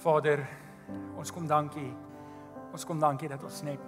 Vader, 0.00 0.40
ons 1.20 1.32
kom 1.32 1.46
dankie. 1.48 1.90
Ons 2.72 2.86
kom 2.88 3.00
dankie 3.00 3.28
dat 3.28 3.42
ons 3.44 3.62
net 3.66 3.82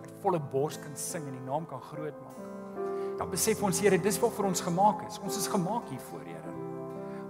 met 0.00 0.12
volle 0.22 0.38
bors 0.52 0.76
kan 0.78 0.94
sing 0.98 1.24
en 1.26 1.34
die 1.34 1.46
naam 1.46 1.66
kan 1.66 1.82
groot 1.82 2.16
maak. 2.22 2.84
Dan 3.18 3.30
besef 3.32 3.62
ons 3.64 3.80
Here, 3.80 3.98
dis 3.98 4.18
wat 4.22 4.34
vir 4.36 4.50
ons 4.50 4.62
gemaak 4.62 5.02
is. 5.08 5.18
Ons 5.24 5.40
is 5.40 5.48
gemaak 5.50 5.88
hiervoor, 5.90 6.22
Here. 6.28 6.54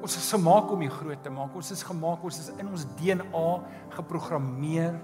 Ons 0.02 0.18
is 0.20 0.28
gemaak 0.34 0.70
om 0.74 0.82
U 0.84 0.88
groot 0.92 1.22
te 1.22 1.32
maak. 1.32 1.54
Ons 1.56 1.72
is 1.72 1.84
gemaak, 1.86 2.24
ons 2.26 2.40
is 2.42 2.50
in 2.60 2.68
ons 2.68 2.84
DNA 2.98 3.46
geprogrammeer 3.96 4.98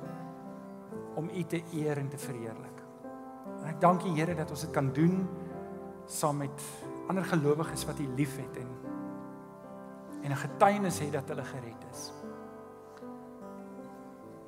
om 1.17 1.31
U 1.31 1.45
te 1.49 1.63
eer 1.73 2.03
en 2.03 2.11
te 2.13 2.21
verheerlik. 2.21 2.83
En 3.63 3.71
ek 3.71 3.81
dank 3.81 4.05
U 4.05 4.13
Here 4.19 4.37
dat 4.37 4.51
ons 4.53 4.67
dit 4.67 4.75
kan 4.75 4.91
doen 4.93 5.23
saam 6.11 6.43
met 6.43 6.67
ander 7.09 7.25
gelowiges 7.31 7.87
wat 7.89 8.03
U 8.03 8.09
liefhet 8.19 8.61
en 8.61 8.81
en 10.23 10.31
'n 10.31 10.39
getuienis 10.39 10.99
het 11.03 11.13
dat 11.13 11.29
hulle 11.29 11.43
gered 11.43 11.83
is. 11.91 12.13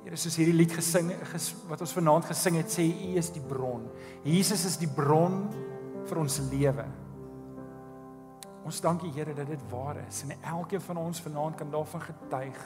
Here 0.05 0.17
soos 0.21 0.35
hierdie 0.37 0.53
lied 0.53 0.69
gesing 0.69 1.07
ges, 1.31 1.47
wat 1.65 1.81
ons 1.81 1.95
vanaand 1.97 2.27
gesing 2.29 2.59
het 2.59 2.69
sê 2.69 2.83
U 2.85 3.15
is 3.17 3.31
die 3.33 3.41
bron. 3.41 3.87
Jesus 4.21 4.67
is 4.69 4.77
die 4.77 4.89
bron 4.89 5.47
vir 6.05 6.19
ons 6.21 6.37
lewe. 6.51 6.85
Ons 8.69 8.81
dankie 8.85 9.09
Here 9.15 9.33
dat 9.33 9.49
dit 9.49 9.63
waar 9.71 9.97
is 10.03 10.21
en 10.27 10.35
elkeen 10.37 10.83
van 10.85 11.01
ons 11.07 11.23
vanaand 11.25 11.57
kan 11.57 11.73
daarvan 11.73 12.05
getuig 12.05 12.61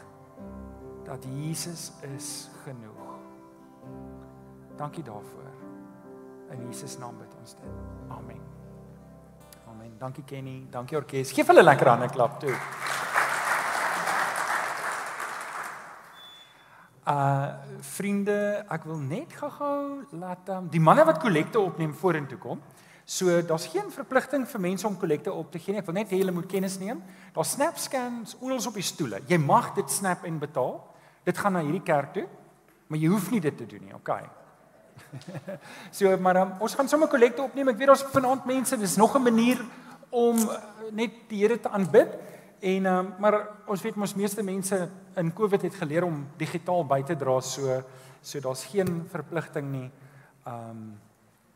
dat 1.08 1.24
Jesus 1.40 1.90
is 2.12 2.50
genoeg. 2.66 3.08
Dankie 4.78 5.04
daarvoor. 5.04 5.48
In 6.52 6.68
Jesus 6.68 6.98
naam 7.00 7.16
bid 7.20 7.40
ons 7.40 7.56
dit. 7.56 7.80
Amen. 8.10 8.44
Amen. 9.72 9.96
Dankie 10.00 10.24
Kenny, 10.28 10.66
dankie 10.72 11.00
orkes. 11.00 11.32
Geef 11.32 11.48
hulle 11.48 11.64
lekker 11.64 11.88
hande 11.96 12.12
klap 12.12 12.40
toe. 12.44 12.56
Uh 17.10 17.58
vriende, 17.80 18.36
ek 18.70 18.84
wil 18.86 19.00
net 19.00 19.32
gou-gou 19.40 20.04
laat 20.20 20.50
um, 20.52 20.66
die 20.70 20.82
manne 20.84 21.06
wat 21.08 21.22
kollekte 21.24 21.62
opneem 21.62 21.94
vorentoe 21.96 22.38
kom. 22.38 22.60
So 23.10 23.40
daar's 23.42 23.66
geen 23.72 23.88
verpligting 23.90 24.44
vir 24.46 24.62
mense 24.62 24.86
om 24.86 24.98
kollekte 25.00 25.32
op 25.34 25.48
te 25.50 25.58
gee 25.58 25.74
nie. 25.74 25.80
Ek 25.82 25.88
wil 25.88 25.96
net 25.98 26.12
hê 26.14 26.20
hulle 26.20 26.36
moet 26.36 26.50
kennis 26.52 26.76
neem. 26.78 27.00
Daar's 27.34 27.56
snap 27.56 27.80
scans 27.82 28.36
oral 28.44 28.62
op 28.62 28.78
die 28.78 28.86
stoele. 28.86 29.24
Jy 29.32 29.40
mag 29.42 29.72
dit 29.80 29.90
snap 29.90 30.28
en 30.28 30.38
betaal. 30.38 30.76
Dit 31.26 31.40
gaan 31.40 31.56
na 31.58 31.64
hierdie 31.66 31.82
kerk 31.88 32.14
toe, 32.20 32.28
maar 32.88 33.02
jy 33.02 33.10
hoef 33.10 33.32
nie 33.34 33.42
dit 33.42 33.58
te 33.58 33.66
doen 33.70 33.88
nie, 33.88 33.96
okay? 33.98 34.28
so 35.98 36.12
maar 36.22 36.44
um, 36.44 36.52
ons 36.62 36.76
gaan 36.78 36.92
sommer 36.92 37.10
kollekte 37.10 37.42
opneem. 37.42 37.72
Ek 37.74 37.80
weet 37.80 37.94
daar's 37.96 38.06
vanaand 38.14 38.46
mense, 38.46 38.78
dis 38.78 38.98
nog 39.02 39.16
'n 39.18 39.24
manier 39.24 39.64
om 40.10 40.38
uh, 40.38 40.60
net 40.92 41.26
die 41.32 41.42
Here 41.42 41.58
te 41.58 41.70
aanbid. 41.70 42.14
En 42.60 42.86
um, 42.86 43.14
maar 43.20 43.38
ons 43.72 43.82
weet 43.82 43.96
mos 43.96 44.16
meeste 44.20 44.44
mense 44.44 44.78
in 45.16 45.34
Covid 45.34 45.62
het 45.62 45.76
geleer 45.80 46.04
om 46.04 46.26
digitaal 46.38 46.84
by 46.88 47.02
te 47.08 47.16
dra 47.16 47.40
so 47.42 47.82
so 48.22 48.40
daar's 48.44 48.66
geen 48.68 49.06
verpligting 49.08 49.70
nie. 49.72 49.92
Um, 50.48 51.00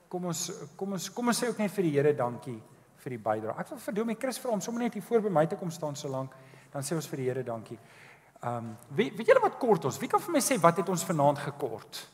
kom 0.08 0.30
ons 0.32 0.46
kom 0.80 0.94
ons 0.96 1.10
kom 1.12 1.28
ons 1.28 1.42
sê 1.44 1.50
ook 1.50 1.60
net 1.60 1.74
vir 1.76 1.84
die 1.84 1.92
Here 1.98 2.14
dankie 2.16 2.56
vir 3.04 3.18
die 3.18 3.20
bydrae. 3.20 3.56
Ek 3.60 3.74
wil 3.74 3.82
vir 3.84 3.96
Domie 3.98 4.16
Chris 4.16 4.40
vra 4.40 4.54
om 4.56 4.62
sommer 4.64 4.86
net 4.86 4.96
hier 4.96 5.04
voor 5.04 5.26
by 5.26 5.32
my 5.34 5.44
te 5.46 5.58
kom 5.60 5.72
staan 5.72 5.96
so 6.00 6.08
lank. 6.08 6.32
Dan 6.72 6.88
sê 6.88 6.96
ons 6.96 7.10
vir 7.12 7.20
die 7.20 7.28
Here 7.28 7.44
dankie. 7.44 7.80
Um, 8.44 8.78
weet 8.96 9.18
weet 9.18 9.34
julle 9.34 9.44
wat 9.44 9.60
kort 9.60 9.86
ons? 9.90 10.00
Wie 10.00 10.08
kan 10.12 10.24
vir 10.24 10.38
my 10.38 10.44
sê 10.44 10.56
wat 10.62 10.80
het 10.80 10.90
ons 10.90 11.04
vanaand 11.04 11.44
gekort? 11.50 12.06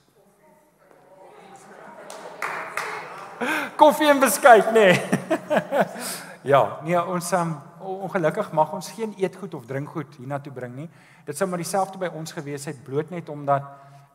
Koffie 3.80 4.10
en 4.10 4.20
beskuit, 4.20 4.74
nê. 4.74 4.90
Nee. 4.90 6.26
ja, 6.44 6.80
nee, 6.84 7.00
ons 7.00 7.32
um, 7.32 7.56
ongelukkig 7.80 8.52
mag 8.52 8.72
ons 8.74 8.92
geen 8.96 9.14
eetgoed 9.18 9.54
of 9.54 9.66
drinkgoed 9.66 10.16
hiernatoe 10.20 10.54
bring 10.54 10.76
nie. 10.76 10.90
Dit 11.26 11.38
sou 11.38 11.48
maar 11.50 11.62
dieselfde 11.62 12.00
by 12.02 12.10
ons 12.16 12.32
gewees 12.36 12.66
het 12.70 12.84
bloot 12.84 13.10
net 13.10 13.30
omdat 13.30 13.68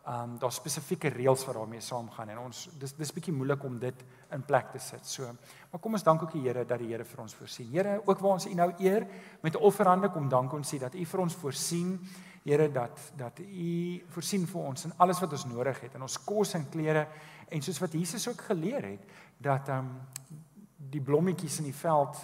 ehm 0.04 0.34
um, 0.34 0.38
daar 0.38 0.52
spesifieke 0.52 1.08
reëls 1.08 1.46
wat 1.48 1.56
daarmee 1.56 1.80
saamgaan 1.80 2.28
en 2.28 2.38
ons 2.42 2.66
dis 2.76 2.92
dis 2.92 3.12
bietjie 3.16 3.32
moeilik 3.32 3.62
om 3.64 3.78
dit 3.80 4.02
in 4.36 4.42
plek 4.44 4.66
te 4.72 4.78
sit. 4.78 5.06
So, 5.08 5.30
maar 5.70 5.80
kom 5.80 5.96
ons 5.96 6.04
dank 6.04 6.22
ook 6.22 6.32
die 6.32 6.42
Here 6.44 6.64
dat 6.64 6.78
die 6.78 6.90
Here 6.90 7.04
vir 7.08 7.22
ons 7.22 7.34
voorsien. 7.34 7.70
Here, 7.72 8.02
ook 8.04 8.20
waar 8.20 8.36
ons 8.36 8.46
U 8.46 8.52
nou 8.54 8.68
eer 8.78 9.06
met 9.40 9.54
'n 9.54 9.64
offerande 9.64 10.10
kom 10.12 10.28
dank 10.28 10.52
ons 10.52 10.72
U 10.74 10.78
dat 10.78 10.94
U 10.94 11.04
vir 11.04 11.20
ons 11.20 11.34
voorsien. 11.34 12.00
Here 12.44 12.72
dat 12.72 13.00
dat 13.16 13.38
U 13.38 14.04
voorsien 14.08 14.46
vir 14.46 14.60
ons 14.60 14.84
in 14.84 14.92
alles 14.96 15.20
wat 15.20 15.32
ons 15.32 15.44
nodig 15.44 15.80
het 15.80 15.94
in 15.94 16.02
ons 16.02 16.24
kos 16.24 16.54
en 16.54 16.68
klere 16.68 17.06
en 17.48 17.62
soos 17.62 17.78
wat 17.78 17.92
Jesus 17.92 18.28
ook 18.28 18.40
geleer 18.40 18.82
het 18.82 19.00
dat 19.38 19.68
ehm 19.68 19.78
um, 19.78 20.00
die 20.94 21.02
blommetjies 21.04 21.58
in 21.60 21.68
die 21.68 21.76
veld 21.76 22.18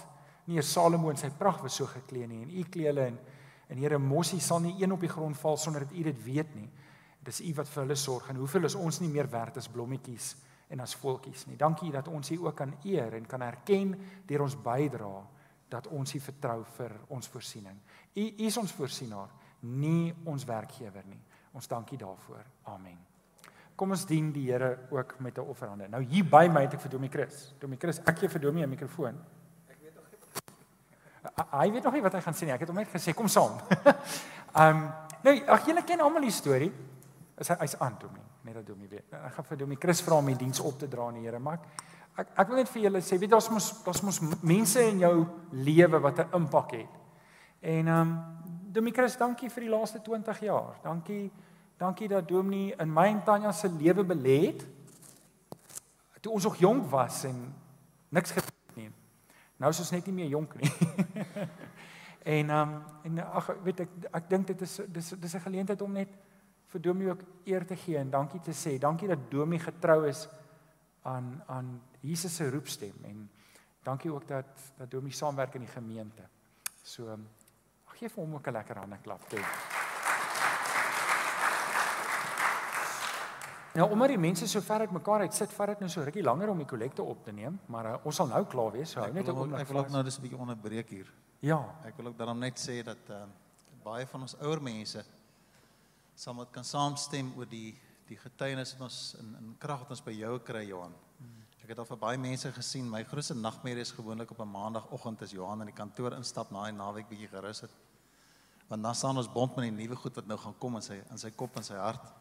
nie 0.47 0.57
eers 0.57 0.71
Salomo 0.73 1.11
in 1.11 1.19
sy 1.19 1.29
pragt 1.37 1.61
was 1.63 1.75
so 1.77 1.85
geklee 1.91 2.27
nie 2.27 2.41
en 2.45 2.51
u 2.57 2.65
kleele 2.71 3.05
en 3.11 3.19
en 3.71 3.79
Here 3.79 3.97
mossie 3.97 4.41
sal 4.43 4.59
nie 4.59 4.75
een 4.81 4.91
op 4.91 4.99
die 4.99 5.09
grond 5.09 5.37
val 5.39 5.57
sonder 5.57 5.85
dat 5.85 5.93
u 5.95 6.03
dit 6.03 6.23
weet 6.23 6.55
nie. 6.55 6.67
Dis 7.23 7.39
u 7.41 7.53
wat 7.55 7.69
vir 7.71 7.85
hulle 7.85 7.95
sorg 7.95 8.29
en 8.29 8.41
hoeveel 8.41 8.67
is 8.67 8.75
ons 8.75 8.99
nie 8.99 9.09
meer 9.09 9.29
werd 9.31 9.61
as 9.61 9.69
blommetjies 9.71 10.33
en 10.71 10.83
as 10.83 10.95
voeltjies 10.99 11.45
nie. 11.47 11.55
Dankie 11.59 11.91
dat 11.91 12.09
ons 12.11 12.31
u 12.31 12.41
ook 12.45 12.57
kan 12.57 12.73
eer 12.83 13.15
en 13.15 13.25
kan 13.25 13.45
erken 13.47 13.95
deur 14.27 14.43
ons 14.47 14.57
bydra 14.59 15.13
dat 15.71 15.87
ons 15.87 16.15
u 16.15 16.19
vertrou 16.19 16.65
vir 16.75 16.97
ons 17.15 17.31
voorsiening. 17.31 17.77
U 18.15 18.25
is 18.43 18.57
ons 18.59 18.75
voorsienaar, 18.75 19.31
nie 19.61 20.11
ons 20.25 20.43
werkgewer 20.43 21.07
nie. 21.07 21.23
Ons 21.55 21.71
dankie 21.71 21.99
daarvoor. 21.99 22.43
Amen. 22.75 23.10
Kom 23.75 23.91
ons 23.91 24.05
dien 24.05 24.31
die 24.31 24.51
Here 24.51 24.77
ook 24.89 25.19
met 25.19 25.37
'n 25.37 25.41
offerande. 25.41 25.87
Nou 25.87 26.03
hier 26.03 26.25
by 26.25 26.47
my 26.47 26.61
het 26.61 26.73
ek 26.73 26.81
vir 26.81 26.89
Domie 26.89 27.09
Chris. 27.09 27.53
Domie 27.59 27.77
Chris, 27.77 27.99
ek 28.05 28.19
gee 28.19 28.29
vir 28.29 28.41
Domie 28.41 28.63
'n 28.63 28.69
mikrofoon. 28.69 29.17
Hy 31.51 31.71
weet 31.71 31.83
nog 31.83 31.93
nie 31.93 32.01
wat 32.01 32.13
hy 32.13 32.21
gaan 32.21 32.33
sê 32.33 32.45
nie. 32.45 32.53
Ek 32.53 32.59
het 32.59 32.69
hom 32.69 32.77
net 32.77 32.89
gesê 32.89 33.13
kom 33.13 33.27
saam. 33.27 33.59
Ehm 34.51 34.77
um, 34.77 34.91
nou 35.23 35.33
ag 35.47 35.65
julle 35.65 35.83
ken 35.83 36.01
almal 36.01 36.21
die 36.21 36.31
storie. 36.31 36.71
Is 37.37 37.47
hy 37.47 37.55
hy's 37.61 37.77
aan 37.79 37.97
toe 37.97 38.09
nie. 38.11 38.25
Net 38.41 38.53
dat 38.59 38.65
Domie 38.67 38.89
weet. 38.89 39.13
Ek 39.13 39.33
gaan 39.33 39.45
vir 39.45 39.57
Domie 39.57 39.77
Chris 39.79 40.01
vra 40.01 40.17
om 40.17 40.25
die 40.25 40.35
diens 40.35 40.59
op 40.59 40.79
te 40.79 40.87
dra 40.87 41.07
aan 41.07 41.19
die 41.19 41.27
Here, 41.27 41.39
maar 41.39 41.59
ek 42.17 42.33
ek 42.35 42.47
wil 42.47 42.57
net 42.57 42.69
vir 42.69 42.81
julle 42.81 43.01
sê, 43.01 43.17
weet 43.21 43.31
daar's 43.31 43.49
mos 43.49 43.69
daar's 43.85 44.01
mos 44.03 44.19
mense 44.41 44.81
in 44.83 44.99
jou 44.99 45.15
lewe 45.51 46.01
wat 46.03 46.19
'n 46.19 46.35
impak 46.41 46.71
het. 46.71 46.99
En 47.61 47.87
ehm 47.87 48.01
um, 48.01 48.19
Domie 48.71 48.93
Chris, 48.93 49.17
dankie 49.17 49.49
vir 49.49 49.63
die 49.63 49.69
laaste 49.69 49.99
20 50.01 50.39
jaar. 50.39 50.75
Dankie 50.83 51.31
dankie 51.81 52.07
dat 52.07 52.27
Domie 52.29 52.75
in 52.77 52.93
my 52.93 53.07
en 53.09 53.23
Tanya 53.25 53.51
se 53.51 53.69
lewe 53.69 54.05
belê 54.05 54.37
het. 54.45 54.65
Toe 56.21 56.33
ons 56.37 56.45
nog 56.45 56.59
jonk 56.61 56.89
was 56.93 57.23
en 57.25 57.37
niks 58.09 58.33
Nou 59.61 59.69
is 59.69 59.79
ons 59.83 59.91
net 59.93 60.07
nie 60.09 60.15
meer 60.23 60.31
jonk 60.33 60.55
nie. 60.57 60.71
en 62.35 62.49
ehm 62.49 62.73
um, 62.73 62.77
en 63.05 63.19
ag 63.25 63.49
weet 63.65 63.83
ek 63.85 63.91
ek 64.09 64.29
dink 64.29 64.47
dit 64.49 64.61
is 64.65 64.79
dis 64.89 65.09
dis 65.21 65.35
'n 65.37 65.45
geleentheid 65.45 65.81
om 65.85 65.93
net 65.93 66.15
vir 66.73 66.81
Domie 66.81 67.09
ook 67.09 67.21
eer 67.45 67.65
te 67.65 67.75
gee 67.75 67.97
en 67.97 68.09
dankie 68.09 68.41
te 68.41 68.55
sê. 68.57 68.77
Dankie 68.79 69.07
dat 69.07 69.29
Domie 69.29 69.59
getrou 69.59 70.07
is 70.07 70.27
aan 71.01 71.43
aan 71.47 71.81
Jesus 72.01 72.35
se 72.35 72.49
roepstem 72.49 73.05
en 73.05 73.29
dankie 73.83 74.13
ook 74.13 74.27
dat 74.27 74.73
dat 74.77 74.91
Domie 74.91 75.13
saamwerk 75.13 75.53
in 75.53 75.65
die 75.65 75.75
gemeente. 75.75 76.25
So 76.83 77.17
ag 77.85 77.97
gee 77.97 78.09
vir 78.09 78.23
hom 78.23 78.35
ook 78.35 78.47
'n 78.47 78.53
lekker 78.53 78.77
hande 78.77 78.97
klap 78.97 79.29
toe. 79.29 79.45
Nou 83.73 83.87
omdat 83.91 84.11
die 84.11 84.19
mense 84.19 84.47
so 84.51 84.61
ver 84.61 84.83
uit 84.83 84.91
mekaar 84.91 85.23
uit 85.23 85.33
sit, 85.33 85.51
vat 85.55 85.67
dit 85.71 85.79
nou 85.79 85.89
so 85.89 86.03
rukkie 86.03 86.23
langer 86.23 86.49
om 86.51 86.57
die 86.59 86.67
kollekte 86.67 87.03
op 87.03 87.21
te 87.23 87.31
neem, 87.31 87.59
maar 87.71 87.87
uh, 87.87 87.93
ons 88.03 88.15
sal 88.19 88.27
nou 88.27 88.41
klaar 88.51 88.73
wees. 88.75 88.91
So 88.91 88.99
hou 88.99 89.11
net 89.15 89.29
op. 89.31 89.45
Ek 89.55 89.69
wil 89.69 89.79
ook 89.83 89.93
nou 89.93 90.03
dis 90.03 90.17
'n 90.17 90.21
bietjie 90.21 90.39
onderbreek 90.39 90.89
hier. 90.89 91.13
Ja. 91.39 91.61
Ek 91.85 91.95
wil 91.97 92.11
ook 92.11 92.17
dan 92.17 92.39
net 92.39 92.59
sê 92.59 92.83
dat 92.83 93.09
uh, 93.09 93.23
baie 93.83 94.05
van 94.07 94.21
ons 94.21 94.35
ouer 94.41 94.61
mense 94.61 95.05
sal 96.15 96.33
moet 96.33 96.51
kan 96.51 96.63
saamstem 96.63 97.31
oor 97.37 97.45
die 97.45 97.77
die 98.07 98.17
getuienis 98.17 98.73
wat 98.75 98.89
ons 98.89 99.15
in 99.19 99.35
in 99.39 99.55
krag 99.57 99.79
wat 99.79 99.89
ons 99.89 100.03
by 100.03 100.11
jou 100.11 100.39
kry 100.39 100.65
Johan. 100.67 100.93
Ek 101.63 101.69
het 101.69 101.79
al 101.79 101.85
vir 101.85 101.97
baie 101.97 102.17
mense 102.17 102.51
gesien, 102.51 102.89
my 102.89 103.03
grootste 103.07 103.35
nagmerrie 103.37 103.81
is 103.85 103.93
gewoonlik 103.95 104.31
op 104.31 104.39
'n 104.41 104.51
maandagooggend 104.51 105.21
as 105.21 105.31
Johan 105.31 105.61
in 105.61 105.67
die 105.67 105.77
kantoor 105.77 106.13
instap 106.17 106.51
na 106.51 106.65
die 106.65 106.73
naweek 106.73 107.07
bietjie 107.09 107.29
gerus 107.29 107.61
het. 107.61 107.71
Want 108.67 108.83
dan 108.83 108.95
staan 108.95 109.17
ons 109.17 109.31
bond 109.31 109.55
met 109.55 109.69
die 109.69 109.83
nuwe 109.83 109.95
goed 109.95 110.15
wat 110.15 110.27
nou 110.27 110.37
gaan 110.37 110.57
kom 110.57 110.75
in 110.75 110.81
sy 110.81 111.01
in 111.09 111.17
sy 111.17 111.31
kop 111.31 111.55
en 111.55 111.63
sy 111.63 111.75
hart. 111.75 112.20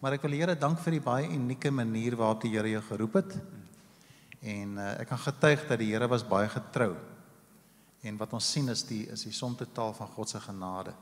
Maar 0.00 0.16
ek 0.16 0.24
wil 0.26 0.36
Here 0.38 0.54
dank 0.58 0.80
vir 0.84 0.96
die 0.96 1.04
baie 1.04 1.28
unieke 1.28 1.70
manier 1.70 2.16
waarop 2.16 2.42
die 2.44 2.52
Here 2.54 2.70
jou 2.70 2.82
geroep 2.88 3.18
het. 3.20 3.36
En 4.42 4.78
uh, 4.78 4.90
ek 5.02 5.10
kan 5.12 5.20
getuig 5.22 5.66
dat 5.68 5.78
die 5.78 5.92
Here 5.92 6.08
was 6.10 6.24
baie 6.26 6.48
getrou. 6.50 6.94
En 8.02 8.18
wat 8.18 8.32
ons 8.34 8.50
sien 8.54 8.68
is 8.72 8.82
die 8.88 9.04
is 9.12 9.22
die 9.26 9.34
som 9.34 9.54
totaal 9.58 9.94
van 9.94 10.10
God 10.16 10.32
se 10.32 10.40
genade. 10.42 10.94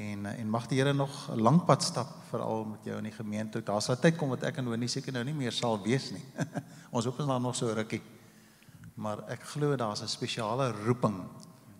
En 0.00 0.24
uh, 0.24 0.38
en 0.38 0.48
mag 0.52 0.68
die 0.70 0.80
Here 0.80 0.94
nog 0.96 1.28
'n 1.30 1.40
lang 1.40 1.64
pad 1.64 1.82
stap 1.82 2.08
veral 2.30 2.64
met 2.64 2.84
jou 2.84 2.96
in 2.96 3.10
die 3.10 3.16
gemeente. 3.16 3.62
Daar 3.62 3.82
sal 3.82 3.96
tyd 4.00 4.16
kom 4.16 4.28
wat 4.28 4.42
ek 4.42 4.56
en 4.58 4.66
Honie 4.66 4.88
seker 4.88 5.12
nou 5.12 5.24
nie 5.24 5.36
meer 5.36 5.52
sal 5.52 5.82
wees 5.82 6.10
nie. 6.10 6.24
ons 6.96 7.04
hoop 7.04 7.18
ons 7.18 7.28
dan 7.28 7.42
nog 7.42 7.56
so 7.56 7.72
rukkie. 7.72 8.02
Maar 8.94 9.28
ek 9.28 9.42
glo 9.42 9.76
daar's 9.76 10.02
'n 10.02 10.08
spesiale 10.08 10.72
roeping 10.84 11.20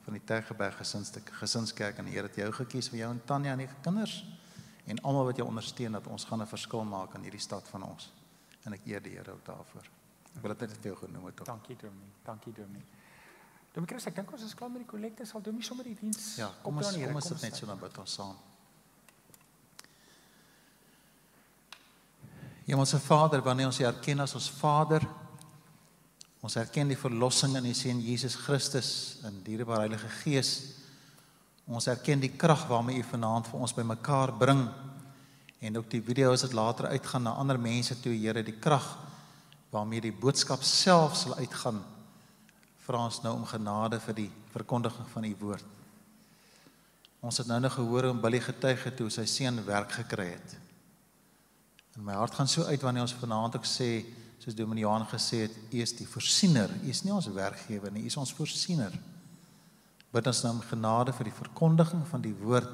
van 0.05 0.13
die 0.13 0.25
Tegeberg 0.25 0.77
gesins 0.77 1.13
gesinskerk 1.41 1.99
en 1.99 2.05
die 2.05 2.13
Here 2.13 2.27
het 2.27 2.37
jou 2.37 2.53
gekies 2.53 2.89
vir 2.89 2.99
jou 2.99 3.11
en 3.11 3.23
Tanya 3.25 3.53
en 3.53 3.59
die 3.59 3.69
kinders 3.83 4.25
en 4.85 5.01
almal 5.01 5.25
wat 5.25 5.37
jou 5.37 5.49
ondersteun 5.49 5.93
dat 5.93 6.07
ons 6.07 6.25
gaan 6.25 6.43
'n 6.43 6.47
verskil 6.47 6.85
maak 6.85 7.15
in 7.15 7.23
hierdie 7.23 7.41
stad 7.41 7.69
van 7.69 7.83
ons. 7.83 8.13
En 8.63 8.73
ek 8.73 8.81
eer 8.85 9.03
die 9.03 9.13
Here 9.17 9.33
ook 9.33 9.45
daarvoor. 9.45 9.87
Ek 10.37 10.43
wil 10.43 10.55
dit 10.55 10.61
net 10.61 10.79
vir 10.79 10.91
jou 10.93 10.97
genoem 10.97 11.25
het. 11.25 11.41
Ook. 11.41 11.47
Dankie 11.47 11.77
Dominee. 11.77 12.13
Dankie 12.25 12.53
Dominee. 12.53 12.85
Dominee 13.73 13.95
Chris, 13.95 14.07
ek 14.07 14.15
dink 14.15 14.33
ons 14.33 14.43
is 14.43 14.55
klaar 14.55 14.71
met 14.71 14.83
die 14.83 14.91
kollekte. 14.91 15.27
Sal 15.27 15.43
Dominee 15.43 15.65
sommer 15.65 15.85
die 15.85 15.97
diens 16.01 16.37
Ja, 16.37 16.51
kom 16.63 16.77
ons 16.77 16.93
kom 16.93 17.15
ons 17.15 17.27
sit 17.27 17.41
net 17.41 17.57
so 17.57 17.67
dan 17.67 17.79
bid 17.79 17.99
ons 17.99 18.13
saam. 18.13 18.37
Hemelse 22.65 22.99
Vader, 22.99 23.43
wanneer 23.43 23.67
ons 23.67 23.81
U 23.81 23.85
erken 23.85 24.21
as 24.21 24.35
ons 24.35 24.51
Vader, 24.51 25.03
ons 26.41 26.57
erken 26.57 26.89
die 26.89 26.99
verlossing 26.99 27.57
in 27.57 27.67
U 27.67 27.75
seun 27.75 28.01
Jesus 28.01 28.35
Christus 28.35 29.19
in 29.25 29.43
dierbare 29.43 29.81
Heilige 29.81 30.09
Gees 30.23 30.82
Ons 31.73 31.89
erken 31.89 32.21
die 32.21 32.33
krag 32.37 32.67
waarmee 32.69 33.01
U 33.01 33.05
vanaand 33.15 33.49
vir 33.49 33.61
ons 33.65 33.73
bymekaar 33.73 34.35
bring 34.37 34.67
en 35.63 35.79
ook 35.79 35.89
die 35.89 36.03
video's 36.05 36.43
wat 36.45 36.57
later 36.59 36.91
uitgaan 36.93 37.25
na 37.25 37.33
ander 37.39 37.59
mense 37.59 37.97
toe, 38.03 38.13
Here, 38.13 38.43
die 38.45 38.59
krag 38.61 38.85
waarmee 39.73 40.03
die 40.05 40.13
boodskap 40.13 40.65
self 40.67 41.17
sal 41.17 41.39
uitgaan. 41.39 41.79
Vra 42.85 43.05
ons 43.07 43.23
nou 43.25 43.33
om 43.39 43.47
genade 43.49 44.01
vir 44.05 44.19
die 44.19 44.31
verkondiging 44.53 45.07
van 45.15 45.25
U 45.25 45.31
woord. 45.41 45.69
Ons 47.23 47.39
het 47.39 47.49
nou 47.49 47.61
nog 47.63 47.79
gehoor 47.79 48.11
hoe 48.11 48.19
Billy 48.21 48.41
getuig 48.43 48.85
het 48.85 49.01
hoe 49.01 49.09
sy 49.15 49.25
seun 49.31 49.63
werk 49.65 49.95
gekry 50.03 50.33
het. 50.35 50.57
En 51.97 52.05
my 52.05 52.19
hart 52.19 52.35
gaan 52.35 52.51
so 52.51 52.67
uit 52.67 52.83
wanneer 52.83 53.07
ons 53.07 53.17
vanaand 53.17 53.57
ook 53.57 53.69
sê, 53.69 54.03
soos 54.43 54.59
Dominee 54.59 54.83
Johan 54.83 55.07
gesê 55.07 55.45
het, 55.47 55.57
U 55.71 55.81
is 55.81 55.95
die 55.97 56.09
voorsiener. 56.09 56.73
U 56.83 56.91
is 56.91 57.05
nie 57.07 57.15
ons 57.15 57.31
werkgewer 57.33 57.95
nie, 57.95 58.03
U 58.03 58.13
is 58.13 58.19
ons 58.19 58.35
voorsiener. 58.35 58.93
Bid 60.13 60.29
ons 60.29 60.43
nou 60.45 60.53
om 60.57 60.65
genade 60.69 61.15
vir 61.17 61.31
die 61.31 61.37
verkondiging 61.37 62.03
van 62.11 62.25
die 62.25 62.35
woord 62.37 62.71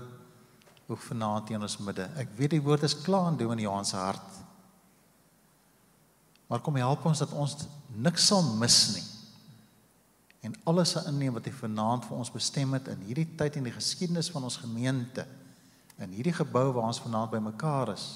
ook 0.89 1.03
vanaand 1.05 1.53
in 1.53 1.63
ons 1.63 1.79
midde. 1.85 2.09
Ek 2.19 2.31
weet 2.39 2.57
die 2.57 2.65
woord 2.65 2.87
is 2.89 2.97
klaar 2.97 3.29
in 3.31 3.39
Dominee 3.39 3.67
Johan 3.67 3.87
se 3.87 3.97
hart. 3.97 4.39
Maar 6.49 6.63
kom 6.65 6.79
help 6.81 7.05
ons 7.07 7.21
dat 7.23 7.35
ons 7.37 7.57
niks 7.95 8.31
sal 8.31 8.43
mis 8.59 8.79
nie. 8.95 9.05
En 10.49 10.55
alles 10.71 10.95
sal 10.95 11.11
inneem 11.11 11.35
wat 11.37 11.45
hy 11.45 11.53
vanaand 11.53 12.07
vir 12.09 12.17
ons 12.17 12.33
bestem 12.33 12.73
het 12.79 12.89
in 12.89 13.05
hierdie 13.05 13.29
tyd 13.37 13.59
in 13.61 13.69
die 13.69 13.75
geskiedenis 13.75 14.31
van 14.33 14.47
ons 14.49 14.57
gemeente. 14.63 15.27
In 16.01 16.15
hierdie 16.15 16.33
gebou 16.33 16.71
waar 16.73 16.89
ons 16.89 17.03
vanaand 17.05 17.37
bymekaar 17.37 17.93
is 17.93 18.09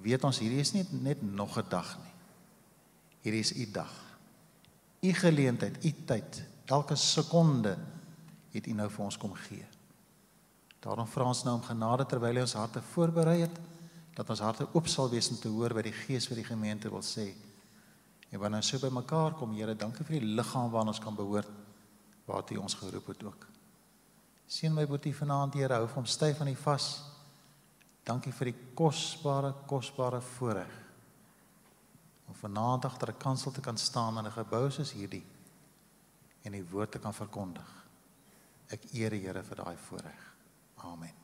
weet 0.00 0.24
ons 0.24 0.38
hierdie 0.40 0.62
is 0.62 0.72
nie 0.72 0.84
net 1.04 1.22
nog 1.22 1.58
'n 1.58 1.68
dag 1.68 1.98
nie. 2.00 2.14
Hierdie 3.22 3.40
is 3.40 3.52
u 3.52 3.70
dag. 3.70 3.92
U 5.02 5.12
geleentheid, 5.12 5.84
u 5.84 5.92
tyd, 6.06 6.42
elke 6.66 6.96
sekonde 6.96 7.76
het 8.52 8.66
u 8.66 8.72
nou 8.72 8.88
vir 8.90 9.04
ons 9.04 9.18
kom 9.18 9.34
gee. 9.48 9.66
Daarom 10.82 11.06
vra 11.06 11.28
ons 11.30 11.44
nou 11.46 11.54
om 11.56 11.64
genade 11.64 12.06
terwyl 12.10 12.36
hy 12.36 12.44
ons 12.44 12.58
harte 12.58 12.82
voorberei 12.92 13.40
het 13.44 13.60
dat 14.16 14.28
ons 14.28 14.42
harte 14.44 14.66
oop 14.74 14.88
sal 14.90 15.08
wees 15.10 15.30
om 15.30 15.38
te 15.40 15.48
hoor 15.48 15.72
wat 15.74 15.86
die 15.86 15.94
Gees 15.94 16.26
vir 16.28 16.42
die 16.42 16.48
gemeente 16.48 16.90
wil 16.92 17.04
sê. 17.06 17.30
En 18.32 18.40
wanneer 18.40 18.60
ons 18.60 18.72
so 18.74 18.80
by 18.82 18.90
mekaar 18.92 19.36
kom, 19.38 19.54
Here, 19.56 19.74
dankie 19.74 20.04
vir 20.04 20.20
die 20.20 20.34
liggaam 20.36 20.70
waarna 20.72 20.92
ons 20.92 21.00
kan 21.00 21.16
behoort 21.16 21.48
waartoe 22.26 22.58
U 22.58 22.60
ons 22.62 22.76
geroep 22.78 23.08
het 23.12 23.24
ook. 23.24 23.46
Seën 24.46 24.74
my 24.74 24.84
boetie 24.86 25.14
vanaand, 25.16 25.56
Here, 25.56 25.80
hou 25.80 25.88
hom 25.94 26.06
styf 26.06 26.40
aan 26.40 26.52
die 26.52 26.60
vas. 26.60 26.90
Dankie 28.04 28.32
vir 28.32 28.52
die 28.52 28.58
kosbare 28.76 29.54
kosbare 29.70 30.20
voorreg 30.36 30.78
om 32.28 32.34
vanaand 32.38 32.84
agter 32.84 33.10
'n 33.10 33.18
kansel 33.18 33.52
te 33.52 33.60
kan 33.60 33.78
staan 33.78 34.18
in 34.18 34.26
'n 34.26 34.32
gebou 34.32 34.70
soos 34.70 34.92
hierdie 34.92 35.24
en 36.42 36.52
die 36.52 36.64
woord 36.64 36.92
te 36.92 36.98
kan 36.98 37.14
verkondig. 37.14 37.68
Ek 38.72 38.88
eer 38.96 39.14
die 39.14 39.22
Here 39.26 39.42
vir 39.42 39.62
daai 39.62 39.76
voorreg. 39.76 40.22
Amen. 40.88 41.14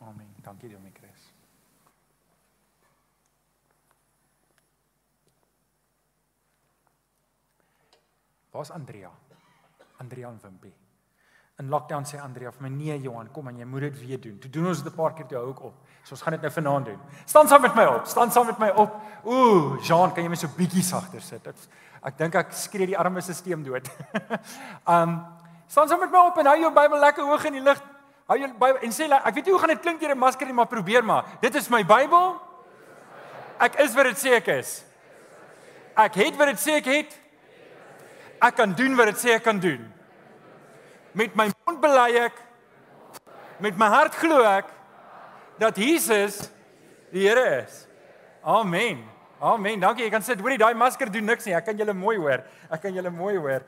Amen. 0.00 0.34
Dankie 0.42 0.68
Dominee 0.68 0.92
Chris. 0.92 1.32
Waar's 8.50 8.70
Andrea? 8.70 9.10
Andrea 9.96 10.28
en 10.28 10.40
Wimpie. 10.42 10.74
In 11.56 11.68
lockdown 11.68 12.04
sê 12.04 12.20
Andrea 12.20 12.50
vir 12.52 12.62
my: 12.62 12.68
"Nee 12.68 13.00
Johan, 13.00 13.30
kom 13.32 13.48
aan, 13.48 13.58
jy 13.58 13.64
moet 13.64 13.80
dit 13.80 13.98
weer 14.00 14.20
doen." 14.20 14.38
Toe 14.38 14.50
doen 14.50 14.66
ons 14.66 14.82
dit 14.82 14.92
'n 14.92 14.96
paar 14.96 15.14
keer 15.14 15.26
toe 15.26 15.38
hou 15.38 15.50
ek 15.50 15.62
op. 15.62 15.85
So 16.06 16.14
ons 16.14 16.22
gaan 16.22 16.36
dit 16.36 16.44
nou 16.46 16.52
vanaand 16.54 16.86
doen. 16.86 16.98
Staan 17.26 17.48
saam 17.50 17.64
met 17.66 17.74
my 17.74 17.84
op. 17.90 18.04
Staan 18.06 18.30
saam 18.30 18.46
met 18.46 18.60
my 18.62 18.68
op. 18.78 18.92
Ooh, 19.26 19.74
Jean, 19.82 20.12
kan 20.14 20.22
jy 20.22 20.30
my 20.30 20.38
so 20.38 20.46
bietjie 20.54 20.84
sagter 20.86 21.18
sit? 21.24 21.42
Ek 21.50 21.64
ek 22.06 22.18
dink 22.20 22.36
ek 22.38 22.52
skree 22.54 22.86
die 22.86 22.94
arme 22.98 23.18
stelsel 23.24 23.64
dood. 23.66 23.90
um 24.94 25.16
staan 25.66 25.90
saam 25.90 26.04
met 26.04 26.12
my 26.14 26.20
op 26.28 26.38
en 26.38 26.46
hou 26.46 26.60
jou 26.60 26.70
Bybel 26.76 27.02
lekker 27.02 27.26
hoog 27.26 27.48
in 27.50 27.58
die 27.58 27.64
lig. 27.66 27.80
Hou 28.30 28.36
jou 28.38 28.52
Bybel 28.52 28.86
en 28.86 28.94
sê 28.94 29.08
ek 29.10 29.34
weet 29.34 29.50
nie 29.50 29.54
hoe 29.56 29.62
gaan 29.64 29.74
dit 29.74 29.82
klink 29.82 29.98
deur 30.00 30.14
'n 30.14 30.18
masker 30.18 30.46
nie, 30.46 30.54
maar 30.54 30.70
probeer 30.70 31.02
maar. 31.02 31.26
Dit 31.42 31.58
is 31.58 31.66
my 31.68 31.82
Bybel. 31.82 32.38
Ek 33.58 33.74
is 33.82 33.94
wat 33.98 34.06
dit 34.06 34.22
sê 34.22 34.36
ek 34.38 34.46
is. 34.62 34.84
Ek 35.96 36.14
het 36.14 36.38
wat 36.38 36.54
dit 36.54 36.62
sê 36.62 36.78
ek 36.78 36.86
het. 36.86 37.18
Ek 38.38 38.54
kan 38.54 38.70
doen 38.78 38.94
wat 38.94 39.10
dit 39.10 39.18
sê 39.26 39.34
ek 39.34 39.42
kan 39.42 39.58
doen. 39.58 39.82
Met 41.18 41.34
my 41.34 41.50
mond 41.66 41.82
bely 41.82 42.30
ek 42.30 42.38
met 43.58 43.74
my 43.74 43.88
hart 43.90 44.14
glo 44.14 44.44
ek 44.44 44.75
dat 45.58 45.76
Jesus 45.76 46.50
die 47.12 47.26
Here 47.28 47.62
is. 47.64 47.86
Amen. 48.42 49.04
Amen. 49.40 49.80
Dankie. 49.80 50.04
Jy 50.04 50.12
kan 50.12 50.24
sit. 50.24 50.40
Hoorie, 50.40 50.58
daai 50.60 50.74
masker 50.76 51.10
doen 51.12 51.26
niks 51.28 51.48
nie. 51.48 51.54
Ek 51.56 51.66
kan 51.68 51.76
julle 51.76 51.94
mooi 51.96 52.16
hoor. 52.20 52.44
Ek 52.72 52.82
kan 52.84 52.94
julle 52.94 53.12
mooi 53.12 53.36
hoor. 53.36 53.66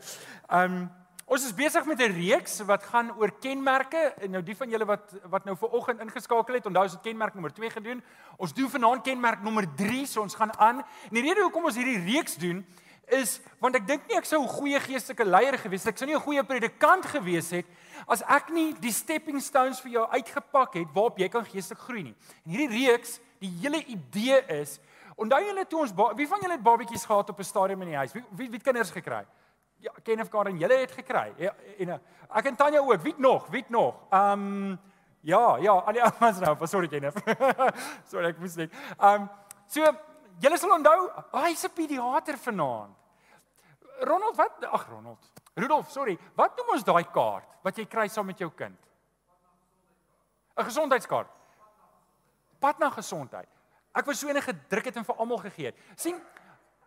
Um 0.53 0.87
ons 1.29 1.43
is 1.45 1.53
besig 1.53 1.85
met 1.85 2.01
'n 2.01 2.15
reeks 2.17 2.61
wat 2.65 2.83
gaan 2.89 3.13
oor 3.19 3.31
kenmerke. 3.41 4.15
En 4.17 4.31
nou 4.31 4.43
die 4.43 4.57
van 4.57 4.71
julle 4.71 4.87
wat 4.87 5.13
wat 5.29 5.45
nou 5.45 5.57
ver 5.57 5.69
oggend 5.69 6.01
ingeskakel 6.01 6.55
het, 6.55 6.67
onthou 6.67 6.85
ons 6.85 6.93
het 6.93 7.03
kenmerk 7.03 7.35
nommer 7.35 7.53
2 7.53 7.71
gedoen. 7.71 8.03
Ons 8.37 8.55
doen 8.55 8.71
vanaand 8.71 9.03
kenmerk 9.03 9.43
nommer 9.43 9.67
3, 9.77 10.07
so 10.07 10.23
ons 10.23 10.35
gaan 10.35 10.57
aan. 10.59 10.77
En 10.79 11.15
die 11.15 11.23
rede 11.23 11.43
hoekom 11.43 11.65
ons 11.65 11.77
hierdie 11.77 12.01
reeks 12.05 12.37
doen 12.37 12.65
is 13.09 13.41
want 13.61 13.77
ek 13.77 13.87
dink 13.87 14.09
nie 14.09 14.17
ek 14.17 14.25
sou 14.25 14.43
'n 14.43 14.49
goeie 14.49 14.81
geestelike 14.81 15.25
leier 15.25 15.59
gewees 15.59 15.85
het. 15.85 15.93
Ek 15.93 15.99
sou 15.99 16.07
nie 16.07 16.17
'n 16.17 16.21
goeie 16.21 16.45
predikant 16.45 17.05
gewees 17.07 17.51
het 17.51 17.67
as 18.07 18.23
ek 18.23 18.51
nie 18.55 18.73
die 18.81 18.93
stepping 18.93 19.41
stones 19.43 19.81
vir 19.81 19.91
jou 19.91 20.07
uitgepak 20.11 20.75
het 20.75 20.93
waarop 20.95 21.19
jy 21.19 21.29
kan 21.29 21.45
geestelik 21.45 21.81
groei 21.81 22.03
nie. 22.03 22.15
En 22.45 22.51
hierdie 22.53 22.87
reeks, 22.87 23.21
die 23.41 23.51
hele 23.63 23.83
idee 23.85 24.43
is, 24.61 24.79
onthou 25.17 25.41
julle 25.43 25.65
toe 25.67 25.81
ons 25.81 25.95
wie 26.17 26.29
van 26.29 26.41
julle 26.41 26.57
het 26.57 26.63
babatjies 26.63 27.05
gehad 27.05 27.31
op 27.31 27.39
'n 27.39 27.45
stadium 27.45 27.83
in 27.83 27.89
die 27.89 27.97
huis? 27.97 28.13
Wie 28.13 28.25
wie, 28.31 28.51
wie 28.51 28.61
kinders 28.61 28.91
gekry? 28.91 29.27
Ja, 29.81 29.93
Kenneth 30.03 30.29
Karen, 30.29 30.59
julle 30.59 30.75
het 30.75 30.93
gekry. 30.93 31.33
Ja, 31.39 31.55
en 31.79 32.01
ek 32.35 32.47
en 32.47 32.57
Tanya 32.57 32.81
ook. 32.81 33.03
Wie 33.03 33.15
nog? 33.17 33.47
Wie 33.47 33.65
nog? 33.69 33.95
Ehm 34.11 34.33
um, 34.33 34.79
ja, 35.21 35.57
ja, 35.57 35.73
al 35.73 35.93
die 35.93 36.03
ouens 36.03 36.39
nou. 36.39 36.67
Sorry 36.67 36.89
Kenneth. 36.89 37.23
sorry 38.11 38.27
ek 38.27 38.39
moes 38.39 38.57
net. 38.57 38.73
Ehm 38.99 39.23
um, 39.23 39.29
so 39.67 39.87
julle 40.41 40.59
sal 40.59 40.75
onthou, 40.75 41.11
hy's 41.45 41.65
'n 41.65 41.75
pediater 41.75 42.39
vanaand. 42.39 42.95
Ronald, 44.01 44.37
wat? 44.37 44.65
Ag 44.65 44.87
Ronald. 44.89 45.31
Rudolf, 45.59 45.91
sorry. 45.91 46.15
Wat 46.39 46.57
noem 46.59 46.77
ons 46.77 46.87
daai 46.87 47.05
kaart 47.13 47.59
wat 47.67 47.79
jy 47.79 47.85
kry 47.91 48.07
saam 48.09 48.29
met 48.31 48.39
jou 48.39 48.51
kind? 48.55 48.79
'n 50.59 50.65
Gesondheidskaart. 50.65 51.31
Pad 52.59 52.79
na 52.79 52.91
gesondheid. 52.91 53.49
Ek 53.95 54.07
was 54.07 54.19
so 54.19 54.29
enige 54.29 54.53
druk 54.69 54.85
het 54.85 54.97
en 54.97 55.05
vir 55.05 55.17
almal 55.17 55.39
gegee. 55.39 55.75
sien 55.97 56.21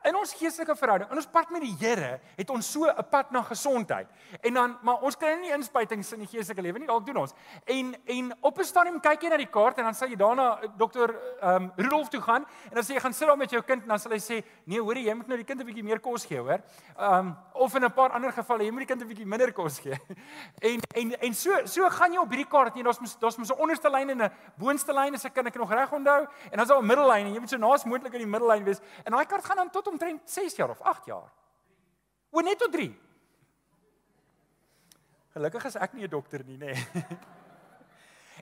In 0.02 0.16
ons 0.18 0.32
geestelike 0.34 0.74
verhouding, 0.74 1.12
in 1.14 1.20
ons 1.20 1.28
pad 1.30 1.52
met 1.54 1.62
die 1.62 1.76
Here, 1.78 2.16
het 2.34 2.50
ons 2.50 2.66
so 2.74 2.90
'n 2.90 3.04
pad 3.10 3.32
na 3.32 3.42
gesondheid. 3.44 4.08
En 4.42 4.54
dan 4.54 4.78
maar 4.82 5.02
ons 5.02 5.16
kry 5.16 5.38
nie 5.40 5.52
inspuitings 5.54 6.12
in 6.14 6.20
die 6.20 6.28
geestelike 6.28 6.62
lewe 6.62 6.80
nie, 6.80 6.88
dalk 6.88 7.06
doen 7.06 7.18
ons. 7.18 7.34
En 7.66 7.96
en 8.06 8.34
op 8.42 8.58
'n 8.58 8.64
stadium 8.64 9.00
kyk 9.00 9.22
jy 9.22 9.30
na 9.30 9.38
die 9.38 9.46
kaart 9.50 9.78
en 9.78 9.84
dan 9.84 9.94
sal 9.94 10.08
jy 10.08 10.16
daarna 10.16 10.60
eh, 10.62 10.70
dokter 10.78 11.16
ehm 11.42 11.56
um, 11.56 11.72
Rudolf 11.76 12.10
toe 12.10 12.22
gaan 12.22 12.46
en 12.70 12.74
dan 12.74 12.84
sê 12.84 12.94
jy 12.94 13.00
gaan 13.00 13.14
sit 13.14 13.28
daar 13.28 13.38
met 13.38 13.52
jou 13.52 13.62
kind 13.62 13.82
en 13.82 13.88
dan 13.88 14.00
sal 14.00 14.12
hy 14.12 14.18
sê, 14.18 14.44
"Nee, 14.66 14.80
hoorie, 14.80 15.06
jy 15.06 15.14
moet 15.14 15.28
nou 15.28 15.38
die 15.38 15.46
kind 15.46 15.62
'n 15.62 15.66
bietjie 15.66 15.84
meer 15.84 16.00
kos 16.00 16.26
gee, 16.26 16.40
hoor." 16.40 16.62
Ehm 16.98 17.14
um, 17.14 17.38
of 17.54 17.76
in 17.76 17.84
'n 17.84 17.92
paar 17.94 18.12
ander 18.12 18.32
gevalle, 18.32 18.64
jy 18.64 18.72
moet 18.72 18.88
die 18.88 18.96
kind 18.96 19.02
'n 19.02 19.08
bietjie 19.08 19.26
minder 19.26 19.54
kos 19.54 19.80
gee. 19.80 20.00
en 20.72 20.80
en 20.96 21.20
en 21.22 21.34
so 21.34 21.66
so 21.66 21.90
gaan 21.90 22.12
jy 22.12 22.20
op 22.20 22.30
hierdie 22.30 22.50
kaart 22.50 22.76
en 22.76 22.84
daar's 22.84 23.18
daar's 23.20 23.38
mos 23.38 23.50
'n 23.52 23.62
onderste 23.62 23.90
lyn 23.90 24.10
en 24.10 24.22
'n 24.24 24.32
boonste 24.58 24.94
lyn 24.94 25.14
as 25.14 25.26
ek 25.26 25.34
kan 25.34 25.46
ek 25.46 25.56
nog 25.56 25.72
reg 25.72 25.92
onthou 25.92 26.22
en 26.24 26.58
dan 26.58 26.62
is 26.62 26.68
daar 26.68 26.82
'n 26.82 26.86
middellyn 26.86 27.26
en 27.28 27.34
jy 27.34 27.40
moet 27.40 27.50
so 27.50 27.58
naas 27.58 27.86
moontlik 27.86 28.14
in 28.14 28.20
die 28.20 28.28
middellyn 28.28 28.64
wees. 28.64 28.82
En 29.06 29.12
daai 29.12 29.26
kaart 29.26 29.46
gaan 29.46 29.58
dan 29.58 29.70
tot 29.70 29.91
omtrent 29.92 30.30
6 30.30 30.56
jaar 30.56 30.74
of 30.74 30.82
8 30.82 31.06
jaar. 31.12 31.30
O 32.32 32.40
net 32.40 32.60
tot 32.60 32.72
3. 32.72 32.90
Gelukkig 35.36 35.66
is 35.66 35.76
ek 35.76 35.94
nie 35.94 36.08
'n 36.08 36.12
dokter 36.12 36.44
nie, 36.44 36.58
nê. 36.58 36.74
Nee. 36.74 37.08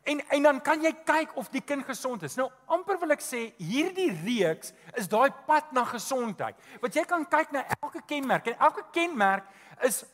En 0.03 0.21
en 0.29 0.43
dan 0.43 0.61
kan 0.61 0.81
jy 0.81 0.91
kyk 1.05 1.35
of 1.35 1.49
die 1.51 1.61
kind 1.61 1.85
gesond 1.85 2.23
is. 2.23 2.37
Nou 2.39 2.47
amper 2.71 2.99
wil 3.01 3.11
ek 3.15 3.23
sê 3.23 3.49
hierdie 3.57 4.11
reeks 4.23 4.71
is 4.99 5.09
daai 5.11 5.29
pad 5.47 5.73
na 5.75 5.83
gesondheid. 5.89 6.55
Wat 6.81 6.95
jy 6.95 7.03
kan 7.07 7.25
kyk 7.27 7.51
na 7.51 7.65
elke 7.81 8.01
kenmerk 8.07 8.47
en 8.47 8.57
elke 8.59 8.85
kenmerk 8.95 9.49
is 9.83 10.05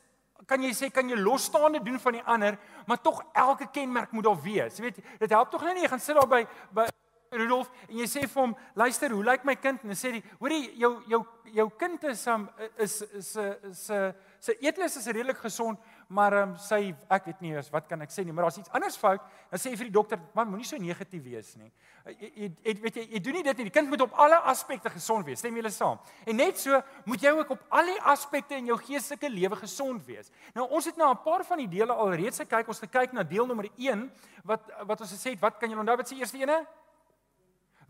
kan 0.50 0.62
jy 0.62 0.74
sê 0.77 0.92
kan 0.94 1.10
jy 1.10 1.18
losstaande 1.18 1.82
doen 1.84 2.00
van 2.01 2.18
die 2.18 2.25
ander, 2.25 2.58
maar 2.86 3.01
tog 3.01 3.24
elke 3.34 3.70
kenmerk 3.74 4.12
moet 4.12 4.27
daar 4.27 4.42
wees. 4.42 4.77
Jy 4.77 4.89
weet, 4.89 5.00
dit 5.20 5.34
help 5.34 5.51
tog 5.51 5.63
nie 5.65 5.86
jy 5.86 5.89
gaan 5.89 6.04
sit 6.04 6.18
daar 6.18 6.30
by 6.30 6.44
by 6.74 6.89
Rudolf 7.38 7.70
en 7.89 7.98
jy 7.98 8.08
sê 8.08 8.27
vir 8.27 8.42
hom, 8.42 8.56
"Luister, 8.75 9.12
hoe 9.12 9.24
lyk 9.24 9.46
my 9.46 9.56
kind?" 9.56 9.82
En 9.82 9.88
dan 9.88 9.98
sê 9.98 10.12
hy, 10.12 10.24
"Hoorie, 10.39 10.77
jou 10.77 11.04
jou 11.08 11.25
jou 11.46 11.70
kind 11.77 12.04
is 12.04 12.27
um, 12.27 12.50
is 12.77 13.01
is 13.01 13.36
is 13.36 13.92
sy 14.39 14.54
eetlus 14.62 14.98
is 14.98 15.08
redelik 15.08 15.38
gesond, 15.38 15.80
maar 16.08 16.34
um, 16.34 16.58
sy 16.58 16.96
ek 17.10 17.25
weet 17.25 17.42
nie 17.42 17.54
eens 17.56 17.70
wat 17.70 17.88
kan 17.88 18.01
ek 18.01 18.10
sê 18.10 18.25
nie, 18.25 18.34
maar 18.34 18.44
daar's 18.44 18.58
iets 18.58 18.72
anders 18.72 18.98
fout." 18.98 19.22
Dan 19.51 19.60
sê 19.60 19.70
hy 19.70 19.75
vir 19.75 19.86
die 19.86 19.92
dokter, 19.92 20.20
"Man, 20.34 20.50
moenie 20.50 20.65
so 20.65 20.77
negatief 20.77 21.24
wees 21.24 21.56
nie. 21.56 21.72
Jy 22.06 22.51
jy 22.63 22.74
weet 22.82 22.96
jy 22.96 23.08
jy 23.15 23.20
doen 23.20 23.34
nie 23.34 23.44
dit 23.44 23.58
nie. 23.58 23.65
Die 23.65 23.74
kind 23.74 23.89
moet 23.89 24.01
op 24.01 24.13
alle 24.13 24.38
aspekte 24.38 24.89
gesond 24.89 25.25
wees. 25.25 25.39
Stem 25.39 25.56
julle 25.56 25.72
saam? 25.72 26.00
En 26.25 26.36
net 26.36 26.60
so 26.60 26.82
moet 27.06 27.22
jy 27.22 27.32
ook 27.32 27.50
op 27.50 27.63
al 27.70 27.86
die 27.86 28.01
aspekte 28.01 28.56
in 28.56 28.65
jou 28.65 28.77
geestelike 28.77 29.30
lewe 29.30 29.56
gesond 29.56 30.06
wees. 30.06 30.32
Nou 30.54 30.68
ons 30.70 30.86
het 30.86 30.98
nou 30.98 31.10
'n 31.12 31.24
paar 31.24 31.44
van 31.44 31.58
die 31.58 31.68
dele 31.68 31.94
alreeds 31.94 32.39
gekyk. 32.39 32.68
Ons 32.68 32.82
het 32.82 32.92
gekyk 32.92 33.13
na 33.13 33.24
deel 33.24 33.46
nommer 33.46 33.70
1 33.77 34.12
wat 34.44 34.62
wat 34.86 35.01
ons 35.01 35.12
gesê 35.12 35.32
het, 35.32 35.42
wat 35.42 35.58
kan 35.58 35.70
julle 35.70 35.82
onthou 35.82 35.98
wat 35.98 36.08
se 36.08 36.15
eerste 36.15 36.38
ene? 36.38 36.65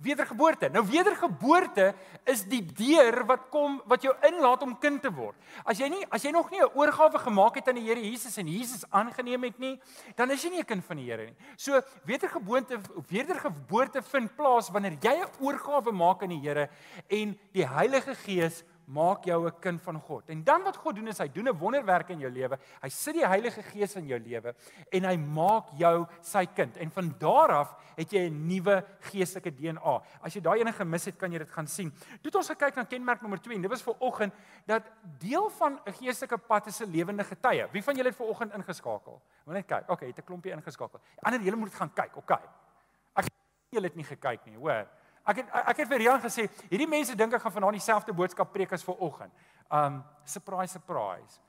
Wedergeboorte. 0.03 0.69
Nou 0.69 0.83
wedergeboorte 0.89 1.93
is 2.27 2.43
die 2.51 2.61
deur 2.65 3.21
wat 3.25 3.47
kom 3.49 3.77
wat 3.87 4.03
jou 4.03 4.11
inlaat 4.27 4.61
om 4.65 4.73
kind 4.79 5.01
te 5.01 5.11
word. 5.13 5.37
As 5.63 5.79
jy 5.79 5.87
nie 5.89 6.03
as 6.11 6.25
jy 6.25 6.31
nog 6.35 6.51
nie 6.51 6.59
'n 6.59 6.75
oorgawe 6.75 7.19
gemaak 7.19 7.55
het 7.55 7.67
aan 7.67 7.75
die 7.79 7.87
Here 7.87 8.01
Jesus 8.01 8.37
en 8.37 8.47
Jesus 8.47 8.83
aangeneem 8.89 9.43
het 9.43 9.59
nie, 9.59 9.79
dan 10.15 10.31
is 10.31 10.43
jy 10.43 10.49
nie 10.49 10.59
'n 10.59 10.65
kind 10.65 10.85
van 10.85 10.97
die 10.97 11.05
Here 11.05 11.25
nie. 11.25 11.35
So 11.55 11.81
wedergeboorte 12.05 12.79
wedergeboorte 13.09 14.01
vind 14.01 14.35
plaas 14.35 14.69
wanneer 14.69 14.97
jy 15.01 15.23
'n 15.23 15.29
oorgawe 15.39 15.91
maak 15.91 16.23
aan 16.23 16.29
die 16.29 16.41
Here 16.41 16.69
en 17.07 17.39
die 17.53 17.67
Heilige 17.67 18.15
Gees 18.15 18.63
maak 18.87 19.25
jou 19.25 19.47
'n 19.47 19.59
kind 19.59 19.81
van 19.81 19.99
God. 19.99 20.29
En 20.29 20.43
dan 20.43 20.63
wat 20.63 20.75
God 20.75 20.95
doen 20.95 21.07
is 21.07 21.17
hy 21.17 21.27
doen 21.27 21.47
'n 21.47 21.57
wonderwerk 21.57 22.09
in 22.09 22.19
jou 22.19 22.31
lewe. 22.31 22.57
Hy 22.81 22.89
sit 22.89 23.13
die 23.13 23.27
Heilige 23.27 23.61
Gees 23.63 23.95
in 23.95 24.07
jou 24.07 24.19
lewe 24.19 24.55
en 24.91 25.03
hy 25.03 25.15
maak 25.17 25.69
jou 25.77 26.05
sy 26.21 26.45
kind. 26.45 26.77
En 26.77 26.91
van 26.91 27.15
daar 27.19 27.49
af 27.49 27.75
het 27.95 28.11
jy 28.11 28.29
'n 28.29 28.47
nuwe 28.47 28.85
geestelike 28.99 29.55
DNA. 29.55 30.01
As 30.21 30.33
jy 30.33 30.41
daai 30.41 30.59
ene 30.59 30.73
gemis 30.73 31.05
het, 31.05 31.17
kan 31.17 31.31
jy 31.31 31.37
dit 31.37 31.49
gaan 31.49 31.67
sien. 31.67 31.91
Toe 31.91 32.23
het 32.23 32.35
ons 32.35 32.49
gekyk 32.49 32.75
na 32.75 32.83
kenmerk 32.83 33.21
nommer 33.21 33.39
2 33.39 33.55
en 33.55 33.61
dit 33.61 33.71
was 33.71 33.83
vir 33.83 33.95
oggend 33.99 34.33
dat 34.65 34.83
deel 35.19 35.49
van 35.49 35.79
'n 35.85 35.93
geestelike 35.93 36.37
pad 36.37 36.67
is 36.67 36.81
'n 36.81 36.91
lewende 36.91 37.23
getuie. 37.23 37.67
Wie 37.71 37.83
van 37.83 37.95
julle 37.95 38.09
het 38.09 38.15
ver 38.15 38.27
oggend 38.27 38.53
ingeskakel? 38.53 39.21
Moet 39.45 39.55
net 39.55 39.65
kyk. 39.65 39.89
Okay, 39.89 40.07
het 40.07 40.17
'n 40.17 40.23
klompie 40.23 40.51
ingeskakel. 40.51 40.99
Ander 41.21 41.41
julle 41.41 41.55
moet 41.55 41.73
gaan 41.73 41.93
kyk. 41.93 42.17
Okay. 42.17 42.41
Ek 43.15 43.25
julle 43.69 43.87
het 43.87 43.95
nie 43.95 44.03
gekyk 44.03 44.45
nie, 44.45 44.57
hoor. 44.57 44.87
Ek 45.25 45.41
het 45.41 45.49
ek 45.65 45.79
het 45.81 45.89
vir 45.89 46.03
Rian 46.03 46.21
gesê, 46.21 46.45
hierdie 46.69 46.89
mense 46.89 47.15
dink 47.17 47.33
ek 47.33 47.41
gaan 47.41 47.53
vanaand 47.55 47.79
dieselfde 47.79 48.13
boodskap 48.13 48.51
preek 48.53 48.75
as 48.77 48.85
vanoggend. 48.85 49.33
Um 49.73 50.03
surprise 50.25 50.77
surprise. 50.77 51.39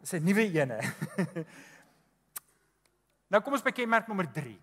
Dis 0.00 0.14
'n 0.14 0.24
nuwe 0.24 0.46
ene. 0.54 0.78
nou 3.30 3.40
kom 3.42 3.58
ons 3.58 3.66
by 3.66 3.72
kenmerk 3.74 4.06
nommer 4.08 4.30
3. 4.30 4.54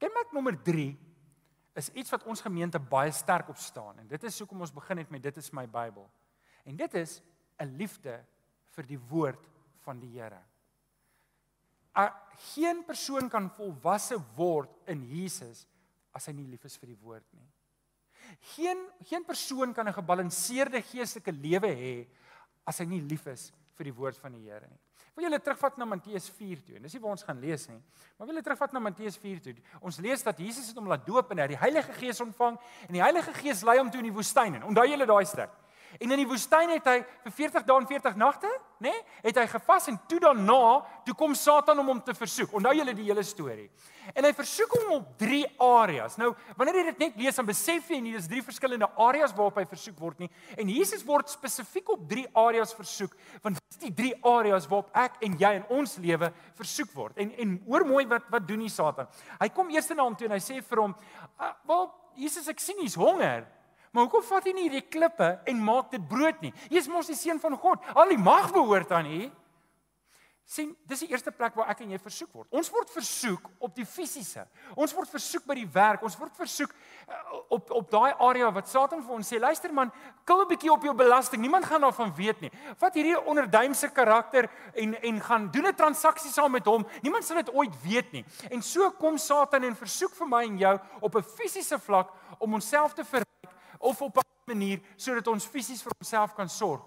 Kenmerk 0.00 0.32
nommer 0.32 0.56
3 0.56 0.96
is 1.76 1.90
iets 1.92 2.10
wat 2.10 2.24
ons 2.24 2.40
gemeente 2.40 2.78
baie 2.78 3.12
sterk 3.12 3.48
op 3.48 3.56
staan 3.56 3.98
en 3.98 4.08
dit 4.08 4.24
is 4.24 4.38
hoekom 4.38 4.60
ons 4.60 4.72
begin 4.72 4.98
het 4.98 5.10
met 5.10 5.22
dit 5.22 5.36
is 5.36 5.52
my 5.52 5.66
Bybel. 5.66 6.08
En 6.64 6.76
dit 6.76 6.94
is 6.94 7.22
'n 7.60 7.76
liefde 7.76 8.24
vir 8.70 8.86
die 8.86 8.98
woord 8.98 9.48
van 9.84 10.00
die 10.00 10.18
Here. 10.18 10.40
'n 12.00 12.10
Geen 12.54 12.84
persoon 12.84 13.28
kan 13.28 13.50
volwasse 13.50 14.16
word 14.36 14.70
in 14.86 15.04
Jesus 15.04 15.66
as 16.12 16.28
hy 16.28 16.36
nie 16.36 16.48
lief 16.48 16.64
is 16.68 16.76
vir 16.80 16.92
die 16.92 17.00
woord 17.00 17.26
nie. 17.32 17.48
Geen 18.54 18.78
geen 19.08 19.24
persoon 19.24 19.74
kan 19.74 19.88
'n 19.88 19.92
gebalanseerde 19.92 20.82
geestelike 20.82 21.32
lewe 21.32 21.72
hê 21.74 22.06
as 22.66 22.78
hy 22.78 22.84
nie 22.86 23.00
lief 23.00 23.26
is 23.26 23.52
vir 23.76 23.84
die 23.84 23.94
woord 23.94 24.18
van 24.18 24.32
die 24.32 24.44
Here 24.48 24.66
nie. 24.68 24.78
Wil 25.14 25.26
julle 25.26 25.40
terugvat 25.40 25.76
na 25.76 25.84
Matteus 25.84 26.30
4 26.30 26.62
toe. 26.64 26.78
Dis 26.80 26.94
nie 26.94 27.00
waar 27.02 27.10
ons 27.10 27.24
gaan 27.26 27.40
lees 27.40 27.66
nie, 27.68 27.80
maar 28.16 28.26
wil 28.26 28.34
julle 28.34 28.44
terugvat 28.46 28.72
na 28.72 28.80
Matteus 28.80 29.18
4 29.20 29.40
toe. 29.44 29.54
Ons 29.80 29.98
lees 29.98 30.22
dat 30.22 30.38
Jesus 30.38 30.68
het 30.68 30.76
hom 30.76 30.88
laat 30.88 31.04
doop 31.06 31.30
en 31.32 31.38
hy 31.38 31.46
die 31.52 31.58
Heilige 31.60 31.92
Gees 31.92 32.20
ontvang 32.20 32.56
en 32.88 32.92
die 32.96 33.02
Heilige 33.02 33.34
Gees 33.34 33.62
lei 33.62 33.78
hom 33.78 33.90
toe 33.90 34.00
in 34.00 34.08
die 34.08 34.14
woestyn. 34.14 34.62
Onthou 34.62 34.86
julle 34.88 35.06
daai 35.06 35.26
stuk? 35.28 35.52
En 36.00 36.10
in 36.10 36.22
die 36.22 36.28
woestyn 36.28 36.70
het 36.72 36.86
hy 36.88 36.98
vir 37.26 37.34
40 37.36 37.64
dae 37.68 37.80
en 37.82 37.86
40 37.88 38.16
nagte, 38.20 38.50
nê? 38.82 38.90
Nee, 38.92 39.02
het 39.22 39.38
hy 39.38 39.44
gevas 39.50 39.88
en 39.92 39.98
toe 40.08 40.18
daarna, 40.22 40.82
toe 41.06 41.14
kom 41.18 41.34
Satan 41.38 41.78
om 41.82 41.90
hom 41.92 42.00
te 42.02 42.14
versoek. 42.16 42.54
Onthou 42.58 42.72
julle 42.74 42.94
die 42.96 43.06
hele 43.06 43.24
storie. 43.26 43.68
En 44.16 44.26
hy 44.26 44.32
versoek 44.34 44.72
hom 44.78 44.94
op 44.96 45.12
drie 45.20 45.44
areas. 45.62 46.16
Nou, 46.18 46.32
wanneer 46.58 46.80
jy 46.80 46.84
dit 46.88 47.04
net 47.04 47.20
lees, 47.22 47.38
dan 47.38 47.46
besef 47.46 47.90
jy 47.92 48.00
nie 48.02 48.16
dis 48.16 48.26
drie 48.30 48.42
verskillende 48.42 48.88
areas 49.04 49.34
waarop 49.36 49.60
hy 49.60 49.66
versoek 49.70 50.00
word 50.02 50.24
nie. 50.24 50.30
En 50.58 50.72
Jesus 50.72 51.04
word 51.06 51.30
spesifiek 51.30 51.94
op 51.94 52.04
drie 52.10 52.26
areas 52.38 52.74
versoek, 52.74 53.14
want 53.44 53.60
dis 53.60 53.84
die 53.86 53.94
drie 54.02 54.12
areas 54.26 54.66
waarop 54.70 54.90
ek 54.98 55.22
en 55.22 55.38
jy 55.38 55.54
in 55.60 55.66
ons 55.78 55.96
lewe 56.02 56.32
versoek 56.58 56.92
word. 56.96 57.18
En 57.22 57.32
en 57.42 57.56
hoor 57.68 57.86
mooi 57.86 58.04
wat 58.10 58.26
wat 58.32 58.46
doen 58.48 58.66
die 58.66 58.72
Satan? 58.72 59.10
Hy 59.38 59.50
kom 59.54 59.70
eers 59.70 59.90
na 59.92 60.06
hom 60.06 60.18
toe 60.18 60.28
en 60.28 60.36
hy 60.36 60.42
sê 60.42 60.60
vir 60.62 60.82
hom, 60.82 60.94
ah, 61.38 61.54
"Wel, 61.68 61.90
Jesus, 62.16 62.48
ek 62.48 62.60
sien 62.60 62.80
jy's 62.80 62.94
honger." 62.94 63.46
Maar 63.92 64.06
hoekom 64.08 64.24
vat 64.24 64.48
hy 64.48 64.54
nie 64.56 64.66
hierdie 64.70 64.88
klippe 64.88 65.28
en 65.48 65.60
maak 65.60 65.92
dit 65.92 66.04
brood 66.08 66.40
nie? 66.40 66.52
Hy 66.70 66.80
is 66.80 66.88
mos 66.88 67.10
die 67.12 67.18
seun 67.18 67.40
van 67.42 67.58
God. 67.60 67.84
Al 67.92 68.14
die 68.14 68.20
mag 68.20 68.48
behoort 68.54 68.92
aan 68.96 69.10
U. 69.10 69.22
sien, 70.52 70.72
dis 70.84 71.04
die 71.04 71.12
eerste 71.14 71.30
plek 71.32 71.54
waar 71.56 71.70
ek 71.72 71.78
en 71.84 71.92
jy 71.94 71.98
versoek 72.02 72.32
word. 72.34 72.48
Ons 72.52 72.68
word 72.74 72.90
versoek 72.92 73.46
op 73.62 73.72
die 73.76 73.86
fisiese. 73.88 74.42
Ons 74.74 74.92
word 74.92 75.08
versoek 75.08 75.46
by 75.48 75.54
die 75.56 75.68
werk. 75.72 76.02
Ons 76.04 76.16
word 76.18 76.34
versoek 76.36 76.74
uh, 76.74 77.20
op 77.56 77.70
op 77.78 77.86
daai 77.92 78.10
area 78.26 78.50
wat 78.52 78.68
Satan 78.68 79.04
vir 79.06 79.14
ons 79.16 79.30
sê, 79.32 79.38
luister 79.40 79.72
man, 79.72 79.92
kil 80.28 80.42
'n 80.42 80.48
bietjie 80.50 80.72
op 80.72 80.84
jou 80.84 80.92
belasting. 80.98 81.40
Niemand 81.40 81.64
gaan 81.64 81.86
daarvan 81.86 82.12
weet 82.16 82.42
nie. 82.42 82.50
Vat 82.76 82.94
hierdie 82.98 83.16
onderduimse 83.16 83.88
karakter 83.94 84.50
en 84.74 84.94
en 85.00 85.20
gaan 85.20 85.48
doen 85.50 85.68
'n 85.68 85.78
transaksie 85.78 86.30
saam 86.30 86.52
met 86.52 86.66
hom. 86.66 86.84
Niemand 87.02 87.24
sal 87.24 87.36
dit 87.36 87.54
ooit 87.54 87.74
weet 87.82 88.12
nie. 88.12 88.24
En 88.50 88.62
so 88.62 88.90
kom 88.90 89.16
Satan 89.18 89.64
en 89.64 89.76
versoek 89.76 90.12
vir 90.14 90.28
my 90.28 90.44
en 90.44 90.58
jou 90.58 90.78
op 91.00 91.16
'n 91.16 91.22
fisiese 91.22 91.78
vlak 91.78 92.12
om 92.38 92.54
onsself 92.54 92.92
te 92.92 93.04
ver 93.04 93.22
of 93.82 94.02
op 94.02 94.18
'n 94.18 94.26
manier 94.46 94.80
sodat 94.96 95.26
ons 95.26 95.46
fisies 95.46 95.82
vir 95.82 95.92
onsself 95.98 96.34
kan 96.34 96.48
sorg. 96.48 96.82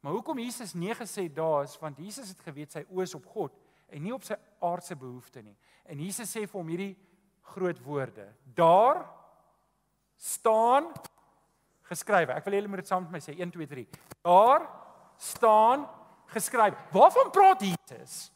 Maar 0.00 0.12
hoekom 0.12 0.38
Jesus 0.38 0.74
nee 0.74 0.94
gesê 0.94 1.32
daar 1.32 1.62
is 1.62 1.78
want 1.78 1.98
Jesus 1.98 2.28
het 2.28 2.40
geweet 2.40 2.72
sy 2.72 2.84
oë 2.90 3.02
is 3.02 3.14
op 3.14 3.26
God 3.26 3.52
en 3.88 4.02
nie 4.02 4.14
op 4.14 4.24
sy 4.24 4.36
aardse 4.60 4.96
behoeftes 4.96 5.42
nie. 5.42 5.56
En 5.84 5.98
Jesus 5.98 6.30
sê 6.30 6.46
vir 6.46 6.58
hom 6.58 6.68
hierdie 6.68 6.96
groot 7.42 7.78
woorde. 7.82 8.26
Daar 8.54 9.06
staan 10.16 10.92
geskrywe. 11.82 12.34
Ek 12.34 12.44
wil 12.44 12.54
hê 12.54 12.60
julle 12.60 12.68
moet 12.68 12.82
dit 12.82 12.90
saam 12.90 13.02
met 13.02 13.12
my 13.18 13.22
sê 13.22 13.34
1 13.38 13.50
2 13.50 13.66
3. 13.66 13.86
Daar 14.22 14.66
staan 15.16 15.86
geskrywe. 16.26 16.76
Waarvan 16.92 17.30
praat 17.30 17.62
Jesus? 17.62 18.32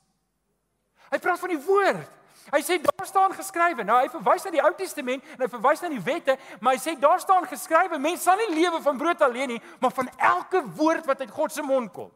Hy 1.11 1.18
praat 1.18 1.42
van 1.42 1.54
die 1.54 1.64
woord. 1.66 2.20
Hy 2.50 2.61
sê 2.66 2.78
daar 2.83 3.07
staan 3.07 3.33
geskrywe. 3.33 3.85
Nou 3.87 3.99
hy 4.00 4.09
verwys 4.11 4.45
na 4.45 4.50
die 4.50 4.62
Ou 4.62 4.73
Testament 4.78 5.25
en 5.37 5.45
hy 5.45 5.49
verwys 5.52 5.83
na 5.83 5.90
die 5.92 6.02
wette, 6.02 6.37
maar 6.61 6.75
hy 6.75 6.83
sê 6.83 6.97
daar 6.99 7.21
staan 7.23 7.47
geskrywe, 7.47 7.99
mense 7.99 8.26
sal 8.26 8.40
nie 8.40 8.54
lewe 8.59 8.80
van 8.83 8.99
brood 8.99 9.23
alleen 9.23 9.54
nie, 9.54 9.61
maar 9.80 9.95
van 9.95 10.11
elke 10.16 10.62
woord 10.78 11.07
wat 11.07 11.21
uit 11.21 11.30
God 11.30 11.54
se 11.54 11.62
mond 11.62 11.92
kom. 11.95 12.11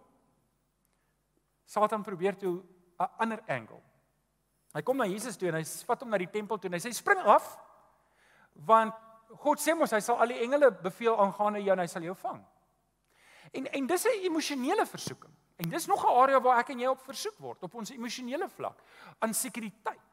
Satan 1.66 2.02
probeer 2.02 2.36
toe 2.36 2.62
'n 3.00 3.08
ander 3.18 3.40
angle. 3.48 3.82
Hy 4.74 4.82
kom 4.82 4.96
na 4.96 5.06
Jesus 5.06 5.36
toe 5.36 5.48
en 5.48 5.54
hy 5.54 5.64
vat 5.86 6.00
hom 6.00 6.10
na 6.10 6.18
die 6.18 6.30
tempel 6.30 6.58
toe 6.58 6.68
en 6.68 6.74
hy 6.74 6.82
sê 6.82 6.92
spring 6.92 7.20
af 7.20 7.58
want 8.66 8.94
God 9.42 9.58
sê 9.58 9.74
mos 9.74 9.90
hy 9.90 10.00
sal 10.00 10.20
al 10.22 10.30
die 10.30 10.42
engele 10.44 10.70
beveel 10.70 11.16
aangaande 11.18 11.62
jou 11.62 11.72
en 11.72 11.78
hy 11.78 11.86
sal 11.86 12.02
jou 12.02 12.14
vang. 12.14 12.44
En 13.52 13.66
en 13.66 13.86
dis 13.86 14.04
'n 14.06 14.24
emosionele 14.26 14.86
versoeking. 14.86 15.32
En 15.56 15.68
dis 15.68 15.86
nog 15.86 16.04
'n 16.04 16.16
area 16.22 16.40
waar 16.40 16.58
ek 16.58 16.70
en 16.70 16.80
jy 16.80 16.86
op 16.86 17.00
versoek 17.00 17.38
word 17.38 17.62
op 17.62 17.74
ons 17.74 17.90
emosionele 17.90 18.48
vlak 18.48 18.78
aan 19.18 19.34
sekuriteit 19.34 20.03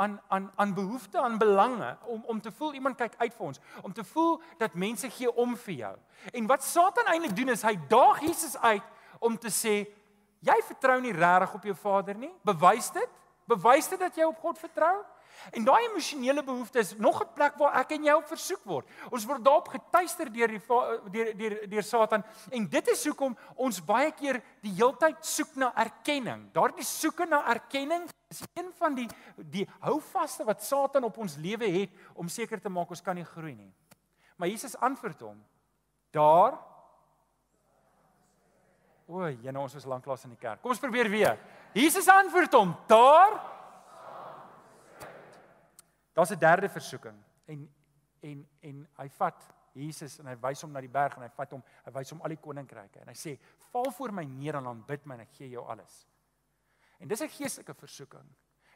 aan 0.00 0.20
aan 0.28 0.50
aan 0.56 0.74
behoeftes, 0.74 1.20
aan 1.20 1.38
belange 1.38 1.96
om 2.04 2.24
om 2.26 2.40
te 2.40 2.52
voel 2.52 2.74
iemand 2.74 2.96
kyk 2.96 3.14
uit 3.18 3.34
vir 3.36 3.46
ons, 3.46 3.60
om 3.82 3.92
te 3.92 4.04
voel 4.04 4.40
dat 4.58 4.74
mense 4.74 5.10
gee 5.10 5.32
om 5.36 5.56
vir 5.56 5.74
jou. 5.74 5.94
En 6.32 6.46
wat 6.46 6.64
Satan 6.64 7.12
eintlik 7.12 7.36
doen 7.36 7.52
is 7.52 7.64
hy 7.66 7.76
daag 7.88 8.20
Jesus 8.24 8.56
uit 8.56 8.86
om 9.18 9.38
te 9.38 9.52
sê 9.52 9.74
jy 10.40 10.58
vertrou 10.66 11.00
nie 11.04 11.12
regtig 11.12 11.54
op 11.54 11.64
jou 11.68 11.76
Vader 11.76 12.16
nie. 12.16 12.32
Bewys 12.44 12.90
dit. 12.96 13.16
Bewys 13.50 13.88
dit 13.92 14.00
dat 14.00 14.16
jy 14.16 14.24
op 14.24 14.38
God 14.40 14.58
vertrou. 14.58 14.94
En 15.56 15.64
daai 15.64 15.86
emosionele 15.86 16.42
behoeftes 16.44 16.92
is 16.92 16.98
nog 16.98 17.20
'n 17.22 17.32
plek 17.34 17.56
waar 17.56 17.80
ek 17.80 17.92
en 17.96 18.04
jy 18.04 18.12
op 18.12 18.26
versoek 18.28 18.64
word. 18.64 18.86
Ons 19.10 19.24
word 19.24 19.44
daarop 19.44 19.68
getuister 19.68 20.32
deur 20.32 20.48
die 20.48 20.62
deur 21.10 21.36
deur 21.36 21.68
deur 21.68 21.82
Satan 21.82 22.24
en 22.50 22.68
dit 22.68 22.88
is 22.88 23.04
hoekom 23.04 23.36
ons 23.56 23.84
baie 23.84 24.12
keer 24.12 24.42
die 24.62 24.72
heeltyd 24.72 25.24
soek 25.24 25.56
na 25.56 25.72
erkenning. 25.76 26.52
Daardie 26.52 26.84
soeke 26.84 27.26
na 27.26 27.44
erkenning 27.48 28.08
is 28.30 28.42
een 28.54 28.72
van 28.78 28.94
die 28.94 29.08
die 29.36 29.66
houvaste 29.82 30.44
wat 30.46 30.62
Satan 30.62 31.04
op 31.04 31.18
ons 31.18 31.36
lewe 31.36 31.66
het 31.66 31.94
om 32.14 32.28
seker 32.28 32.60
te 32.60 32.70
maak 32.70 32.90
ons 32.90 33.02
kan 33.02 33.18
nie 33.18 33.26
groei 33.26 33.54
nie. 33.54 33.72
Maar 34.36 34.48
Jesus 34.48 34.76
antwoord 34.78 35.20
hom: 35.20 35.40
"Daar 36.10 36.58
O, 39.10 39.26
nou 39.26 39.62
ons 39.64 39.74
is 39.74 39.84
lanklaas 39.84 40.22
in 40.24 40.30
die 40.30 40.38
kerk. 40.38 40.60
Kom 40.62 40.70
ons 40.70 40.78
probeer 40.78 41.08
weer. 41.10 41.38
Jesus 41.74 42.08
antwoord 42.08 42.52
hom: 42.52 42.76
"Daar 42.86 43.40
Daar's 46.12 46.30
'n 46.30 46.38
derde 46.38 46.68
versoeking 46.68 47.16
en 47.46 47.74
en 48.20 48.48
en 48.60 48.88
hy 48.96 49.08
vat 49.08 49.54
Jesus 49.72 50.18
en 50.18 50.26
hy 50.26 50.36
wys 50.36 50.62
hom 50.62 50.72
na 50.72 50.80
die 50.80 50.88
berg 50.88 51.16
en 51.16 51.22
hy 51.22 51.28
vat 51.28 51.50
hom, 51.50 51.62
hy 51.84 51.92
wys 51.92 52.10
hom 52.10 52.20
al 52.22 52.28
die 52.28 52.36
koninkryke 52.36 53.00
en 53.00 53.08
hy 53.08 53.14
sê: 53.14 53.38
"Val 53.72 53.90
voor 53.90 54.12
my 54.12 54.24
neer 54.24 54.54
en 54.54 54.66
aanbid 54.66 55.06
my 55.06 55.14
en 55.14 55.20
ek 55.20 55.32
gee 55.32 55.48
jou 55.48 55.66
alles." 55.66 56.06
En 57.00 57.08
dis 57.08 57.20
'n 57.20 57.28
geestelike 57.28 57.74
versoeking. 57.74 58.28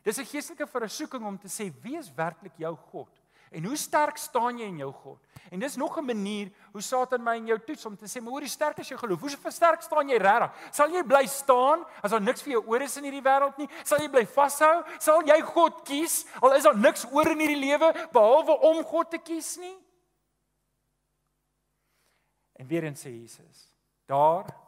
Dis 0.02 0.18
'n 0.18 0.24
geestelike 0.24 0.66
versoeking 0.66 1.24
om 1.24 1.38
te 1.38 1.48
sê: 1.48 1.72
"Wie 1.82 1.96
is 1.96 2.14
werklik 2.14 2.56
jou 2.56 2.76
God?" 2.76 3.22
En 3.50 3.64
hoe 3.64 3.76
sterk 3.76 4.16
staan 4.16 4.58
jy 4.58 4.64
in 4.64 4.76
jou 4.78 4.92
God? 4.92 5.26
En 5.50 5.58
dis 5.58 5.76
nog 5.76 5.98
'n 5.98 6.04
manier 6.04 6.52
hoe 6.72 6.80
Satan 6.80 7.22
my 7.22 7.36
en 7.36 7.46
jou 7.46 7.64
toets 7.64 7.86
om 7.86 7.96
te 7.96 8.06
sê, 8.06 8.22
"Maar 8.22 8.32
hoe 8.32 8.48
sterk 8.48 8.78
is 8.78 8.88
jou 8.88 9.00
geloof? 9.00 9.20
Hoe 9.20 9.50
sterk 9.50 9.82
staan 9.82 10.08
jy 10.08 10.16
regtig? 10.16 10.74
Sal 10.74 10.90
jy 10.90 11.02
bly 11.02 11.26
staan 11.26 11.84
as 12.02 12.10
daar 12.10 12.22
niks 12.22 12.42
vir 12.42 12.52
jou 12.52 12.66
oor 12.66 12.80
is 12.80 12.96
in 12.96 13.04
hierdie 13.04 13.22
wêreld 13.22 13.56
nie? 13.56 13.68
Sal 13.84 13.98
jy 13.98 14.08
bly 14.08 14.26
vashou? 14.26 14.84
Sal 14.98 15.22
jy 15.22 15.40
God 15.40 15.84
kies 15.84 16.26
al 16.40 16.52
is 16.52 16.64
daar 16.64 16.78
niks 16.78 17.04
oor 17.12 17.30
in 17.30 17.38
hierdie 17.38 17.60
lewe 17.60 18.08
behalwe 18.12 18.60
om 18.60 18.84
God 18.84 19.10
te 19.10 19.18
kies 19.18 19.56
nie?" 19.56 19.78
En 22.56 22.66
weer 22.66 22.84
eens 22.84 23.04
sê 23.04 23.10
Jesus, 23.10 23.72
"Daar 24.06 24.64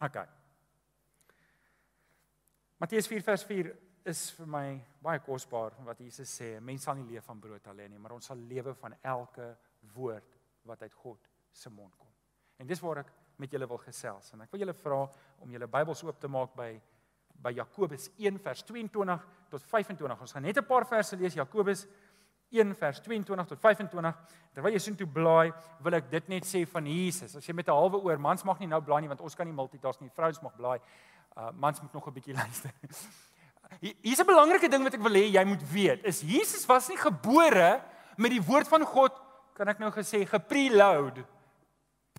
Okay. 0.00 0.26
Matteus 2.78 3.08
4 3.10 3.22
vers 3.26 3.42
4 3.42 3.72
is 4.06 4.20
vir 4.36 4.46
my 4.46 4.66
baie 5.02 5.18
kosbaar 5.18 5.74
wat 5.82 5.98
Jesus 5.98 6.30
sê, 6.30 6.60
mense 6.62 6.86
sal 6.86 6.94
nie 6.94 7.08
leef 7.10 7.24
van 7.26 7.40
brood 7.42 7.64
alleen 7.66 7.90
nie, 7.90 7.98
maar 7.98 8.14
ons 8.14 8.30
sal 8.30 8.38
lewe 8.38 8.70
van 8.78 8.94
elke 9.02 9.48
woord 9.96 10.36
wat 10.68 10.84
uit 10.86 10.94
God 10.94 11.26
se 11.50 11.72
mond 11.74 11.96
kom. 11.98 12.12
En 12.62 12.70
dis 12.70 12.78
waar 12.82 13.02
ek 13.02 13.10
met 13.42 13.50
julle 13.50 13.66
wil 13.66 13.82
gesels 13.82 14.30
en 14.34 14.44
ek 14.46 14.54
wil 14.54 14.62
julle 14.62 14.76
vra 14.78 15.00
om 15.42 15.50
julle 15.50 15.66
Bybels 15.70 16.04
oop 16.06 16.22
te 16.22 16.30
maak 16.30 16.54
by 16.58 16.70
by 17.38 17.52
Jakobus 17.54 18.08
1 18.18 18.38
vers 18.42 18.64
22 18.66 19.26
tot 19.50 19.62
25. 19.62 20.22
Ons 20.22 20.32
gaan 20.34 20.42
net 20.42 20.58
'n 20.58 20.66
paar 20.66 20.86
verse 20.86 21.16
lees 21.16 21.34
Jakobus 21.34 21.86
1 22.50 22.74
vers 22.74 23.00
22 23.00 23.46
tot 23.46 23.60
25. 23.60 24.16
Terwyl 24.54 24.72
jy 24.72 24.78
soontoe 24.78 25.06
blaai, 25.06 25.52
wil 25.80 25.94
ek 25.94 26.10
dit 26.10 26.28
net 26.28 26.44
sê 26.44 26.66
van 26.66 26.86
Jesus. 26.86 27.36
As 27.36 27.46
jy 27.46 27.54
met 27.54 27.68
'n 27.68 27.72
halwe 27.72 28.02
oor, 28.02 28.18
mans 28.18 28.44
mag 28.44 28.58
nie 28.58 28.66
nou 28.66 28.80
blaai 28.80 29.02
nie 29.02 29.08
want 29.08 29.20
ons 29.20 29.34
kan 29.34 29.46
nie 29.46 29.54
multitask 29.54 30.00
nie. 30.00 30.10
Vrouens 30.10 30.42
mag 30.42 30.56
blaai. 30.56 30.80
Uh 31.38 31.52
mans 31.54 31.80
moet 31.80 31.92
nog 31.92 32.06
'n 32.06 32.12
bietjie 32.12 32.34
luister. 32.42 32.72
Hier's 34.02 34.18
'n 34.18 34.26
belangrike 34.26 34.68
ding 34.68 34.82
wat 34.82 34.94
ek 34.94 35.02
wil 35.02 35.14
hê 35.14 35.30
jy 35.30 35.44
moet 35.44 35.62
weet. 35.70 36.04
Is 36.04 36.20
Jesus 36.20 36.66
was 36.66 36.88
nie 36.88 36.98
gebore 36.98 37.82
met 38.16 38.30
die 38.30 38.42
woord 38.42 38.68
van 38.68 38.82
God, 38.82 39.14
kan 39.54 39.68
ek 39.68 39.78
nou 39.78 39.90
gesê, 39.94 40.26
gepreload 40.26 41.22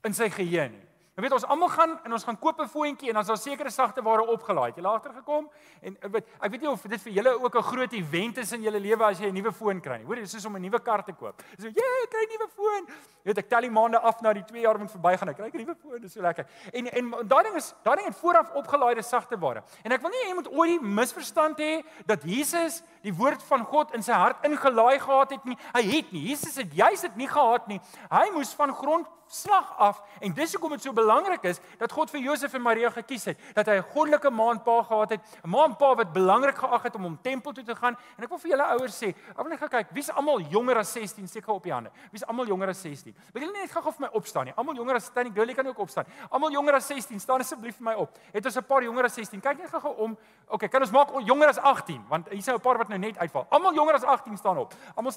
in 0.03 0.13
sy 0.13 0.29
geheue 0.31 0.69
nie. 0.69 0.88
Jy 1.19 1.25
weet 1.25 1.33
ons 1.35 1.45
almal 1.51 1.67
gaan 1.73 1.93
en 2.07 2.13
ons 2.15 2.23
gaan 2.23 2.38
koop 2.39 2.61
'n 2.63 2.67
foontjie 2.71 3.09
en 3.11 3.17
is 3.19 3.27
daar 3.27 3.38
sekere 3.38 3.69
sagte 3.69 4.01
ware 4.01 4.23
opgelaai. 4.23 4.71
Jy 4.71 4.81
later 4.81 5.11
gekom 5.11 5.49
en 5.81 5.97
ek 6.01 6.11
weet 6.11 6.27
ek 6.39 6.51
weet 6.51 6.61
nie 6.61 6.69
of 6.69 6.81
dit 6.81 7.01
vir 7.01 7.13
julle 7.13 7.43
ook 7.43 7.55
'n 7.55 7.61
groot 7.61 7.93
event 7.93 8.38
is 8.38 8.51
in 8.53 8.61
julle 8.61 8.79
lewe 8.79 9.03
as 9.03 9.19
jy 9.19 9.27
'n 9.27 9.33
nuwe 9.33 9.51
foon 9.51 9.81
kry 9.81 9.97
nie. 9.97 10.05
Hoor, 10.05 10.15
dit 10.15 10.23
is 10.23 10.31
soos 10.31 10.45
om 10.45 10.55
'n 10.55 10.61
nuwe 10.61 10.79
kar 10.79 11.03
te 11.03 11.11
koop. 11.11 11.43
So, 11.59 11.67
"Ja, 11.67 11.73
yeah, 11.75 12.03
ek 12.03 12.09
kry 12.09 12.23
'n 12.23 12.29
nuwe 12.29 12.49
foon." 12.55 12.88
Jy 12.88 13.25
weet 13.25 13.38
ek 13.38 13.49
tel 13.49 13.61
die 13.61 13.69
maande 13.69 13.99
af 13.99 14.21
na 14.21 14.33
die 14.33 14.45
2 14.45 14.61
jaar 14.61 14.79
moet 14.79 14.91
verbygaan. 14.91 15.29
Ek 15.29 15.35
kry 15.35 15.49
'n 15.51 15.57
nuwe 15.57 15.75
foon, 15.75 16.01
dis 16.01 16.13
so 16.13 16.21
lekker. 16.21 16.45
En 16.71 16.88
en 16.88 17.27
daai 17.27 17.43
ding 17.43 17.55
is 17.55 17.73
daai 17.83 17.95
ding 17.97 18.07
het 18.07 18.17
vooraf 18.17 18.53
opgelaaide 18.55 19.01
sagte 19.01 19.38
ware. 19.38 19.61
En 19.83 19.91
ek 19.91 20.01
wil 20.01 20.11
nie 20.11 20.27
jy 20.29 20.33
moet 20.35 20.47
ooit 20.47 20.81
misverstand 20.81 21.59
hê 21.59 21.83
dat 22.05 22.23
Jesus 22.23 22.81
die 23.03 23.13
woord 23.13 23.43
van 23.43 23.65
God 23.65 23.93
in 23.93 24.03
sy 24.03 24.13
hart 24.13 24.38
ingelaai 24.45 24.99
gehad 24.99 25.31
het 25.31 25.43
nie. 25.43 25.57
Hy 25.73 25.81
het 25.81 26.11
nie. 26.11 26.29
Jesus 26.29 26.55
het 26.55 26.73
juis 26.73 27.01
dit 27.01 27.15
nie 27.15 27.27
gehad 27.27 27.67
nie. 27.67 27.81
Hy 28.09 28.29
moes 28.33 28.53
van 28.53 28.73
grond 28.73 29.07
slag 29.29 29.77
af. 29.77 30.01
En 30.19 30.33
dis 30.33 30.53
hoekom 30.53 30.74
dit 30.74 30.81
so 30.81 30.93
belangrik 30.93 31.43
is 31.43 31.59
dat 31.77 31.91
God 31.91 32.09
vir 32.09 32.19
Josef 32.19 32.53
en 32.57 32.62
Maria 32.62 32.89
gekies 32.89 33.25
het. 33.29 33.39
Dat 33.53 33.67
hy 33.67 33.77
'n 33.77 33.86
goddelike 33.93 34.29
ma 34.29 34.51
en 34.51 34.62
pa 34.63 34.83
gehad 34.83 35.09
het. 35.09 35.21
'n 35.43 35.50
ma 35.50 35.65
en 35.65 35.75
pa 35.75 35.95
wat 35.95 36.13
belangrik 36.13 36.57
geag 36.57 36.83
het 36.83 36.95
om 36.95 37.03
hom 37.03 37.17
tempel 37.21 37.53
toe 37.53 37.63
te 37.63 37.75
gaan. 37.75 37.98
En 38.17 38.24
ek 38.24 38.29
wil 38.29 38.38
vir 38.38 38.50
julle 38.50 38.63
ouers 38.63 39.03
sê 39.03 39.07
ek 39.07 39.38
wil 39.38 39.50
net 39.50 39.59
gaan 39.59 39.69
kyk 39.69 39.88
wie's 39.91 40.09
almal 40.09 40.41
jonger 40.41 40.77
as 40.77 40.91
16 40.91 41.27
seker 41.27 41.53
op 41.53 41.63
die 41.63 41.74
hande. 41.74 41.91
Wie's 42.12 42.24
almal 42.24 42.45
jonger 42.45 42.69
as 42.69 42.81
16 42.81 43.15
wil 43.33 43.41
julle 43.43 43.53
net 43.53 43.71
gou 43.71 43.91
vir 43.91 44.00
my 44.00 44.09
opstaan 44.13 44.45
nie? 44.45 44.53
Almal 44.55 44.75
jonger 44.75 44.95
as 44.95 45.09
Tannie 45.09 45.33
Gully 45.33 45.53
kan 45.53 45.67
ook 45.67 45.79
opstaan. 45.79 46.05
Almal 46.29 46.51
jonger 46.51 46.74
as 46.74 46.88
16 46.88 47.19
staan 47.19 47.39
asseblief 47.39 47.75
vir 47.75 47.83
my 47.83 47.93
op. 47.93 48.17
Het 48.33 48.45
ons 48.45 48.57
'n 48.57 48.63
paar 48.63 48.83
jonger 48.83 49.05
as 49.05 49.13
16 49.13 49.41
kyk 49.41 49.57
net 49.57 49.69
gou 49.69 49.95
om 49.98 50.17
okay 50.48 50.69
kan 50.69 50.81
ons 50.81 50.91
maak 50.91 51.09
jonger 51.25 51.48
as 51.48 51.57
18 51.57 52.05
want 52.09 52.29
hier's 52.29 52.48
'n 52.48 52.59
paar 52.59 52.77
wat 52.77 52.89
nou 52.89 52.98
net 52.98 53.17
uitval. 53.17 53.45
Almal 53.50 53.74
jonger 53.74 53.93
as 53.93 54.03
18 54.03 54.38
staan 54.38 54.57
op. 54.57 54.74
Almal 54.95 55.13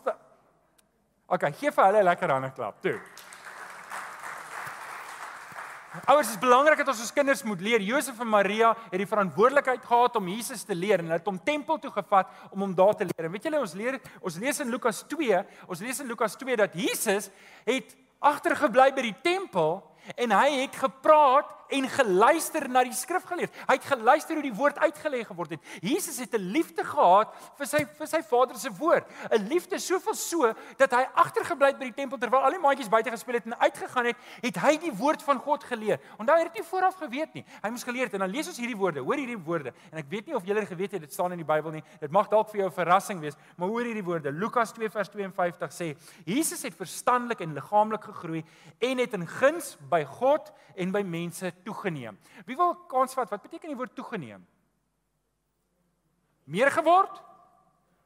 Okay, 1.33 1.49
gee 1.57 1.71
vir 1.73 1.87
hulle 1.87 2.00
'n 2.00 2.04
lekker 2.04 2.31
hande 2.31 2.50
klap. 2.52 2.83
Toe. 2.83 3.00
Ouers, 5.93 6.31
dit 6.31 6.39
is 6.39 6.41
belangrik 6.41 6.79
dat 6.81 6.89
ons 6.89 7.01
ons 7.05 7.13
kinders 7.13 7.43
moet 7.45 7.61
leer. 7.61 7.83
Josef 7.85 8.21
en 8.25 8.29
Maria 8.33 8.71
het 8.87 8.97
die 8.97 9.09
verantwoordelikheid 9.09 9.83
gehad 9.85 10.15
om 10.17 10.29
Jesus 10.33 10.63
te 10.65 10.75
leer 10.75 11.03
en 11.03 11.11
hulle 11.11 11.19
het 11.19 11.29
hom 11.29 11.41
tempel 11.45 11.77
toe 11.83 11.91
gevat 11.93 12.31
om 12.49 12.65
hom 12.65 12.73
daar 12.75 12.95
te 12.97 13.05
leer. 13.05 13.27
En 13.27 13.35
weet 13.35 13.45
julle, 13.45 13.61
ons 13.61 13.75
leer 13.77 13.99
ons 14.23 14.39
lees 14.41 14.61
in 14.65 14.73
Lukas 14.73 15.03
2, 15.11 15.43
ons 15.69 15.83
lees 15.85 16.01
in 16.01 16.09
Lukas 16.09 16.39
2 16.41 16.57
dat 16.63 16.79
Jesus 16.81 17.29
het 17.69 17.93
agtergebly 18.25 18.89
by 18.97 19.05
die 19.11 19.19
tempel 19.21 19.83
en 20.17 20.33
hy 20.33 20.63
het 20.63 20.81
gepraat 20.81 21.53
en 21.73 21.88
geluister 21.88 22.69
na 22.71 22.85
die 22.87 22.97
skrifgeleerde. 22.97 23.52
Hy 23.67 23.76
het 23.79 23.88
geluister 23.88 24.38
hoe 24.38 24.45
die 24.45 24.55
woord 24.55 24.79
uitgelê 24.83 25.23
geword 25.26 25.57
het. 25.57 25.61
Jesus 25.81 26.19
het 26.19 26.35
'n 26.35 26.52
liefde 26.52 26.85
gehad 26.85 27.33
vir 27.59 27.67
sy 27.67 27.85
vir 27.99 28.07
sy 28.07 28.23
Vader 28.23 28.57
se 28.59 28.71
woord. 28.71 29.07
'n 29.31 29.49
Liefde 29.49 29.78
soveel 29.78 30.15
so 30.15 30.54
dat 30.76 30.91
hy 30.91 31.04
agtergebly 31.15 31.67
het 31.67 31.78
by 31.78 31.85
die 31.85 31.95
tempel 31.95 32.19
terwyl 32.19 32.45
al 32.45 32.50
die 32.50 32.58
maatjies 32.58 32.89
buite 32.89 33.11
gespeel 33.11 33.35
het 33.35 33.47
en 33.47 33.58
uitgegaan 33.58 34.06
het, 34.06 34.17
het 34.43 34.56
hy 34.56 34.76
die 34.76 34.93
woord 34.93 35.23
van 35.23 35.39
God 35.39 35.65
geleer. 35.65 36.00
Onthou 36.19 36.37
hy 36.37 36.45
het 36.45 36.52
dit 36.52 36.63
nie 36.63 36.69
vooraf 36.69 36.95
geweet 36.97 37.35
nie. 37.35 37.45
Hy 37.63 37.71
moes 37.71 37.85
geleer 37.85 38.04
het 38.04 38.15
en 38.15 38.21
dan 38.21 38.30
lees 38.30 38.47
ons 38.47 38.56
hierdie 38.56 38.76
woorde. 38.76 39.00
Hoor 39.00 39.17
hierdie 39.17 39.39
woorde. 39.39 39.73
En 39.91 39.99
ek 39.99 40.08
weet 40.08 40.26
nie 40.26 40.35
of 40.35 40.45
julle 40.45 40.67
geweet 40.67 40.93
het 40.93 41.00
dit 41.00 41.13
staan 41.13 41.32
in 41.32 41.39
die 41.39 41.47
Bybel 41.47 41.71
nie. 41.71 41.85
Dit 42.00 42.11
mag 42.11 42.28
dalk 42.28 42.50
vir 42.50 42.61
jou 42.61 42.69
'n 42.69 42.73
verrassing 42.73 43.21
wees, 43.21 43.37
maar 43.56 43.69
hoor 43.69 43.85
hierdie 43.85 44.04
woorde. 44.04 44.32
Lukas 44.32 44.73
2 44.73 44.91
vers 44.91 45.08
52 45.08 45.73
sê: 45.73 45.97
Jesus 46.25 46.63
het 46.63 46.75
verstandelik 46.75 47.41
en 47.41 47.54
liggaamlik 47.54 48.04
gegroei 48.04 48.45
en 48.78 48.99
het 48.99 49.13
in 49.15 49.26
guns 49.26 49.76
by 49.91 50.04
God 50.04 50.52
en 50.76 50.93
by 50.93 51.02
mense 51.02 51.52
toegeneem. 51.65 52.19
Wie 52.47 52.57
wil 52.57 52.75
kans 52.91 53.15
vat? 53.15 53.31
Wat 53.31 53.43
beteken 53.43 53.69
die 53.69 53.77
woord 53.77 53.95
toegeneem? 53.95 54.47
Meer 56.45 56.71
geword? 56.71 57.23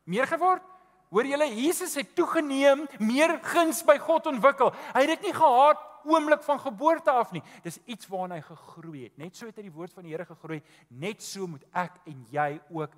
Meer 0.05 0.27
geword? 0.27 0.63
Hoor 1.11 1.27
julle, 1.27 1.47
Jesus 1.55 1.95
het 1.95 2.15
toegeneem, 2.19 2.87
meer 2.99 3.39
guns 3.47 3.83
by 3.87 3.95
God 4.03 4.27
ontwikkel. 4.27 4.73
Hy 4.95 5.05
het 5.05 5.13
dit 5.17 5.29
nie 5.29 5.37
gehad 5.37 5.83
oomblik 6.07 6.43
van 6.47 6.61
geboorte 6.63 7.11
af 7.11 7.33
nie. 7.35 7.43
Dis 7.65 7.79
iets 7.91 8.09
waarna 8.11 8.39
hy 8.39 8.45
gegroei 8.47 9.05
het. 9.07 9.17
Net 9.19 9.39
so 9.39 9.49
het 9.49 9.59
hy 9.59 9.67
die 9.67 9.75
woord 9.75 9.95
van 9.95 10.07
die 10.07 10.15
Here 10.15 10.27
gegroei. 10.27 10.61
Net 10.89 11.23
so 11.23 11.47
moet 11.51 11.65
ek 11.75 11.99
en 12.11 12.23
jy 12.31 12.49
ook 12.75 12.95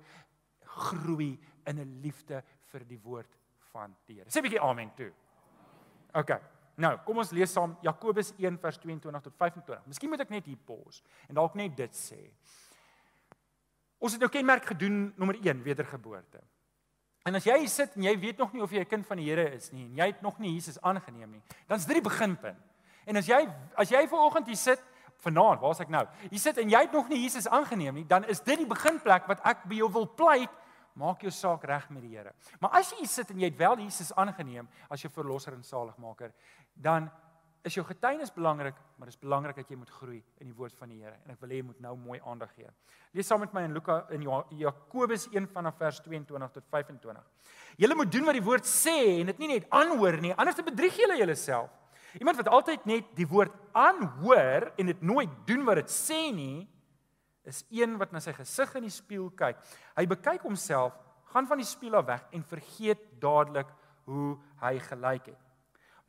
groei 0.79 1.37
in 1.65 1.79
'n 1.79 1.99
liefde 2.01 2.43
vir 2.71 2.85
die 2.85 2.99
woord 3.01 3.37
van 3.71 3.95
die 4.05 4.17
Here. 4.17 4.29
Sê 4.29 4.39
'n 4.39 4.43
bietjie 4.43 4.61
amen 4.61 4.91
toe. 4.95 5.11
OK. 6.13 6.58
Nou, 6.79 6.93
kom 7.03 7.19
ons 7.19 7.33
lees 7.35 7.51
saam 7.51 7.73
Jakobus 7.83 8.31
1 8.37 8.57
vers 8.61 8.77
22 8.79 9.23
tot 9.25 9.35
25. 9.35 9.81
Miskien 9.91 10.11
moet 10.11 10.23
ek 10.23 10.31
net 10.31 10.45
hier 10.47 10.59
pause 10.65 11.03
en 11.27 11.35
dalk 11.35 11.57
net 11.59 11.75
dit 11.75 11.97
sê. 11.97 12.19
Ons 13.99 14.15
het 14.15 14.23
nou 14.23 14.29
kenmerk 14.31 14.69
gedoen 14.71 15.09
nommer 15.19 15.35
1 15.41 15.59
wedergeboorte. 15.65 16.39
En 17.27 17.35
as 17.35 17.43
jy 17.45 17.57
sit 17.67 17.97
en 17.99 18.05
jy 18.07 18.13
weet 18.21 18.39
nog 18.39 18.53
nie 18.55 18.63
of 18.63 18.71
jy 18.71 18.79
'n 18.79 18.91
kind 18.93 19.05
van 19.05 19.17
die 19.17 19.27
Here 19.27 19.51
is 19.55 19.71
nie 19.71 19.85
en 19.85 19.95
jy 19.95 20.05
het 20.05 20.21
nog 20.21 20.39
nie 20.39 20.53
Jesus 20.53 20.81
aangeneem 20.81 21.31
nie, 21.31 21.43
dan 21.67 21.77
is 21.77 21.85
dit 21.85 21.95
die 21.95 22.09
beginpunt. 22.09 22.63
En 23.05 23.17
as 23.17 23.27
jy 23.27 23.47
as 23.75 23.89
jy 23.89 24.07
vanoggend 24.07 24.47
hier 24.47 24.55
sit, 24.55 24.79
vanaand, 25.17 25.59
waar's 25.59 25.79
ek 25.79 25.89
nou? 25.89 26.07
Hier 26.29 26.39
sit 26.39 26.57
en 26.57 26.69
jy 26.69 26.79
het 26.79 26.91
nog 26.91 27.09
nie 27.09 27.23
Jesus 27.23 27.47
aangeneem 27.47 27.93
nie, 27.93 28.05
dan 28.07 28.23
is 28.23 28.39
dit 28.39 28.57
die 28.57 28.67
beginplek 28.67 29.27
wat 29.27 29.41
ek 29.43 29.67
by 29.67 29.75
jou 29.75 29.91
wil 29.91 30.07
pleit 30.07 30.49
maak 30.99 31.23
jou 31.23 31.31
saak 31.33 31.63
reg 31.69 31.87
met 31.93 32.03
die 32.03 32.17
Here. 32.17 32.33
Maar 32.59 32.79
as 32.81 32.91
jy 32.95 33.07
sit 33.07 33.31
en 33.31 33.39
jy 33.39 33.49
het 33.51 33.59
wel 33.59 33.79
Jesus 33.85 34.11
aangeneem 34.19 34.67
as 34.89 35.03
jou 35.05 35.11
verlosser 35.13 35.55
en 35.55 35.63
saligmaker, 35.63 36.33
dan 36.75 37.09
is 37.67 37.75
jou 37.75 37.83
getuienis 37.83 38.31
belangrik, 38.31 38.77
maar 38.97 39.09
dit 39.09 39.15
is 39.15 39.21
belangrik 39.21 39.57
dat 39.59 39.71
jy 39.71 39.75
moet 39.79 39.91
groei 39.91 40.19
in 40.39 40.47
die 40.47 40.55
woord 40.55 40.75
van 40.79 40.91
die 40.91 41.01
Here 41.01 41.17
en 41.25 41.33
ek 41.33 41.41
wil 41.43 41.51
hê 41.51 41.59
jy 41.59 41.65
moet 41.67 41.81
nou 41.83 41.95
mooi 41.99 42.19
aandag 42.23 42.53
gee. 42.55 42.69
Lees 43.15 43.27
saam 43.27 43.43
met 43.43 43.53
my 43.55 43.65
in 43.67 43.75
Luka 43.75 43.99
in 44.15 44.23
Jakobus 44.59 45.27
1 45.33 45.49
vanaf 45.51 45.79
vers 45.79 45.99
22 46.05 46.53
tot 46.55 46.69
25. 46.71 47.25
Julle 47.83 47.97
moet 47.99 48.11
doen 48.13 48.29
wat 48.29 48.37
die 48.37 48.45
woord 48.45 48.69
sê 48.69 48.95
en 49.19 49.31
dit 49.33 49.43
nie 49.43 49.51
net 49.55 49.67
aanhoor 49.75 50.19
nie, 50.23 50.33
anders 50.39 50.61
bedrieg 50.63 50.99
julle 50.99 51.19
julleself. 51.19 51.75
Iemand 52.17 52.39
wat 52.39 52.49
altyd 52.49 52.87
net 52.89 53.11
die 53.17 53.27
woord 53.29 53.53
aanhoor 53.77 54.71
en 54.79 54.89
dit 54.89 55.01
nooit 55.05 55.33
doen 55.45 55.65
wat 55.67 55.83
dit 55.83 55.91
sê 55.93 56.29
nie, 56.33 56.67
is 57.49 57.65
een 57.73 57.97
wat 57.97 58.13
na 58.13 58.21
sy 58.23 58.33
gesig 58.37 58.75
in 58.77 58.85
die 58.85 58.93
spieël 58.93 59.29
kyk. 59.37 59.59
Hy 59.97 60.05
bekyk 60.09 60.45
homself, 60.45 60.95
gaan 61.33 61.47
van 61.49 61.61
die 61.61 61.67
spieël 61.67 61.99
af 61.99 62.07
weg 62.07 62.25
en 62.35 62.45
vergeet 62.45 63.01
dadelik 63.21 63.69
hoe 64.09 64.37
hy 64.61 64.77
gelyk 64.85 65.31
het. 65.33 65.45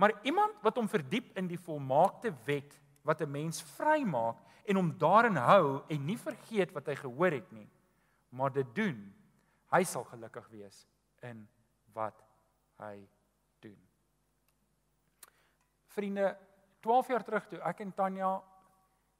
Maar 0.01 0.15
iemand 0.25 0.63
wat 0.65 0.79
hom 0.81 0.89
verdiep 0.89 1.35
in 1.37 1.49
die 1.51 1.61
volmaakte 1.61 2.33
wet 2.47 2.77
wat 3.05 3.21
'n 3.21 3.31
mens 3.31 3.63
vrymaak 3.77 4.39
en 4.65 4.77
hom 4.77 4.93
daarin 4.99 5.37
hou 5.37 5.83
en 5.89 6.07
nie 6.07 6.17
vergeet 6.17 6.73
wat 6.73 6.87
hy 6.87 6.95
gehoor 6.95 7.33
het 7.33 7.53
nie, 7.53 7.69
maar 8.29 8.53
dit 8.53 8.75
doen, 8.75 9.15
hy 9.73 9.83
sal 9.85 10.05
gelukkig 10.05 10.49
wees 10.49 10.87
in 11.23 11.49
wat 11.93 12.25
hy 12.79 13.09
doen. 13.61 13.79
Vriende, 15.87 16.37
12 16.81 17.09
jaar 17.09 17.25
terug 17.25 17.49
toe 17.49 17.61
ek 17.61 17.81
en 17.81 17.93
Tanya 17.93 18.43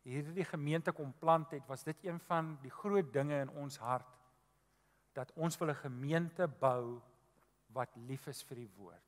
hierdie 0.07 0.47
gemeente 0.49 0.93
kom 0.97 1.13
plant 1.21 1.53
het, 1.55 1.67
was 1.69 1.85
dit 1.85 2.05
een 2.05 2.21
van 2.29 2.55
die 2.63 2.73
groot 2.73 3.13
dinge 3.13 3.43
in 3.45 3.53
ons 3.61 3.79
hart 3.83 4.09
dat 5.17 5.33
ons 5.35 5.59
wil 5.59 5.71
'n 5.71 5.83
gemeente 5.83 6.47
bou 6.49 7.01
wat 7.73 7.97
lief 7.97 8.27
is 8.29 8.43
vir 8.43 8.57
die 8.57 8.71
woord. 8.77 9.07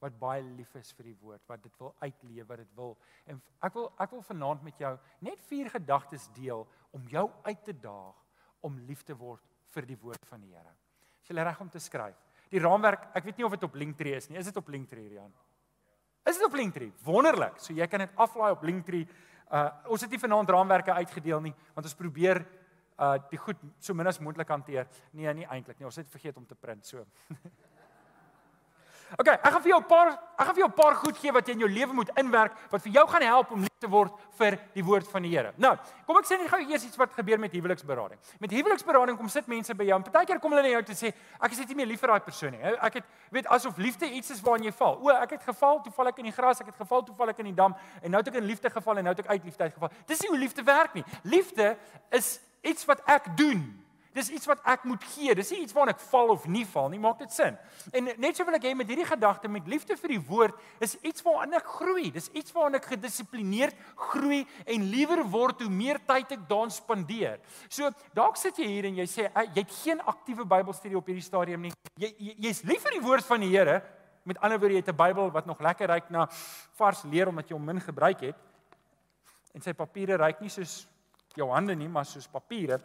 Wat 0.00 0.18
baie 0.18 0.42
lief 0.42 0.74
is 0.74 0.92
vir 0.92 1.04
die 1.04 1.18
woord, 1.20 1.42
wat 1.48 1.62
dit 1.62 1.78
wil 1.78 1.94
uitleef, 2.00 2.46
wat 2.46 2.58
dit 2.58 2.74
wil. 2.74 2.98
En 3.26 3.42
ek 3.62 3.74
wil 3.74 3.92
ek 3.98 4.10
wil 4.10 4.22
vanaand 4.22 4.62
met 4.62 4.78
jou 4.78 4.98
net 5.20 5.40
vier 5.40 5.70
gedagtes 5.70 6.28
deel 6.34 6.68
om 6.90 7.08
jou 7.08 7.30
uit 7.42 7.64
te 7.64 7.72
daag 7.72 8.14
om 8.60 8.78
lief 8.78 9.02
te 9.02 9.14
word 9.14 9.42
vir 9.74 9.86
die 9.86 9.96
woord 9.96 10.26
van 10.26 10.40
die 10.40 10.54
Here. 10.54 10.74
Is 11.22 11.28
jy 11.28 11.34
reg 11.34 11.60
om 11.60 11.70
te 11.70 11.78
skryf? 11.78 12.16
Die 12.50 12.60
raamwerk, 12.60 13.08
ek 13.16 13.24
weet 13.24 13.36
nie 13.36 13.46
of 13.46 13.54
dit 13.56 13.62
op 13.62 13.74
Linktree 13.74 14.16
is 14.16 14.28
nie. 14.28 14.38
Is 14.38 14.46
dit 14.46 14.56
op 14.56 14.68
Linktree, 14.68 15.08
Rian? 15.08 15.32
Is 16.24 16.38
dit 16.38 16.46
op 16.46 16.54
Linktree? 16.56 16.92
Wonderlik. 17.04 17.58
So 17.60 17.74
jy 17.76 17.86
kan 17.90 18.04
dit 18.04 18.20
aflaai 18.20 18.52
op 18.52 18.62
Linktree. 18.64 19.08
Uh 19.52 19.68
ons 19.92 20.00
het 20.00 20.10
nie 20.10 20.20
vanaand 20.20 20.50
raamwerke 20.50 20.92
uitgedeel 20.92 21.40
nie, 21.40 21.54
want 21.74 21.86
ons 21.86 21.98
probeer 21.98 22.44
uh 22.98 23.16
die 23.30 23.38
goed 23.38 23.60
so 23.78 23.94
min 23.94 24.06
as 24.06 24.20
moontlik 24.20 24.48
hanteer. 24.48 24.88
Nee, 25.12 25.32
nie 25.34 25.46
eintlik 25.46 25.78
nie. 25.78 25.86
Ons 25.86 25.96
het 25.96 26.10
vergeet 26.10 26.36
om 26.36 26.46
te 26.46 26.54
print 26.54 26.86
so. 26.86 27.04
OK, 29.18 29.28
ek 29.28 29.50
gaan 29.52 29.62
vir 29.62 29.70
jou 29.70 29.80
'n 29.80 29.86
paar 29.86 30.08
ek 30.34 30.46
gaan 30.46 30.54
vir 30.54 30.62
jou 30.64 30.68
'n 30.68 30.80
paar 30.82 30.94
goed 30.94 31.16
gee 31.18 31.32
wat 31.32 31.46
jy 31.46 31.52
in 31.52 31.60
jou 31.60 31.68
lewe 31.68 31.92
moet 31.92 32.10
inwerk 32.18 32.52
wat 32.70 32.82
vir 32.82 32.92
jou 32.92 33.06
gaan 33.06 33.22
help 33.22 33.50
om 33.50 33.60
lief 33.60 33.78
te 33.78 33.88
word 33.88 34.12
vir 34.38 34.58
die 34.74 34.82
woord 34.82 35.06
van 35.08 35.22
die 35.22 35.30
Here. 35.30 35.52
Nou, 35.56 35.76
kom 36.06 36.16
ek 36.16 36.24
sê 36.24 36.38
net 36.38 36.48
gou 36.48 36.58
eers 36.60 36.84
iets 36.84 36.96
wat 36.96 37.12
gebeur 37.12 37.38
met 37.38 37.52
huweliksberading. 37.52 38.18
Met 38.40 38.50
huweliksberading 38.50 39.16
kom 39.16 39.28
sit 39.28 39.46
mense 39.46 39.74
by 39.74 39.84
jou 39.84 39.96
en 39.96 40.02
partykeer 40.02 40.40
kom 40.40 40.52
hulle 40.52 40.62
na 40.62 40.68
jou 40.68 40.82
te 40.82 40.92
sê 40.92 41.14
ek 41.40 41.52
is 41.52 41.58
net 41.58 41.68
nie 41.68 41.76
meer 41.76 41.86
lief 41.86 42.00
vir 42.00 42.08
daai 42.08 42.20
persoon 42.20 42.50
nie. 42.50 42.60
Ek 42.60 42.94
het 42.94 43.04
weet 43.30 43.46
asof 43.46 43.76
liefde 43.76 44.06
iets 44.06 44.30
is 44.30 44.40
waarin 44.40 44.64
jy 44.64 44.72
val. 44.72 44.98
O, 45.00 45.10
ek 45.10 45.30
het 45.30 45.42
geval, 45.42 45.82
toe 45.82 45.92
val 45.92 46.06
ek 46.08 46.18
in 46.18 46.24
die 46.24 46.32
gras, 46.32 46.60
ek 46.60 46.66
het 46.66 46.76
geval, 46.76 47.02
toe 47.02 47.14
val 47.14 47.28
ek 47.28 47.38
in 47.38 47.46
die 47.46 47.54
dam 47.54 47.74
en 48.02 48.10
nou 48.10 48.18
het 48.18 48.28
ek 48.28 48.34
in 48.34 48.46
liefde 48.46 48.70
geval 48.70 48.98
en 48.98 49.04
nou 49.04 49.14
het 49.14 49.24
ek 49.24 49.30
uit 49.30 49.44
liefde 49.44 49.62
uitgeval. 49.62 49.90
Dis 50.06 50.20
nie 50.20 50.28
hoe 50.28 50.38
liefde 50.38 50.62
werk 50.62 50.94
nie. 50.94 51.04
Liefde 51.22 51.76
is 52.10 52.40
iets 52.62 52.84
wat 52.84 53.00
ek 53.06 53.36
doen. 53.36 53.83
Dis 54.14 54.30
iets 54.30 54.46
wat 54.46 54.60
ek 54.70 54.84
moet 54.86 55.02
gee. 55.10 55.34
Dis 55.34 55.50
nie 55.50 55.64
iets 55.64 55.74
waarna 55.74 55.90
ek 55.96 56.02
val 56.06 56.30
of 56.30 56.44
nie 56.46 56.62
val 56.70 56.86
nie. 56.92 57.00
Maak 57.02 57.18
dit 57.24 57.32
sin? 57.34 57.56
En 57.90 58.10
net 58.22 58.38
so 58.38 58.46
wil 58.46 58.54
ek 58.54 58.68
hê 58.68 58.74
met 58.78 58.86
hierdie 58.90 59.08
gedagte 59.08 59.50
met 59.50 59.66
liefde 59.70 59.96
vir 59.98 60.14
die 60.14 60.20
woord 60.28 60.60
is 60.84 60.94
iets 61.02 61.24
waarna 61.26 61.58
ek 61.58 61.72
groei. 61.80 62.12
Dis 62.14 62.30
iets 62.30 62.54
waarna 62.54 62.78
ek 62.78 62.86
gedissiplineerd 62.92 63.80
groei 64.12 64.44
en 64.70 64.86
liewer 64.92 65.24
word 65.32 65.64
hoe 65.66 65.72
meer 65.72 65.98
tyd 66.06 66.36
ek 66.38 66.46
daarin 66.50 66.70
spandeer. 66.70 67.42
So 67.66 67.90
dalk 68.14 68.38
sit 68.38 68.62
jy 68.62 68.70
hier 68.70 68.88
en 68.92 69.02
jy 69.02 69.08
sê 69.10 69.26
jy 69.26 69.48
het 69.58 69.76
geen 69.80 70.06
aktiewe 70.14 70.46
Bybelstudie 70.54 71.00
op 71.00 71.10
hierdie 71.10 71.26
stadium 71.26 71.66
nie. 71.66 71.74
Jy 71.98 72.14
jy's 72.38 72.62
jy 72.62 72.70
lief 72.70 72.86
vir 72.86 72.98
die 73.00 73.04
woord 73.08 73.26
van 73.26 73.42
die 73.42 73.50
Here. 73.50 73.80
Met 74.24 74.38
ander 74.46 74.62
woorde 74.62 74.78
jy 74.78 74.86
het 74.86 74.94
'n 74.94 74.96
Bybel 74.96 75.30
wat 75.34 75.46
nog 75.46 75.60
lekker 75.60 75.90
ryk 75.90 76.10
na 76.10 76.28
vars 76.78 77.02
leer 77.02 77.28
omdat 77.28 77.50
jy 77.50 77.58
hom 77.58 77.64
min 77.64 77.80
gebruik 77.80 78.20
het. 78.20 78.36
En 79.54 79.60
sy 79.60 79.72
papiere 79.72 80.16
ryk 80.16 80.40
nie 80.40 80.50
soos 80.50 80.86
jou 81.34 81.50
hande 81.50 81.74
nie, 81.74 81.88
maar 81.88 82.04
soos 82.04 82.28
papiere. 82.28 82.80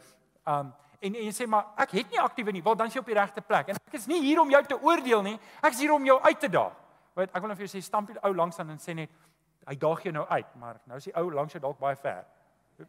Um 0.45 0.73
en 0.99 1.15
en 1.15 1.23
jy 1.25 1.33
sê 1.35 1.47
maar 1.47 1.71
ek 1.79 1.95
het 1.99 2.11
nie 2.11 2.21
aktiewe 2.21 2.53
nie. 2.55 2.63
Wel 2.63 2.75
dan 2.75 2.91
is 2.91 2.97
jy 2.97 3.03
op 3.03 3.11
die 3.11 3.17
regte 3.17 3.41
plek. 3.41 3.71
En 3.71 3.79
ek 3.79 3.97
is 3.99 4.07
nie 4.07 4.21
hier 4.23 4.41
om 4.41 4.49
jou 4.51 4.63
te 4.67 4.79
oordeel 4.79 5.23
nie. 5.25 5.37
Ek 5.61 5.73
is 5.73 5.83
hier 5.83 5.93
om 5.95 6.05
jou 6.05 6.19
uit 6.21 6.39
te 6.39 6.49
daag. 6.51 6.75
Want 7.15 7.31
ek 7.35 7.41
wil 7.43 7.51
net 7.51 7.59
vir 7.59 7.67
jou 7.67 7.73
sê 7.77 7.83
stamp 7.83 8.11
die 8.11 8.19
ou 8.23 8.33
langs 8.35 8.59
aan 8.59 8.75
en 8.75 8.81
sê 8.81 8.95
net 8.95 9.13
hy 9.69 9.75
daag 9.77 10.03
jou 10.05 10.13
nou 10.15 10.25
uit, 10.29 10.51
maar 10.57 10.79
nou 10.89 10.97
is 10.97 11.09
die 11.09 11.15
ou 11.19 11.29
langs 11.33 11.53
jou 11.53 11.61
dalk 11.61 11.79
baie 11.81 11.97
ver. 11.99 12.23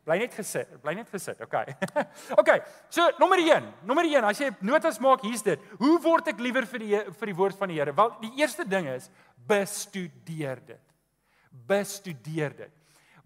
Bly 0.06 0.20
net 0.22 0.34
gesit, 0.38 0.70
bly 0.84 0.94
net 0.94 1.08
gesit. 1.10 1.40
Okay. 1.42 1.74
okay. 2.40 2.60
So 2.94 3.08
nommer 3.18 3.40
1, 3.42 3.66
nommer 3.88 4.06
1, 4.06 4.22
as 4.28 4.40
jy 4.40 4.50
notas 4.62 5.00
maak, 5.02 5.24
hier's 5.26 5.42
dit. 5.42 5.62
Hoe 5.80 5.96
word 6.02 6.30
ek 6.30 6.42
liewer 6.42 6.68
vir 6.70 6.84
die 6.84 7.00
vir 7.18 7.32
die 7.32 7.36
woord 7.36 7.58
van 7.58 7.72
die 7.72 7.80
Here? 7.80 7.94
Wel, 7.96 8.12
die 8.22 8.32
eerste 8.38 8.66
ding 8.68 8.86
is 8.92 9.10
bestudeer 9.50 10.62
dit. 10.62 10.84
Bestudeer 11.66 12.54
dit. 12.54 12.79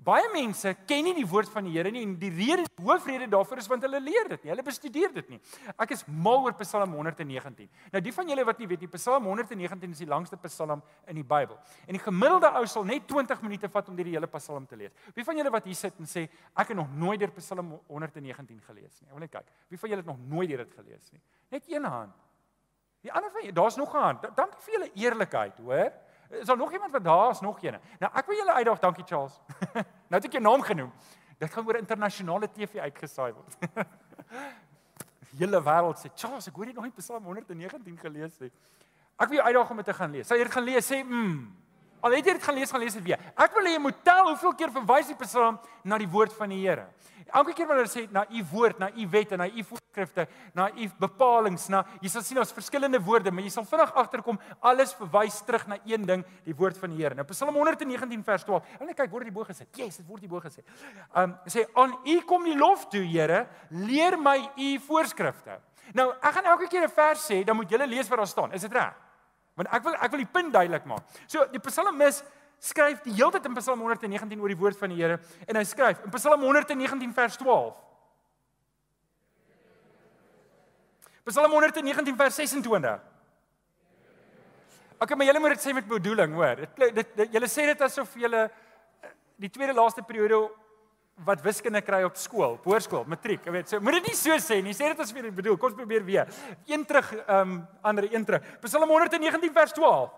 Baie 0.05 0.27
mense 0.35 0.75
ken 0.85 1.07
nie 1.07 1.15
die 1.17 1.25
woord 1.29 1.49
van 1.49 1.65
die 1.65 1.73
Here 1.73 1.89
nie 1.93 2.03
en 2.05 2.13
die 2.21 2.29
rede, 2.29 2.67
die 2.69 2.85
hoofrede 2.85 3.29
daarvoor 3.33 3.63
is 3.63 3.69
want 3.71 3.85
hulle 3.87 4.01
leer 4.05 4.29
dit 4.35 4.43
nie. 4.45 4.51
Hulle 4.53 4.65
bestudeer 4.67 5.15
dit 5.15 5.31
nie. 5.33 5.39
Ek 5.81 5.95
is 5.97 6.03
mal 6.09 6.45
oor 6.45 6.53
Psalm 6.59 6.93
119. 6.99 7.71
Nou 7.95 8.03
die 8.05 8.13
van 8.13 8.29
julle 8.29 8.45
wat 8.45 8.61
nie 8.61 8.69
weet 8.69 8.85
nie, 8.85 8.91
Psalm 8.93 9.31
119 9.31 9.95
is 9.97 10.03
die 10.05 10.09
langste 10.11 10.37
Psalm 10.45 10.83
in 11.09 11.17
die 11.17 11.25
Bybel. 11.25 11.57
En 11.87 11.97
die 11.97 12.03
gemiddelde 12.05 12.51
ou 12.61 12.67
sal 12.69 12.85
net 12.89 13.09
20 13.09 13.41
minute 13.47 13.71
vat 13.73 13.89
om 13.89 13.97
die 13.97 14.07
hele 14.11 14.29
Psalm 14.37 14.69
te 14.69 14.77
lees. 14.77 14.93
Wie 15.17 15.25
van 15.25 15.41
julle 15.41 15.55
wat 15.55 15.71
hier 15.71 15.79
sit 15.79 15.97
en 16.03 16.11
sê 16.11 16.27
ek 16.53 16.75
het 16.75 16.77
nog 16.77 16.93
nooit 16.93 17.23
deur 17.23 17.33
Psalm 17.41 17.73
119 17.89 18.61
gelees 18.69 19.01
nie. 19.01 19.09
Ek 19.09 19.17
wil 19.17 19.25
net 19.25 19.33
kyk. 19.33 19.49
Wie 19.73 19.81
van 19.81 19.95
julle 19.95 20.05
het 20.05 20.13
nog 20.13 20.21
nooit 20.29 20.53
dit 20.53 20.77
gelees 20.77 21.13
nie? 21.15 21.23
Net 21.57 21.73
een 21.73 21.89
hand. 21.89 22.13
Die 23.05 23.13
ander 23.13 23.33
van 23.33 23.45
julle, 23.45 23.57
daar's 23.57 23.77
nog 23.77 23.95
'n 23.95 24.01
hand. 24.01 24.37
Dankie 24.37 24.61
vir 24.61 24.73
julle 24.73 24.91
eerlikheid, 24.95 25.59
hoor. 25.59 25.93
Is 26.29 26.47
daar 26.47 26.57
nog 26.57 26.73
iemand 26.73 26.93
wat 26.93 27.05
daar 27.05 27.31
is 27.31 27.41
nog 27.41 27.63
eene? 27.63 27.81
Nou 27.99 28.13
ek 28.15 28.27
wil 28.27 28.37
julle 28.37 28.53
uitdaag, 28.53 28.79
dankie 28.79 29.05
Charles. 29.05 29.41
nou 30.15 30.23
het 30.23 30.29
ek 30.31 30.39
jou 30.39 30.45
naam 30.45 30.63
genoem. 30.63 30.93
Dit 31.43 31.51
gaan 31.51 31.67
oor 31.67 31.81
internasionale 31.81 32.49
TV 32.55 32.79
uitgesaai 32.87 33.33
word. 33.35 33.57
Hele 35.41 35.59
wêreld 35.67 35.99
sê 35.99 36.11
Charles, 36.15 36.47
ek 36.47 36.55
hoor 36.55 36.71
jy 36.71 36.77
nog 36.77 36.87
nie 36.87 36.95
Psalm 37.01 37.27
119 37.27 37.99
gelees 37.99 38.39
nie. 38.39 38.53
Ek 39.19 39.31
wil 39.31 39.41
jou 39.41 39.47
uitdaag 39.49 39.73
om 39.75 39.81
dit 39.83 39.89
te 39.91 39.97
gaan 39.99 40.15
lees. 40.15 40.29
Sal 40.31 40.39
jy 40.39 40.47
dit 40.47 40.55
gaan 40.55 40.67
lees? 40.69 40.87
Sê 40.87 41.01
mm. 41.03 41.41
Al 42.05 42.13
het 42.13 42.27
jy 42.27 42.35
dit 42.37 42.45
gaan 42.45 42.59
lees, 42.59 42.71
gaan 42.71 42.83
lees 42.85 42.97
dit 42.99 43.05
weer. 43.07 43.21
Ek 43.41 43.55
wil 43.57 43.65
hê 43.65 43.79
jy 43.79 43.81
moet 43.81 44.03
tel 44.05 44.27
hoeveel 44.29 44.53
keer 44.61 44.73
verwys 44.75 45.09
die 45.09 45.17
Psalm 45.23 45.57
na 45.89 45.97
die 46.01 46.09
woord 46.11 46.35
van 46.37 46.53
die 46.53 46.61
Here. 46.61 46.85
Elke 47.33 47.55
keer 47.57 47.67
wanneer 47.67 47.87
hulle 47.87 47.93
sê 47.95 48.05
na 48.13 48.27
u 48.29 48.43
woord, 48.51 48.79
na 48.79 48.91
u 48.93 49.07
wette, 49.09 49.37
na 49.41 49.47
u 49.49 49.63
voorskrifte, 49.65 50.27
na 50.55 50.67
u 50.69 50.89
bepalinge, 51.01 51.65
na 51.73 51.81
jy 52.03 52.11
sal 52.13 52.25
sien 52.27 52.37
daar's 52.37 52.53
verskillende 52.53 53.01
woorde, 53.03 53.33
maar 53.33 53.47
jy 53.47 53.55
sal 53.55 53.65
vinnig 53.69 53.95
agterkom 54.03 54.39
alles 54.61 54.93
verwys 54.99 55.41
terug 55.49 55.65
na 55.71 55.79
een 55.89 56.05
ding, 56.07 56.27
die 56.45 56.57
woord 56.59 56.77
van 56.79 56.93
die 56.93 57.01
Here. 57.01 57.17
Nou 57.17 57.25
Psalm 57.31 57.57
119 57.57 58.27
vers 58.29 58.45
12. 58.45 58.77
Hulle 58.83 58.97
kyk 59.01 59.15
word 59.17 59.31
hierbo 59.31 59.47
gesê. 59.49 59.65
Yes, 59.81 59.97
dit 60.03 60.07
word 60.07 60.27
hierbo 60.27 60.43
gesê. 60.45 60.61
Um 61.17 61.33
sê 61.49 61.65
aan 61.81 61.97
u 62.05 62.19
kom 62.29 62.45
die 62.45 62.59
lof 62.61 62.85
toe, 62.93 63.07
Here, 63.09 63.47
leer 63.71 64.19
my 64.21 64.37
u 64.61 64.75
voorskrifte. 64.85 65.57
Nou, 65.97 66.11
ek 66.21 66.37
gaan 66.37 66.53
elke 66.53 66.69
keer 66.69 66.85
'n 66.85 66.93
vers 66.93 67.25
sê, 67.31 67.45
dan 67.45 67.57
moet 67.57 67.71
jy 67.71 67.81
lees 67.87 68.09
wat 68.09 68.19
daar 68.19 68.27
staan. 68.27 68.53
Is 68.53 68.63
dit 68.63 68.73
reg? 68.73 68.93
Want 69.55 69.71
ek 69.71 69.85
wil 69.87 69.95
ek 69.95 70.11
wil 70.11 70.23
die 70.25 70.33
punt 70.37 70.53
duidelik 70.55 70.87
maak. 70.91 71.07
So 71.31 71.47
die 71.53 71.63
psalmis 71.63 72.23
skryf 72.65 73.03
die 73.05 73.15
hele 73.15 73.31
tyd 73.35 73.47
in 73.47 73.57
Psalm 73.59 73.83
119 73.85 74.41
oor 74.41 74.53
die 74.53 74.59
woord 74.59 74.79
van 74.79 74.93
die 74.93 75.01
Here 75.01 75.19
en 75.47 75.59
hy 75.59 75.65
skryf 75.69 76.03
in 76.05 76.15
Psalm 76.15 76.43
119 76.43 77.13
vers 77.15 77.37
12. 77.41 77.75
Psalm 81.25 81.53
119 81.57 82.17
vers 82.17 82.37
26. 82.37 82.99
Okay, 85.05 85.17
maar 85.17 85.27
julle 85.27 85.41
moet 85.41 85.55
dit 85.57 85.63
sê 85.65 85.73
met 85.75 85.87
bedoeling, 85.89 86.35
hoor. 86.37 86.61
Dit 86.77 86.99
dit 87.17 87.33
julle 87.33 87.49
sê 87.51 87.65
dit 87.71 87.81
asof 87.87 88.13
julle 88.21 88.45
eh, 88.45 89.11
die 89.41 89.51
tweede 89.53 89.75
laaste 89.77 90.05
periode 90.07 90.39
wat 91.23 91.43
wiskunde 91.43 91.81
kry 91.85 92.03
op 92.03 92.17
skool, 92.19 92.57
op 92.59 92.65
hoërskool, 92.67 93.05
matriek, 93.07 93.45
weet. 93.47 93.69
So 93.71 93.81
moet 93.81 94.01
dit 94.01 94.11
nie 94.11 94.17
so 94.19 94.35
sê 94.43 94.59
nie. 94.63 94.75
Sê 94.75 94.91
dit 94.91 95.01
as 95.01 95.13
jy 95.15 95.31
bedoel. 95.31 95.57
Kom 95.57 95.71
ons 95.71 95.79
probeer 95.79 96.03
weer. 96.05 96.31
Een 96.67 96.85
terug, 96.85 97.13
ehm 97.15 97.41
um, 97.41 97.59
ander 97.83 98.09
een 98.11 98.25
terug. 98.25 98.43
Psalm 98.65 98.91
119 98.91 99.53
vers 99.53 99.73
12. 99.73 100.11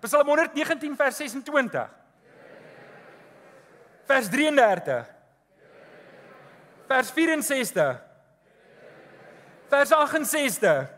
Psalm 0.00 0.26
119 0.30 0.96
vers 0.96 1.16
26. 1.16 1.88
Vers 4.06 4.28
33. 4.28 5.10
Vers 6.86 7.10
64. 7.10 7.98
Vers 9.68 9.92
68. 9.92 10.88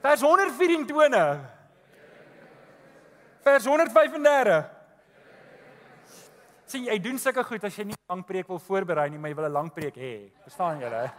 Vers 0.00 0.20
124. 0.20 1.38
Vers 3.44 3.64
135 3.64 4.77
sien 6.70 6.84
jy 6.84 6.98
doen 6.98 7.18
sulke 7.18 7.44
goed 7.44 7.64
as 7.64 7.76
jy 7.76 7.84
nie 7.84 7.94
'n 7.94 8.08
lang 8.08 8.26
preek 8.26 8.48
wil 8.48 8.58
voorberei 8.58 9.10
nie, 9.10 9.18
maar 9.18 9.30
jy 9.30 9.36
wil 9.36 9.48
'n 9.48 9.52
lang 9.52 9.72
preek 9.72 9.96
hê. 9.96 10.30
Verstaan 10.44 10.80
julle? 10.80 11.10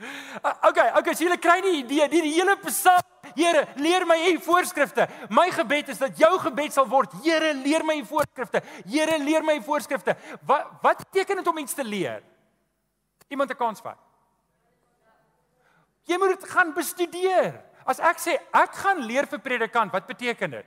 Okay, 0.68 0.90
okay, 0.96 1.14
so 1.14 1.24
julle 1.24 1.36
kry 1.36 1.60
die 1.60 1.84
idee, 1.84 2.08
die, 2.08 2.22
die 2.22 2.32
hele 2.32 2.56
Psalm, 2.56 3.04
Here, 3.36 3.66
leer 3.76 4.06
my 4.06 4.16
u 4.32 4.38
voorskrifte. 4.42 5.06
My 5.30 5.50
gebed 5.54 5.88
is 5.92 5.98
dat 5.98 6.18
jou 6.18 6.32
gebed 6.42 6.72
sal 6.74 6.88
word, 6.88 7.12
Here, 7.24 7.52
leer 7.54 7.84
my 7.86 7.98
u 8.00 8.04
voorskrifte. 8.08 8.62
Here, 8.88 9.18
leer 9.22 9.44
my 9.46 9.58
u 9.60 9.62
voorskrifte. 9.62 10.16
Wat 10.46 10.70
wat 10.82 11.04
beteken 11.04 11.36
dit 11.36 11.46
om 11.46 11.58
iets 11.58 11.74
te 11.74 11.84
leer? 11.84 12.22
Iemand 13.28 13.50
'n 13.50 13.56
kans 13.56 13.80
vat. 13.80 13.98
Jy 16.04 16.18
moet 16.18 16.40
dit 16.40 16.50
gaan 16.50 16.74
bestudeer. 16.74 17.62
As 17.84 18.00
ek 18.00 18.18
sê 18.18 18.38
ek 18.52 18.74
gaan 18.74 18.98
leer 19.06 19.26
vir 19.26 19.38
predikant, 19.38 19.92
wat 19.92 20.06
beteken 20.06 20.50
dit? 20.50 20.66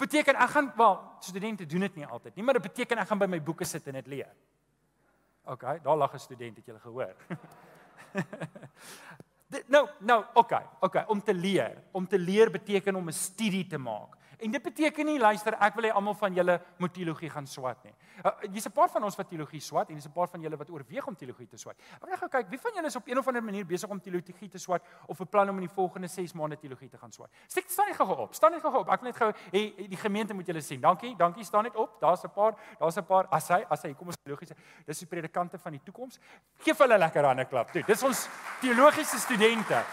Beteken 0.00 0.38
ek 0.40 0.52
gaan 0.54 0.72
wel 0.76 0.96
studente 1.20 1.66
doen 1.66 1.86
dit 1.86 2.00
nie 2.00 2.06
altyd 2.06 2.34
nie, 2.36 2.44
maar 2.44 2.58
dit 2.58 2.66
beteken 2.68 3.02
ek 3.02 3.10
gaan 3.10 3.20
by 3.20 3.28
my 3.30 3.40
boeke 3.44 3.68
sit 3.68 3.86
en 3.90 3.98
dit 4.00 4.06
leer. 4.16 4.32
OK, 5.50 5.64
daar 5.82 5.96
lag 5.96 6.14
'n 6.14 6.18
student 6.18 6.56
het 6.56 6.66
julle 6.66 6.80
gehoor. 6.80 7.14
nou, 9.74 9.88
nou, 9.98 10.24
OK, 10.34 10.52
OK, 10.80 11.04
om 11.08 11.22
te 11.22 11.34
leer. 11.34 11.82
Om 11.92 12.06
te 12.06 12.18
leer 12.18 12.50
beteken 12.50 12.94
om 12.94 13.08
'n 13.08 13.12
studie 13.12 13.66
te 13.66 13.78
maak. 13.78 14.16
En 14.40 14.50
dit 14.50 14.62
beteken 14.62 15.06
nie 15.06 15.18
luister, 15.20 15.54
ek 15.60 15.74
wil 15.76 15.84
hê 15.84 15.92
almal 15.92 16.14
van 16.16 16.34
julle 16.34 16.54
moet 16.80 16.92
teologie 16.94 17.28
gaan 17.30 17.46
swat 17.46 17.82
nie. 17.84 17.92
Uh, 18.24 18.30
Hier's 18.48 18.66
'n 18.66 18.72
paar 18.72 18.88
van 18.88 19.04
ons 19.04 19.16
wat 19.16 19.28
teologie 19.28 19.60
swat 19.60 19.88
en 19.88 19.94
hier's 19.94 20.06
'n 20.06 20.12
paar 20.12 20.28
van 20.28 20.40
julle 20.40 20.56
wat 20.56 20.70
oorweeg 20.70 21.06
om 21.06 21.14
teologie 21.14 21.46
te 21.46 21.56
swat. 21.56 21.76
Ek 22.00 22.08
wil 22.08 22.16
gou 22.16 22.28
kyk, 22.28 22.48
wie 22.48 22.58
van 22.58 22.72
julle 22.74 22.86
is 22.86 22.96
op 22.96 23.08
een 23.08 23.18
of 23.18 23.26
ander 23.26 23.42
manier 23.42 23.66
besig 23.66 23.88
om 23.90 24.00
teologie 24.00 24.48
te 24.48 24.58
swat 24.58 24.82
of 25.06 25.18
beplan 25.18 25.48
om 25.48 25.56
in 25.56 25.66
die 25.66 25.74
volgende 25.74 26.08
6 26.08 26.32
maande 26.32 26.56
teologie 26.56 26.88
te 26.88 26.98
gaan 26.98 27.12
swat? 27.12 27.30
Steek 27.46 27.68
staan 27.68 27.86
net 27.88 27.96
gou 27.96 28.08
op. 28.16 28.34
Staan 28.34 28.52
net 28.52 28.60
gou 28.60 28.74
op. 28.78 28.88
Ek 28.88 29.00
wil 29.00 29.08
net 29.10 29.16
gou 29.16 29.32
hê 29.52 29.88
die 29.88 29.96
gemeente 29.96 30.34
moet 30.34 30.46
julle 30.46 30.60
sien. 30.60 30.80
Dankie, 30.80 31.16
dankie, 31.16 31.44
staan 31.44 31.64
net 31.64 31.76
op. 31.76 32.00
Daar's 32.00 32.24
'n 32.24 32.30
paar, 32.30 32.54
daar's 32.78 32.96
'n 32.96 33.04
paar. 33.04 33.26
As 33.30 33.48
hy, 33.48 33.64
as 33.68 33.82
hy, 33.82 33.94
kom 33.94 34.06
ons 34.06 34.16
teologiese. 34.22 34.54
Dis 34.86 34.98
die 34.98 35.06
predikante 35.06 35.58
van 35.58 35.72
die 35.72 35.80
toekoms. 35.84 36.18
Geef 36.58 36.78
hulle 36.78 36.98
lekker 36.98 37.24
hande 37.24 37.44
klap 37.44 37.70
toe. 37.72 37.82
Dis 37.82 38.02
ons 38.02 38.28
teologiese 38.60 39.18
studente. 39.18 39.84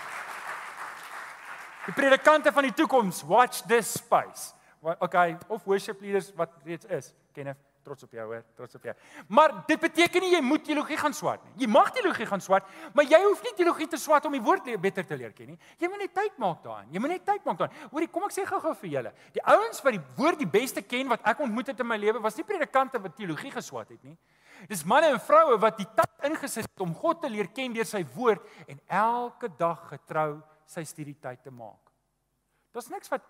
Die 1.88 1.95
predikante 1.95 2.52
van 2.52 2.67
die 2.67 2.76
toekoms, 2.76 3.23
watch 3.28 3.63
this 3.67 3.93
space. 3.95 4.52
Okay, 4.82 5.38
of 5.47 5.63
worship 5.65 6.02
leaders 6.04 6.34
wat 6.36 6.52
reeds 6.67 6.86
is. 6.91 7.13
Kenneth, 7.36 7.60
trots 7.88 8.04
op 8.04 8.12
jou 8.12 8.26
hoor, 8.28 8.41
trots 8.56 8.76
op 8.76 8.84
jou. 8.89 8.93
Maar 9.32 9.54
dit 9.69 9.80
beteken 9.80 10.26
nie 10.26 10.32
jy 10.34 10.41
moet 10.43 10.65
teologie 10.67 10.97
gaan 11.00 11.15
swat 11.15 11.43
nie. 11.45 11.54
Jy 11.63 11.69
mag 11.71 11.93
teologie 11.95 12.28
gaan 12.28 12.43
swat, 12.43 12.67
maar 12.95 13.08
jy 13.08 13.19
hoef 13.23 13.43
nie 13.45 13.54
teologie 13.56 13.88
te 13.93 14.00
swat 14.02 14.28
om 14.28 14.36
die 14.36 14.43
woord 14.43 14.67
beter 14.84 15.08
te 15.08 15.17
leer 15.19 15.32
ken 15.36 15.54
nie. 15.54 15.60
Jy 15.80 15.91
moet 15.93 16.04
net 16.04 16.13
tyd 16.17 16.41
maak 16.43 16.60
daaraan. 16.65 16.89
Jy 16.91 17.04
moet 17.04 17.13
net 17.15 17.23
tyd 17.30 17.47
maak 17.47 17.62
daaraan. 17.62 17.88
Hoorie, 17.93 18.10
kom 18.12 18.28
ek 18.28 18.36
sê 18.36 18.45
gou-gou 18.50 18.73
vir 18.82 18.91
julle. 18.97 19.13
Die 19.38 19.45
ouens 19.56 19.80
wat 19.86 19.95
die 19.95 20.04
woord 20.19 20.43
die 20.43 20.50
beste 20.58 20.84
ken 20.84 21.08
wat 21.13 21.23
ek 21.32 21.45
ontmoet 21.47 21.71
het 21.71 21.86
in 21.86 21.88
my 21.88 22.00
lewe, 22.04 22.19
was 22.23 22.36
nie 22.36 22.45
predikante 22.47 23.00
wat 23.00 23.15
teologie 23.15 23.54
geswat 23.56 23.95
het 23.95 24.04
nie. 24.04 24.17
Dis 24.67 24.84
manne 24.89 25.13
en 25.13 25.23
vroue 25.23 25.56
wat 25.63 25.80
die 25.80 25.88
tyd 25.95 26.30
ingesit 26.34 26.67
het 26.67 26.84
om 26.84 26.95
God 26.97 27.23
te 27.23 27.32
leer 27.32 27.47
ken 27.56 27.76
deur 27.76 27.88
sy 27.88 28.04
woord 28.17 28.43
en 28.67 28.80
elke 29.00 29.47
dag 29.56 29.88
getrou 29.93 30.41
sy 30.67 30.84
studietyd 30.88 31.43
te 31.45 31.53
maak. 31.53 31.91
Daar's 32.75 32.91
niks 32.91 33.12
wat 33.12 33.25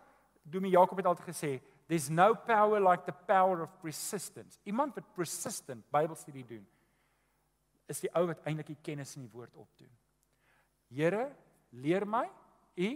Dominee 0.48 0.76
Jakob 0.78 0.98
het 0.98 1.10
altyd 1.10 1.30
gesê, 1.30 1.52
there's 1.88 2.10
no 2.10 2.34
power 2.34 2.80
like 2.82 3.06
the 3.06 3.16
power 3.28 3.62
of 3.62 3.72
persistence. 3.82 4.60
Iemand 4.64 4.96
wat 4.96 5.08
persistent 5.16 5.86
Bybelstudie 5.92 6.46
doen, 6.48 6.66
is 7.88 8.02
die 8.04 8.12
ou 8.16 8.26
wat 8.28 8.44
eintlik 8.48 8.72
die 8.74 8.82
kennis 8.84 9.16
in 9.16 9.26
die 9.28 9.32
woord 9.32 9.56
opdoen. 9.56 9.92
Here, 10.92 11.28
leer 11.72 12.06
my 12.08 12.26
u 12.76 12.90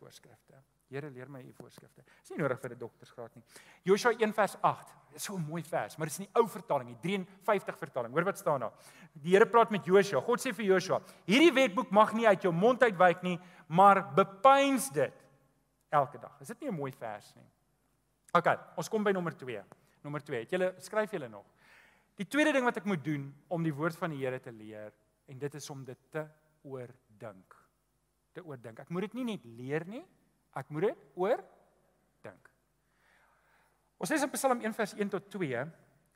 voorskrifte. 0.00 0.60
Here 0.90 1.10
leer 1.10 1.28
my 1.30 1.40
u 1.46 1.52
voorskrifte. 1.54 2.02
Dis 2.18 2.32
nie 2.32 2.40
nodig 2.40 2.58
vir 2.58 2.72
'n 2.74 2.78
doktersgraad 2.78 3.34
nie. 3.36 3.44
Joshua 3.84 4.10
1 4.12 4.32
vers 4.34 4.56
8. 4.60 4.94
Dis 5.12 5.22
so 5.22 5.36
'n 5.36 5.46
mooi 5.46 5.62
vers, 5.62 5.96
maar 5.96 6.06
dis 6.06 6.18
in 6.18 6.24
die 6.26 6.34
ou 6.34 6.48
vertaling, 6.48 6.88
die 6.88 7.00
53 7.00 7.78
vertaling. 7.78 8.12
Hoor 8.12 8.24
wat 8.24 8.38
staan 8.38 8.60
daar. 8.60 8.72
Die 9.12 9.30
Here 9.30 9.46
praat 9.46 9.70
met 9.70 9.84
Joshua. 9.84 10.20
God 10.20 10.40
sê 10.40 10.52
vir 10.52 10.64
Joshua: 10.64 11.00
"Hierdie 11.26 11.52
wetboek 11.52 11.90
mag 11.90 12.12
nie 12.12 12.26
uit 12.26 12.42
jou 12.42 12.52
mond 12.52 12.82
uitwyk 12.82 13.22
nie, 13.22 13.38
maar 13.68 14.14
bepeins 14.14 14.90
dit 14.90 15.14
elke 15.90 16.18
dag." 16.18 16.40
Is 16.40 16.48
dit 16.48 16.60
nie 16.60 16.70
'n 16.70 16.74
mooi 16.74 16.92
vers 16.92 17.34
nie? 17.36 17.50
OK, 18.34 18.58
ons 18.76 18.88
kom 18.88 19.04
by 19.04 19.12
nommer 19.12 19.36
2. 19.36 19.62
Nommer 20.02 20.22
2. 20.22 20.40
Het 20.40 20.50
julle 20.50 20.74
skryf 20.78 21.10
julle 21.10 21.28
nog? 21.28 21.44
Die 22.16 22.26
tweede 22.26 22.52
ding 22.52 22.64
wat 22.64 22.76
ek 22.76 22.84
moet 22.84 23.04
doen 23.04 23.34
om 23.48 23.62
die 23.62 23.74
woord 23.74 23.96
van 23.96 24.10
die 24.10 24.18
Here 24.18 24.40
te 24.40 24.52
leer 24.52 24.92
en 25.26 25.38
dit 25.38 25.54
is 25.54 25.70
om 25.70 25.84
dit 25.84 25.98
te 26.10 26.26
oordink. 26.62 27.56
Te 28.32 28.44
oordink. 28.44 28.78
Ek 28.80 28.90
moet 28.90 29.08
dit 29.08 29.14
nie 29.14 29.24
net 29.24 29.44
leer 29.44 29.86
nie, 29.86 30.04
Ek 30.56 30.70
moet 30.72 30.90
dit 30.90 31.04
oor 31.20 31.42
dink. 32.24 32.50
Ons 34.00 34.10
lees 34.10 34.24
in 34.24 34.32
Psalm 34.34 34.62
1 34.64 34.74
vers 34.76 34.94
1 34.96 35.12
tot 35.12 35.28
2. 35.32 35.64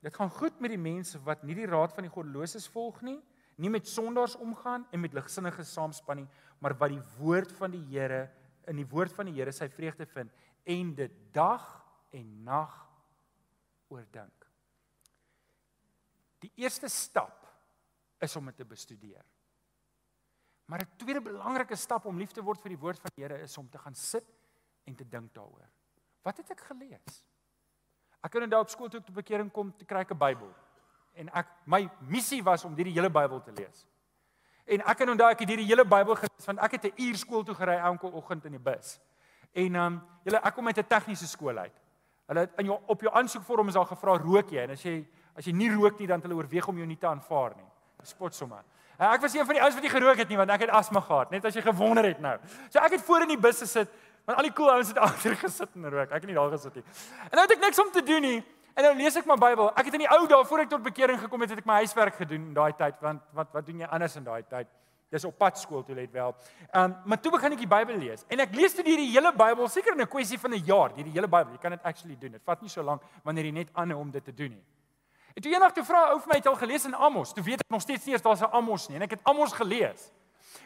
Dit 0.04 0.16
gaan 0.16 0.32
goed 0.32 0.58
met 0.60 0.72
die 0.72 0.80
mense 0.80 1.20
wat 1.24 1.44
nie 1.46 1.56
die 1.56 1.68
raad 1.68 1.94
van 1.96 2.06
die 2.06 2.12
goddeloses 2.12 2.66
volg 2.72 3.00
nie, 3.06 3.18
nie 3.56 3.70
met 3.70 3.86
sondaars 3.88 4.34
omgaan 4.42 4.86
en 4.92 5.00
met 5.00 5.14
ligsinnige 5.14 5.64
saamspan 5.64 6.24
nie, 6.24 6.30
maar 6.58 6.74
wat 6.80 6.92
die 6.92 7.02
woord 7.20 7.52
van 7.54 7.72
die 7.72 7.84
Here 7.92 8.26
in 8.68 8.80
die 8.80 8.88
woord 8.88 9.12
van 9.14 9.28
die 9.28 9.36
Here 9.36 9.52
sy 9.52 9.68
vreugde 9.72 10.06
vind 10.10 10.32
en 10.64 10.94
dit 10.96 11.14
dag 11.36 11.64
en 12.16 12.26
nag 12.44 12.74
oordink. 13.92 14.48
Die 16.44 16.52
eerste 16.60 16.88
stap 16.92 17.44
is 18.24 18.36
om 18.36 18.48
dit 18.50 18.56
te 18.56 18.66
bestudeer. 18.68 19.24
Maar 20.64 20.81
'n 20.81 20.96
tweede 20.96 21.20
belangrike 21.20 21.77
stap 21.77 22.05
om 22.05 22.18
lief 22.18 22.31
te 22.31 22.42
word 22.42 22.61
vir 22.61 22.68
die 22.68 22.79
woord 22.79 23.00
van 23.00 23.11
die 23.14 23.24
Here 23.24 23.38
is 23.42 23.59
om 23.59 23.68
te 23.70 23.79
gaan 23.79 23.94
sit 23.94 24.24
en 24.85 24.94
te 24.94 25.09
dink 25.09 25.35
daaroor. 25.35 25.68
Wat 26.22 26.37
het 26.37 26.50
ek 26.50 26.61
gelees? 26.61 27.24
Ek 28.20 28.33
het 28.33 28.42
inderdaad 28.42 28.61
op 28.61 28.68
skool 28.68 28.88
toe 28.88 29.00
ek 29.00 29.07
tot 29.07 29.14
bekering 29.14 29.50
kom 29.53 29.77
te 29.77 29.85
kry 29.85 30.05
'n 30.09 30.18
Bybel. 30.18 30.55
En 31.12 31.29
ek 31.29 31.46
my 31.66 31.90
missie 32.00 32.42
was 32.42 32.64
om 32.64 32.74
hierdie 32.74 32.94
hele 32.94 33.11
Bybel 33.11 33.42
te 33.42 33.53
lees. 33.53 33.87
En 34.64 34.81
ek 34.81 34.98
het 34.98 35.09
onthou 35.09 35.31
ek 35.31 35.38
het 35.38 35.48
hierdie 35.48 35.66
hele 35.66 35.85
Bybel 35.85 36.14
gelees 36.14 36.46
want 36.46 36.59
ek 36.59 36.72
het 36.72 36.85
'n 36.85 37.03
uur 37.03 37.16
skool 37.16 37.44
toe 37.44 37.55
gery 37.55 37.77
elke 37.77 38.07
oggend 38.07 38.44
in 38.44 38.53
die 38.53 38.61
bus. 38.61 39.00
En 39.53 39.74
ehm 39.74 39.87
um, 39.87 40.03
julle 40.24 40.40
ek 40.42 40.55
kom 40.55 40.66
uit 40.66 40.79
'n 40.79 40.87
tegniese 40.87 41.27
skool 41.27 41.59
uit. 41.59 41.81
Hulle 42.27 42.50
in 42.57 42.64
jou 42.64 42.81
op 42.87 43.00
jou 43.00 43.12
aansoekvorm 43.14 43.68
is 43.68 43.74
daar 43.74 43.87
gevra 43.87 44.16
rook 44.16 44.50
jy 44.50 44.62
en 44.62 44.70
as 44.70 44.83
jy 44.83 45.07
as 45.37 45.44
jy 45.44 45.53
nie 45.53 45.70
rook 45.74 45.98
nie 45.98 46.07
dan 46.07 46.20
hulle 46.20 46.35
oorweeg 46.35 46.68
om 46.68 46.77
jou 46.77 46.87
nie 46.87 46.98
te 46.98 47.07
aanvaar 47.07 47.57
nie. 47.57 47.70
Spot 48.03 48.35
sommer. 48.35 48.64
Ek 48.98 49.20
was 49.20 49.35
een 49.35 49.46
van 49.46 49.54
die 49.54 49.62
ouens 49.62 49.74
wat 49.74 49.83
nie 49.83 49.90
gerook 49.90 50.16
het 50.22 50.28
nie 50.28 50.38
want 50.38 50.50
ek 50.54 50.66
het 50.66 50.70
asma 50.70 51.00
gehad, 51.00 51.30
net 51.35 51.44
as 51.44 51.54
jy 51.54 51.62
gewonder 51.62 52.04
het 52.07 52.20
nou. 52.22 52.37
So 52.70 52.78
ek 52.78 52.98
het 52.98 53.02
voor 53.02 53.26
in 53.26 53.35
die 53.35 53.40
bus 53.40 53.59
gesit, 53.59 53.90
want 54.24 54.38
al 54.38 54.46
die 54.46 54.52
cool 54.54 54.70
ouens 54.70 54.88
het 54.88 54.98
agter 55.09 55.37
gesit 55.37 55.74
en 55.74 55.90
rook. 55.90 56.11
Ek 56.11 56.22
het 56.22 56.30
nie 56.30 56.38
daar 56.38 56.52
gesit 56.54 56.74
nie. 56.78 56.85
En 57.30 57.40
nou 57.40 57.46
het 57.48 57.57
ek 57.57 57.64
niks 57.66 57.83
om 57.83 57.90
te 57.90 58.02
doen 58.02 58.22
nie. 58.22 58.38
En 58.74 58.88
nou 58.88 58.94
lees 58.98 59.16
ek 59.18 59.26
my 59.30 59.37
Bybel. 59.38 59.68
Ek 59.78 59.87
het 59.87 59.98
in 59.98 60.02
die 60.02 60.11
ou 60.11 60.24
dae 60.30 60.44
voor 60.46 60.64
ek 60.64 60.70
tot 60.70 60.83
bekering 60.83 61.20
gekom 61.20 61.44
het, 61.44 61.52
het 61.54 61.62
ek 61.62 61.68
my 61.68 61.83
huiswerk 61.85 62.16
gedoen 62.18 62.48
in 62.50 62.57
daai 62.57 62.72
tyd 62.78 62.98
want 63.02 63.22
wat 63.35 63.52
wat 63.54 63.66
doen 63.66 63.85
jy 63.85 63.90
anders 63.90 64.16
in 64.18 64.26
daai 64.26 64.42
tyd? 64.42 64.70
Dis 65.14 65.26
op 65.28 65.37
pad 65.38 65.59
skool 65.61 65.85
toe 65.87 65.94
let 65.94 66.11
wel. 66.11 66.35
Ehm 66.72 66.85
um, 66.85 66.94
maar 67.11 67.20
toe 67.22 67.30
begin 67.35 67.54
ek 67.54 67.62
die 67.62 67.70
Bybel 67.70 67.98
lees. 68.02 68.24
En 68.28 68.42
ek 68.42 68.54
lees 68.59 68.74
dit 68.74 68.87
hierdie 68.90 69.11
hele 69.12 69.30
Bybel 69.35 69.68
seker 69.70 69.94
in 69.94 70.02
'n 70.02 70.11
kwessie 70.11 70.38
van 70.38 70.54
'n 70.54 70.64
jaar, 70.66 70.90
hierdie 70.96 71.12
hele 71.14 71.28
Bybel. 71.28 71.52
Jy 71.52 71.62
kan 71.62 71.70
dit 71.70 71.83
actually 71.83 72.16
doen. 72.18 72.33
Dit 72.33 72.42
vat 72.44 72.62
nie 72.62 72.70
so 72.70 72.83
lank 72.83 73.02
wanneer 73.22 73.44
jy 73.44 73.52
net 73.52 73.70
aanhou 73.74 74.00
om 74.00 74.11
dit 74.11 74.24
te 74.24 74.35
doen 74.35 74.50
nie. 74.50 74.64
En 75.34 75.42
toe 75.42 75.52
eendag 75.52 75.72
toe 75.74 75.84
vra 75.84 76.08
ou 76.12 76.18
vir 76.22 76.30
my 76.30 76.36
het 76.38 76.46
al 76.46 76.58
gelees 76.58 76.84
in 76.86 76.94
Amos. 76.94 77.32
Toe 77.34 77.42
weet 77.42 77.64
ek 77.64 77.72
nog 77.74 77.82
steeds 77.82 78.04
nie 78.06 78.14
eers 78.14 78.22
daar's 78.22 78.42
'n 78.42 78.52
Amos 78.54 78.88
nie 78.88 78.96
en 78.96 79.02
ek 79.02 79.10
het 79.10 79.24
Amos 79.24 79.52
gelees. 79.52 80.12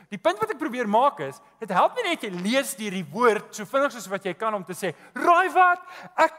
Die 0.08 0.18
punt 0.18 0.38
wat 0.38 0.50
ek 0.50 0.58
probeer 0.58 0.88
maak 0.88 1.20
is, 1.20 1.40
dit 1.60 1.68
help 1.68 1.94
nie 1.96 2.02
net 2.02 2.22
jy 2.22 2.30
lees 2.30 2.74
die 2.76 3.04
woord 3.12 3.54
so 3.54 3.64
vinnig 3.64 3.92
soos 3.92 4.08
wat 4.08 4.24
jy 4.24 4.34
kan 4.34 4.54
om 4.54 4.64
te 4.64 4.72
sê, 4.72 4.94
"Raai 5.14 5.50
wat? 5.52 5.80
Ek 6.16 6.32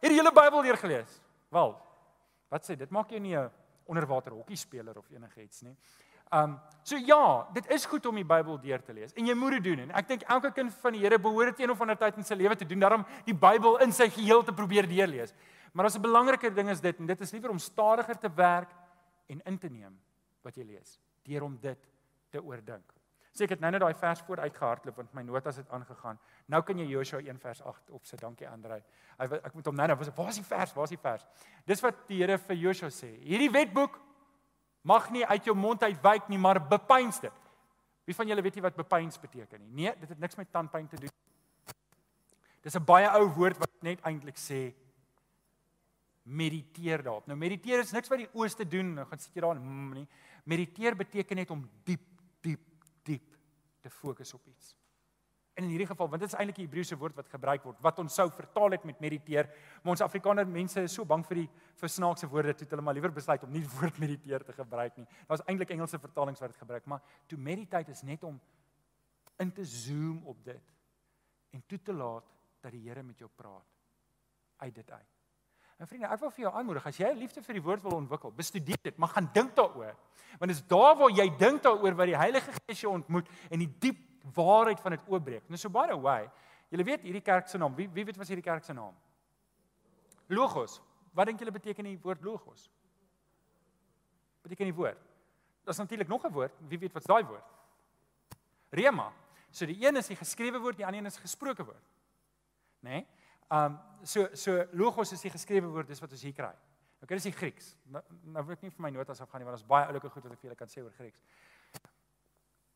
het 0.00 0.10
die 0.10 0.18
hele 0.18 0.32
Bybel 0.32 0.62
deur 0.62 0.76
gelees." 0.76 1.20
Wel, 1.50 1.76
wat 2.50 2.62
sê 2.64 2.76
dit 2.76 2.90
maak 2.90 3.10
jou 3.10 3.20
nie 3.20 3.36
'n 3.36 3.50
onderwater 3.86 4.32
hokkie 4.32 4.56
speler 4.56 4.96
of 4.98 5.10
enigiets 5.10 5.62
nie. 5.62 5.76
Um 6.32 6.60
so 6.82 6.96
ja, 6.96 7.46
dit 7.52 7.66
is 7.70 7.84
goed 7.84 8.06
om 8.06 8.14
die 8.14 8.24
Bybel 8.24 8.58
deur 8.60 8.82
te 8.82 8.92
lees 8.92 9.12
en 9.12 9.26
jy 9.26 9.34
moet 9.34 9.50
dit 9.58 9.64
doen 9.64 9.78
en 9.84 9.90
ek 9.90 10.08
dink 10.08 10.22
elke 10.22 10.50
kind 10.50 10.72
van 10.82 10.92
die 10.92 11.00
Here 11.00 11.18
behoort 11.18 11.52
dit 11.52 11.60
een 11.60 11.70
of 11.70 11.80
ander 11.80 11.96
tyd 11.96 12.16
in 12.16 12.24
sy 12.24 12.34
lewe 12.34 12.56
te 12.56 12.64
doen, 12.64 12.80
daarom 12.80 13.04
die 13.26 13.34
Bybel 13.34 13.76
in 13.84 13.92
sy 13.92 14.08
geheel 14.08 14.42
te 14.42 14.52
probeer 14.52 14.88
deurlees. 14.88 15.34
Maar 15.72 15.84
as 15.84 15.96
'n 15.96 16.00
belangriker 16.00 16.54
ding 16.54 16.68
is 16.68 16.80
dit 16.80 16.98
en 16.98 17.06
dit 17.06 17.20
is 17.20 17.30
liewer 17.30 17.50
om 17.50 17.58
stadiger 17.58 18.18
te 18.18 18.32
werk 18.34 18.70
en 19.26 19.40
in 19.44 19.58
te 19.58 19.68
neem 19.68 20.00
wat 20.42 20.54
jy 20.54 20.64
lees, 20.64 20.98
deur 21.22 21.42
om 21.42 21.58
dit 21.60 21.88
te 22.30 22.42
oordink. 22.42 22.92
Sê 23.32 23.46
ek 23.46 23.54
het 23.56 23.60
nou 23.60 23.70
net 23.72 23.80
daai 23.80 23.94
vers 23.96 24.20
voor 24.20 24.42
uitgehardloop 24.44 24.96
want 24.96 25.12
my 25.16 25.22
notas 25.22 25.56
het 25.56 25.70
aangegaan. 25.72 26.18
Nou 26.52 26.62
kan 26.62 26.78
jy 26.78 26.84
Joshua 26.90 27.20
1 27.20 27.38
vers 27.40 27.62
8 27.62 27.90
opsit. 27.90 28.20
Dankie 28.20 28.48
Andrej. 28.48 28.82
Ek 29.18 29.54
moet 29.54 29.66
hom 29.66 29.74
nou 29.74 29.86
nou 29.88 29.96
waar 29.96 30.28
is 30.28 30.40
die 30.40 30.44
vers? 30.44 30.74
Waar 30.74 30.84
is 30.84 30.90
die 30.90 31.00
vers? 31.00 31.24
Dis 31.64 31.80
wat 31.80 32.02
die 32.08 32.18
Here 32.18 32.36
vir 32.38 32.56
Joshua 32.56 32.90
sê. 32.90 33.08
Hierdie 33.24 33.50
wetboek 33.50 33.96
mag 34.82 35.10
nie 35.10 35.24
uit 35.26 35.44
jou 35.44 35.56
mond 35.56 35.82
uitwyk 35.82 36.28
nie, 36.28 36.38
maar 36.38 36.60
bepeins 36.60 37.20
dit. 37.20 37.32
Wie 38.04 38.14
van 38.14 38.28
julle 38.28 38.42
weet 38.42 38.54
nie 38.58 38.62
wat 38.62 38.76
bepeins 38.76 39.18
beteken 39.20 39.62
nie? 39.62 39.84
Nee, 39.84 39.96
dit 40.00 40.08
het 40.08 40.18
niks 40.18 40.36
met 40.36 40.52
tandpyn 40.52 40.88
te 40.88 40.96
doen. 40.96 41.10
Dis 42.62 42.76
'n 42.76 42.84
baie 42.84 43.08
ou 43.08 43.28
woord 43.28 43.58
wat 43.58 43.70
net 43.80 44.00
eintlik 44.04 44.36
sê 44.36 44.74
mediteer 46.22 47.02
daarop. 47.02 47.26
Nou 47.26 47.38
mediteer 47.38 47.82
is 47.82 47.92
niks 47.92 48.10
wat 48.10 48.22
die 48.22 48.30
ooste 48.38 48.66
doen, 48.68 48.94
nou 48.98 49.06
gaan 49.08 49.22
sit 49.22 49.34
jy 49.34 49.42
daar 49.44 49.58
en 49.58 49.64
mm, 49.64 49.96
nie. 49.96 50.06
Mediteer 50.44 50.96
beteken 50.98 51.42
net 51.42 51.50
om 51.50 51.64
diep, 51.86 52.04
diep, 52.44 52.86
diep 53.06 53.34
te 53.82 53.90
fokus 53.90 54.34
op 54.34 54.46
iets. 54.46 54.76
En 55.52 55.66
in 55.66 55.72
hierdie 55.74 55.86
geval, 55.86 56.08
want 56.08 56.22
dit 56.22 56.30
is 56.30 56.36
eintlik 56.38 56.62
die 56.62 56.64
Hebreëse 56.64 56.96
woord 56.96 57.18
wat 57.18 57.28
gebruik 57.28 57.66
word, 57.66 57.80
wat 57.84 57.98
ons 58.00 58.14
sou 58.16 58.24
vertaal 58.32 58.72
het 58.72 58.86
met 58.88 59.02
mediteer, 59.04 59.50
maar 59.82 59.92
ons 59.92 60.04
Afrikaner 60.04 60.48
mense 60.48 60.80
is 60.80 60.94
so 60.96 61.04
bang 61.04 61.24
vir 61.28 61.42
die 61.42 61.48
vir 61.82 61.92
snaakse 61.92 62.28
woorde, 62.30 62.54
toe 62.56 62.68
hulle 62.70 62.84
maar 62.86 62.96
liewer 62.96 63.12
besluit 63.12 63.44
om 63.44 63.52
nie 63.52 63.60
die 63.60 63.72
woord 63.74 63.98
mediteer 64.00 64.46
te 64.46 64.54
gebruik 64.56 64.96
nie. 64.96 65.06
Daar's 65.28 65.44
eintlik 65.44 65.74
Engelse 65.74 66.00
vertalings 66.00 66.40
wat 66.40 66.54
dit 66.54 66.62
gebruik, 66.62 66.88
maar 66.88 67.02
to 67.28 67.36
meditate 67.36 67.92
is 67.92 68.04
net 68.06 68.24
om 68.24 68.40
in 69.42 69.52
te 69.52 69.64
zoom 69.68 70.22
op 70.30 70.40
dit 70.44 70.72
en 71.52 71.64
toe 71.68 71.82
te 71.84 71.92
laat 71.92 72.30
dat 72.62 72.72
die 72.72 72.86
Here 72.86 73.02
met 73.04 73.18
jou 73.18 73.28
praat 73.36 73.68
uit 74.62 74.74
dit 74.74 74.90
uit. 74.90 75.21
En 75.82 75.88
vriende, 75.90 76.06
ek 76.14 76.20
wil 76.22 76.30
vir 76.30 76.44
jou 76.44 76.50
aanmoedig 76.54 76.84
as 76.86 76.98
jy 77.00 77.08
'n 77.10 77.18
liefde 77.18 77.42
vir 77.42 77.56
die 77.58 77.62
woord 77.62 77.82
wil 77.82 77.96
ontwikkel, 77.96 78.30
bestudeer 78.30 78.78
dit, 78.82 78.96
maar 78.98 79.08
gaan 79.08 79.28
dink 79.34 79.54
daaroor. 79.56 79.96
Want 80.38 80.48
dit 80.50 80.56
is 80.56 80.66
daar 80.66 80.94
waar 80.96 81.10
jy 81.10 81.26
dink 81.36 81.62
daaroor 81.62 81.94
wat 81.94 82.06
die 82.06 82.16
Heilige 82.16 82.52
Gees 82.52 82.80
jou 82.80 82.92
ontmoet 82.92 83.28
en 83.50 83.58
die 83.58 83.72
diep 83.78 83.98
waarheid 84.34 84.80
van 84.80 84.90
dit 84.92 85.00
oopbreek. 85.08 85.48
Nou 85.48 85.58
so 85.58 85.68
by 85.68 85.88
the 85.88 85.98
way, 85.98 86.30
julle 86.70 86.84
weet 86.84 87.02
hierdie 87.02 87.20
kerk 87.22 87.48
se 87.48 87.58
naam. 87.58 87.74
Wie 87.74 87.88
wie 87.88 88.04
weet 88.04 88.16
wat 88.16 88.28
hierdie 88.28 88.44
kerk 88.44 88.64
se 88.64 88.72
naam? 88.72 88.94
Logos. 90.28 90.80
Wat 91.12 91.26
dink 91.26 91.38
julle 91.38 91.50
beteken 91.50 91.84
die 91.84 91.98
woord 91.98 92.22
logos? 92.22 92.70
Beteken 94.42 94.64
die 94.64 94.74
woord. 94.74 94.98
Daar's 95.64 95.78
natuurlik 95.78 96.08
nog 96.08 96.24
'n 96.24 96.32
woord. 96.32 96.52
Wie 96.68 96.78
weet 96.78 96.92
wat's 96.92 97.06
daai 97.06 97.24
woord? 97.24 97.44
Rema. 98.70 99.12
So 99.50 99.66
die 99.66 99.86
een 99.86 99.96
is 99.96 100.06
die 100.06 100.16
geskrewe 100.16 100.58
woord, 100.58 100.76
die 100.76 100.86
ander 100.86 101.00
een 101.00 101.06
is 101.06 101.16
gesproke 101.16 101.64
woord. 101.64 101.84
Né? 102.80 102.90
Nee? 102.90 103.06
Um 103.50 103.78
so 104.04 104.28
so 104.34 104.64
logos 104.72 105.12
is 105.12 105.22
die 105.22 105.30
geskrewe 105.30 105.70
woord 105.70 105.88
dis 105.88 106.00
wat 106.02 106.12
ons 106.12 106.22
hier 106.22 106.34
kry. 106.36 106.52
Nou 107.00 107.08
kyk 107.08 107.18
dis 107.18 107.30
die 107.30 107.34
Grieks. 107.34 107.72
Nou, 107.90 108.02
nou 108.34 108.44
wil 108.46 108.56
ek 108.56 108.62
nie 108.62 108.70
vir 108.70 108.84
my 108.84 108.90
notas 108.94 109.20
afgaan 109.22 109.42
nie 109.42 109.48
want 109.48 109.58
ons 109.58 109.68
baie 109.68 109.88
oulike 109.90 110.10
goed 110.10 110.26
wat 110.26 110.36
ek 110.36 110.42
vir 110.42 110.50
julle 110.50 110.58
kan 110.58 110.70
sê 110.70 110.82
oor 110.84 110.94
Grieks. 110.94 111.22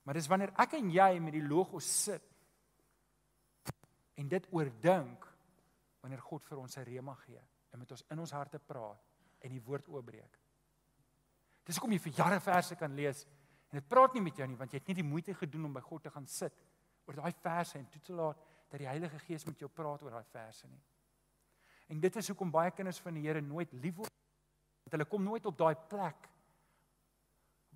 Maar 0.07 0.18
dis 0.18 0.29
wanneer 0.31 0.52
ek 0.62 0.76
en 0.79 0.90
jy 0.90 1.11
met 1.22 1.35
die 1.35 1.44
logos 1.46 1.87
sit 2.07 2.33
en 4.16 4.29
dit 4.31 4.48
oordink 4.55 5.26
wanneer 6.02 6.22
God 6.22 6.44
vir 6.46 6.61
ons 6.62 6.76
sy 6.79 6.85
rema 6.87 7.14
gee 7.24 7.42
en 7.72 7.83
met 7.83 7.92
ons 7.92 8.05
in 8.14 8.22
ons 8.22 8.35
harte 8.38 8.61
praat 8.62 9.42
en 9.44 9.52
die 9.52 9.62
woord 9.62 9.88
oopbreek. 9.90 10.38
Dis 11.66 11.79
hoekom 11.79 11.96
jy 11.96 12.02
vir 12.07 12.14
jare 12.20 12.38
verse 12.40 12.79
kan 12.79 12.94
lees 12.94 13.24
en 13.70 13.81
dit 13.81 13.88
praat 13.90 14.14
nie 14.14 14.22
met 14.22 14.38
jou 14.38 14.46
nie 14.46 14.59
want 14.59 14.72
jy 14.72 14.81
het 14.81 14.90
nie 14.92 15.00
die 15.00 15.07
moeite 15.07 15.35
gedoen 15.35 15.66
om 15.68 15.74
by 15.74 15.83
God 15.85 16.07
te 16.07 16.14
gaan 16.14 16.26
sit 16.31 16.55
oor 17.07 17.18
daai 17.18 17.35
verse 17.42 17.79
en 17.79 17.87
toe 17.90 18.02
te 18.07 18.14
laat 18.14 18.42
dat 18.68 18.83
die 18.83 18.88
Heilige 18.88 19.18
Gees 19.18 19.44
met 19.46 19.61
jou 19.62 19.70
praat 19.70 20.02
oor 20.02 20.16
daai 20.16 20.31
verse 20.33 20.68
nie. 20.68 20.81
En 21.92 22.00
dit 22.02 22.16
is 22.18 22.31
hoekom 22.33 22.50
baie 22.50 22.72
kinders 22.74 22.98
van 23.02 23.14
die 23.14 23.26
Here 23.26 23.40
nooit 23.40 23.72
lief 23.79 24.00
word. 24.00 24.14
Want 24.85 24.96
hulle 24.96 25.09
kom 25.11 25.22
nooit 25.22 25.46
op 25.46 25.59
daai 25.59 25.74
plek 25.90 26.33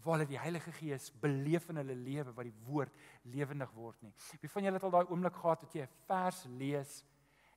waar 0.00 0.16
hulle 0.16 0.30
die 0.30 0.40
Heilige 0.40 0.72
Gees 0.72 1.10
beleef 1.20 1.68
in 1.68 1.76
hulle 1.82 1.94
lewe 1.94 2.32
wat 2.32 2.46
die 2.48 2.56
woord 2.64 2.94
lewendig 3.28 3.72
word 3.76 4.00
nie. 4.02 4.12
Wie 4.40 4.48
van 4.48 4.64
julle 4.64 4.80
het 4.80 4.86
al 4.88 4.94
daai 4.94 5.10
oomblik 5.12 5.36
gehad 5.36 5.66
dat 5.66 5.74
jy 5.76 5.82
'n 5.84 5.96
vers 6.08 6.44
lees 6.44 7.04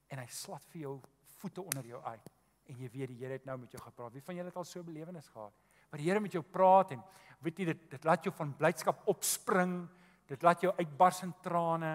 en 0.10 0.20
hy 0.20 0.28
slat 0.28 0.64
vir 0.74 0.82
jou 0.82 1.02
voete 1.40 1.62
onder 1.62 1.86
jou 1.86 2.02
uit 2.04 2.30
en 2.68 2.78
jy 2.78 2.90
weet 2.90 3.08
die 3.08 3.20
Here 3.20 3.34
het 3.34 3.46
nou 3.46 3.58
met 3.58 3.72
jou 3.72 3.82
gepraat. 3.82 4.14
Wie 4.14 4.22
van 4.22 4.36
julle 4.36 4.48
het 4.50 4.58
al 4.58 4.66
so 4.66 4.80
'n 4.80 4.86
belewenis 4.86 5.28
gehad? 5.28 5.54
Waar 5.90 6.00
die 6.00 6.10
Here 6.10 6.20
met 6.20 6.32
jou 6.32 6.44
praat 6.44 6.92
en 6.92 7.04
weet 7.40 7.58
jy 7.60 7.66
dit 7.66 7.90
dit 7.90 8.04
laat 8.04 8.24
jou 8.24 8.36
van 8.36 8.58
blydskap 8.58 9.08
opspring 9.08 9.90
Dit 10.30 10.44
laat 10.44 10.64
jou 10.64 10.72
uitbars 10.78 11.22
in 11.26 11.34
trane. 11.44 11.94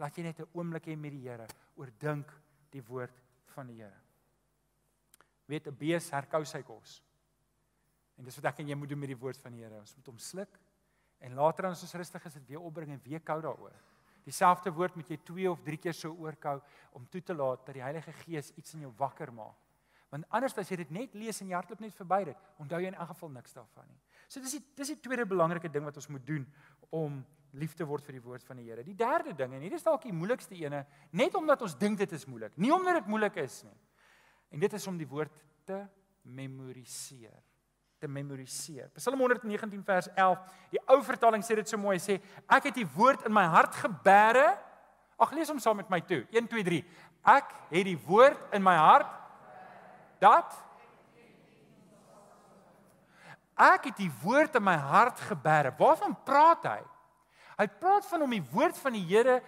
Laat 0.00 0.16
jy 0.16 0.24
net 0.24 0.40
'n 0.40 0.48
oomblik 0.56 0.86
hê 0.88 0.96
met 0.96 1.12
die 1.12 1.28
Here. 1.28 1.46
Oordink 1.76 2.32
die 2.70 2.82
woord 2.82 3.16
van 3.54 3.66
die 3.66 3.82
Here. 3.82 4.00
Weet 5.46 5.66
'n 5.68 5.76
bees 5.76 6.10
herkou 6.10 6.44
sy 6.44 6.62
kos. 6.62 7.02
En 8.16 8.24
dis 8.24 8.36
wat 8.36 8.52
ek 8.52 8.60
en 8.60 8.68
jy 8.68 8.74
moet 8.74 8.88
doen 8.88 8.98
met 8.98 9.08
die 9.08 9.18
woord 9.18 9.36
van 9.38 9.52
die 9.52 9.62
Here. 9.62 9.78
Ons 9.80 9.96
moet 9.96 10.06
hom 10.06 10.18
sluk 10.18 10.58
en 11.20 11.34
later 11.34 11.66
as 11.66 11.82
ons 11.82 11.94
rustig 11.94 12.26
is, 12.26 12.34
dit 12.34 12.48
weer 12.48 12.60
opbring 12.60 12.90
en 12.92 13.00
weer 13.04 13.20
kou 13.20 13.40
daaroor. 13.40 13.74
Dieselfde 14.24 14.72
woord 14.72 14.96
moet 14.96 15.08
jy 15.08 15.16
2 15.16 15.50
of 15.50 15.60
3 15.64 15.76
keer 15.76 15.96
so 15.96 16.12
oorkou 16.12 16.60
om 16.92 17.06
toe 17.06 17.20
te 17.20 17.34
laat 17.34 17.66
dat 17.66 17.74
die 17.74 17.82
Heilige 17.82 18.12
Gees 18.12 18.52
iets 18.56 18.74
in 18.74 18.80
jou 18.80 18.92
wakker 18.96 19.32
maak. 19.32 19.56
Want 20.10 20.26
anders 20.28 20.56
as 20.58 20.68
jy 20.68 20.76
dit 20.76 20.90
net 20.90 21.14
lees 21.14 21.40
en 21.40 21.48
jy 21.48 21.54
hardloop 21.54 21.80
net 21.80 21.94
verby 21.94 22.24
dit, 22.24 22.36
onthou 22.58 22.80
jy 22.82 22.90
in 22.90 22.98
elk 22.98 23.12
geval 23.12 23.28
niks 23.30 23.52
daarvan 23.54 23.86
nie. 23.86 24.00
So 24.28 24.40
dis 24.40 24.56
die 24.58 24.62
dis 24.76 24.88
die 24.94 25.00
tweede 25.00 25.26
belangrike 25.26 25.70
ding 25.70 25.84
wat 25.86 25.96
ons 25.96 26.08
moet 26.08 26.26
doen 26.26 26.46
om 26.90 27.20
lief 27.52 27.74
te 27.74 27.86
word 27.86 28.04
vir 28.06 28.18
die 28.18 28.24
woord 28.24 28.44
van 28.46 28.60
die 28.60 28.68
Here. 28.68 28.84
Die 28.86 28.96
derde 28.96 29.34
ding 29.34 29.54
en 29.54 29.62
hier 29.64 29.74
is 29.74 29.86
dalk 29.86 30.02
die 30.06 30.14
moeilikste 30.14 30.54
ene, 30.58 30.84
net 31.10 31.34
omdat 31.34 31.62
ons 31.66 31.76
dink 31.78 31.98
dit 31.98 32.12
is 32.12 32.26
moeilik, 32.30 32.56
nie 32.56 32.72
omdat 32.74 33.00
dit 33.00 33.10
moeilik 33.10 33.36
is 33.42 33.62
nie. 33.66 33.78
En 34.50 34.60
dit 34.60 34.72
is 34.72 34.86
om 34.90 34.98
die 34.98 35.08
woord 35.08 35.34
te 35.66 35.84
memoriseer 36.22 37.38
te 38.00 38.08
memoriseer. 38.08 38.88
Psalm 38.96 39.20
119 39.20 39.84
vers 39.84 40.08
11. 40.16 40.40
Die 40.72 40.80
ou 40.88 40.98
vertaling 41.04 41.44
sê 41.44 41.58
dit 41.58 41.68
so 41.68 41.78
mooi, 41.80 41.98
sê 42.00 42.16
ek 42.48 42.70
het 42.70 42.80
die 42.80 42.88
woord 42.96 43.26
in 43.28 43.34
my 43.36 43.44
hart 43.52 43.76
gebere. 43.82 44.46
Ag 45.20 45.34
lees 45.36 45.52
hom 45.52 45.60
saam 45.60 45.76
met 45.82 45.90
my 45.92 46.00
toe. 46.08 46.22
1 46.32 46.48
2 46.48 46.64
3. 46.64 46.80
Ek 47.36 47.52
het 47.68 47.86
die 47.90 47.98
woord 48.08 48.56
in 48.56 48.64
my 48.64 48.76
hart 48.80 49.18
dat 50.20 50.56
ek 53.60 53.90
het 53.90 54.00
die 54.00 54.12
woord 54.22 54.56
in 54.56 54.64
my 54.64 54.78
hart 54.80 55.20
gebere. 55.28 55.74
Waarvan 55.76 56.16
praat 56.24 56.64
hy? 56.64 56.80
Hy 57.60 57.66
praat 57.68 58.06
van 58.08 58.24
om 58.24 58.32
die 58.32 58.44
woord 58.54 58.78
van 58.80 58.94
die 58.96 59.04
Here 59.04 59.40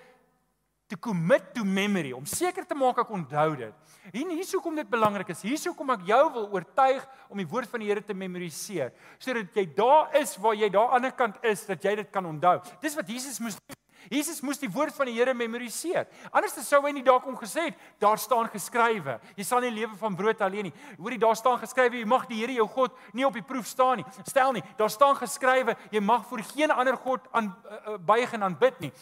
to 0.93 0.99
commit 1.01 1.55
to 1.57 1.65
memory, 1.65 2.11
om 2.13 2.27
seker 2.29 2.67
te 2.69 2.77
maak 2.77 2.99
ek 3.01 3.13
onthou 3.17 3.55
dit. 3.57 3.93
En 4.13 4.33
hier 4.35 4.49
hoekom 4.53 4.77
dit 4.77 4.89
belangrik 4.91 5.31
is. 5.33 5.41
Hier 5.47 5.61
hoekom 5.71 5.95
ek 5.95 6.05
jou 6.11 6.23
wil 6.35 6.51
oortuig 6.53 7.07
om 7.33 7.41
die 7.41 7.49
woord 7.49 7.71
van 7.73 7.81
die 7.81 7.89
Here 7.89 8.05
te 8.05 8.17
memoriseer, 8.17 8.93
sodat 9.17 9.57
jy 9.57 9.65
daar 9.79 10.13
is 10.21 10.37
waar 10.37 10.59
jy 10.59 10.69
daar 10.69 10.93
aan 10.93 11.07
die 11.07 11.09
ander 11.09 11.15
kant 11.17 11.41
is, 11.49 11.65
dat 11.65 11.89
jy 11.89 11.97
dit 12.03 12.13
kan 12.13 12.29
onthou. 12.29 12.59
Dis 12.85 12.99
wat 12.99 13.09
Jesus 13.09 13.41
moes 13.41 13.57
doen. 13.57 13.82
Jesus 14.11 14.41
moes 14.41 14.61
die 14.61 14.71
woord 14.71 14.95
van 14.97 15.07
die 15.07 15.15
Here 15.17 15.35
memoriseer. 15.35 16.09
Anders 16.33 16.57
sou 16.67 16.81
hy 16.85 16.93
nie 16.97 17.05
daar 17.05 17.21
kom 17.23 17.37
gesê 17.39 17.69
het, 17.69 17.79
daar 18.03 18.19
staan 18.19 18.49
geskrywe. 18.53 19.19
Jy 19.37 19.47
sal 19.47 19.63
nie 19.65 19.73
lewe 19.75 19.97
van 20.01 20.17
brood 20.17 20.41
alleen 20.43 20.71
nie. 20.71 20.75
Hoorie, 20.99 21.21
daar 21.21 21.37
staan 21.39 21.59
geskrywe, 21.63 22.01
jy 22.01 22.09
mag 22.09 22.27
die 22.31 22.41
Here 22.41 22.57
jou 22.57 22.67
God 22.69 22.97
nie 23.13 23.27
op 23.27 23.37
die 23.37 23.45
proef 23.47 23.69
staan 23.71 24.01
nie. 24.01 24.07
Stel 24.29 24.55
nie, 24.57 24.65
daar 24.79 24.91
staan 24.91 25.17
geskrywe, 25.21 25.77
jy 25.93 26.03
mag 26.03 26.25
voor 26.29 26.43
geen 26.53 26.73
ander 26.75 26.97
god 26.97 27.27
aan 27.37 27.53
uh, 27.53 27.97
buig 27.99 28.33
en 28.33 28.49
aanbid 28.49 28.81
nie. 28.87 28.93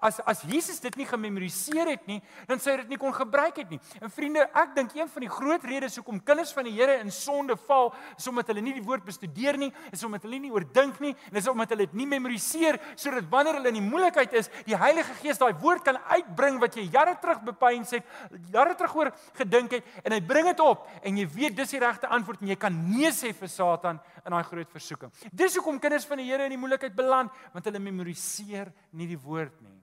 As 0.00 0.20
as 0.26 0.42
Jesus 0.48 0.80
dit 0.82 0.96
nie 1.00 1.06
gememoriseer 1.08 1.92
het 1.94 2.06
nie, 2.10 2.18
dan 2.48 2.60
sou 2.62 2.74
hy 2.74 2.82
dit 2.82 2.94
nie 2.94 3.00
kon 3.00 3.14
gebruik 3.14 3.60
het 3.62 3.70
nie. 3.72 3.80
En 4.00 4.12
vriende, 4.12 4.46
ek 4.52 4.74
dink 4.76 4.96
een 4.96 5.08
van 5.12 5.26
die 5.26 5.30
groot 5.32 5.64
redes 5.66 5.96
hoekom 6.00 6.20
kinders 6.24 6.52
van 6.56 6.66
die 6.68 6.74
Here 6.76 6.98
in 7.00 7.12
sonde 7.14 7.56
val, 7.66 7.92
is 8.18 8.26
omdat 8.28 8.50
hulle 8.52 8.64
nie 8.64 8.74
die 8.76 8.84
woord 8.84 9.06
bestudeer 9.06 9.56
nie, 9.60 9.70
is 9.94 10.04
omdat 10.04 10.26
hulle 10.26 10.40
nie 10.42 10.52
oordink 10.52 10.98
nie, 11.00 11.14
en 11.30 11.38
is 11.40 11.48
omdat 11.48 11.72
hulle 11.72 11.86
dit 11.86 11.96
nie 11.96 12.08
memoriseer 12.10 12.80
sodat 12.94 13.28
wanneer 13.30 13.60
hulle 13.60 13.72
in 13.72 13.78
die 13.80 13.86
moeilikheid 13.86 14.25
feit 14.26 14.40
is 14.42 14.50
die 14.66 14.76
Heilige 14.76 15.14
Gees 15.20 15.38
daai 15.38 15.54
woord 15.60 15.84
kan 15.86 15.98
uitbring 16.10 16.58
wat 16.62 16.76
jy 16.76 16.86
jare 16.92 17.16
terug 17.20 17.42
bepeins 17.46 17.92
het, 17.94 18.04
jare 18.52 18.74
terug 18.74 18.94
oor 18.96 19.12
gedink 19.38 19.78
het 19.78 20.04
en 20.04 20.12
hy 20.16 20.20
bring 20.20 20.50
dit 20.50 20.60
op 20.64 20.86
en 21.02 21.20
jy 21.20 21.26
weet 21.32 21.56
dis 21.56 21.74
die 21.76 21.82
regte 21.82 22.10
antwoord 22.12 22.42
en 22.42 22.52
jy 22.52 22.58
kan 22.60 22.74
nee 22.90 23.10
sê 23.14 23.32
vir 23.36 23.50
Satan 23.52 24.00
in 24.24 24.34
daai 24.34 24.44
groot 24.44 24.70
versoeking. 24.72 25.12
Dis 25.32 25.56
hoekom 25.58 25.80
kinders 25.82 26.06
van 26.08 26.20
die 26.22 26.26
Here 26.26 26.46
in 26.46 26.54
die 26.54 26.60
moeilikheid 26.60 26.96
beland 26.96 27.34
want 27.54 27.64
hulle 27.64 27.82
memoriseer 27.82 28.72
nie 28.92 29.08
die 29.08 29.20
woord 29.20 29.60
nie. 29.62 29.78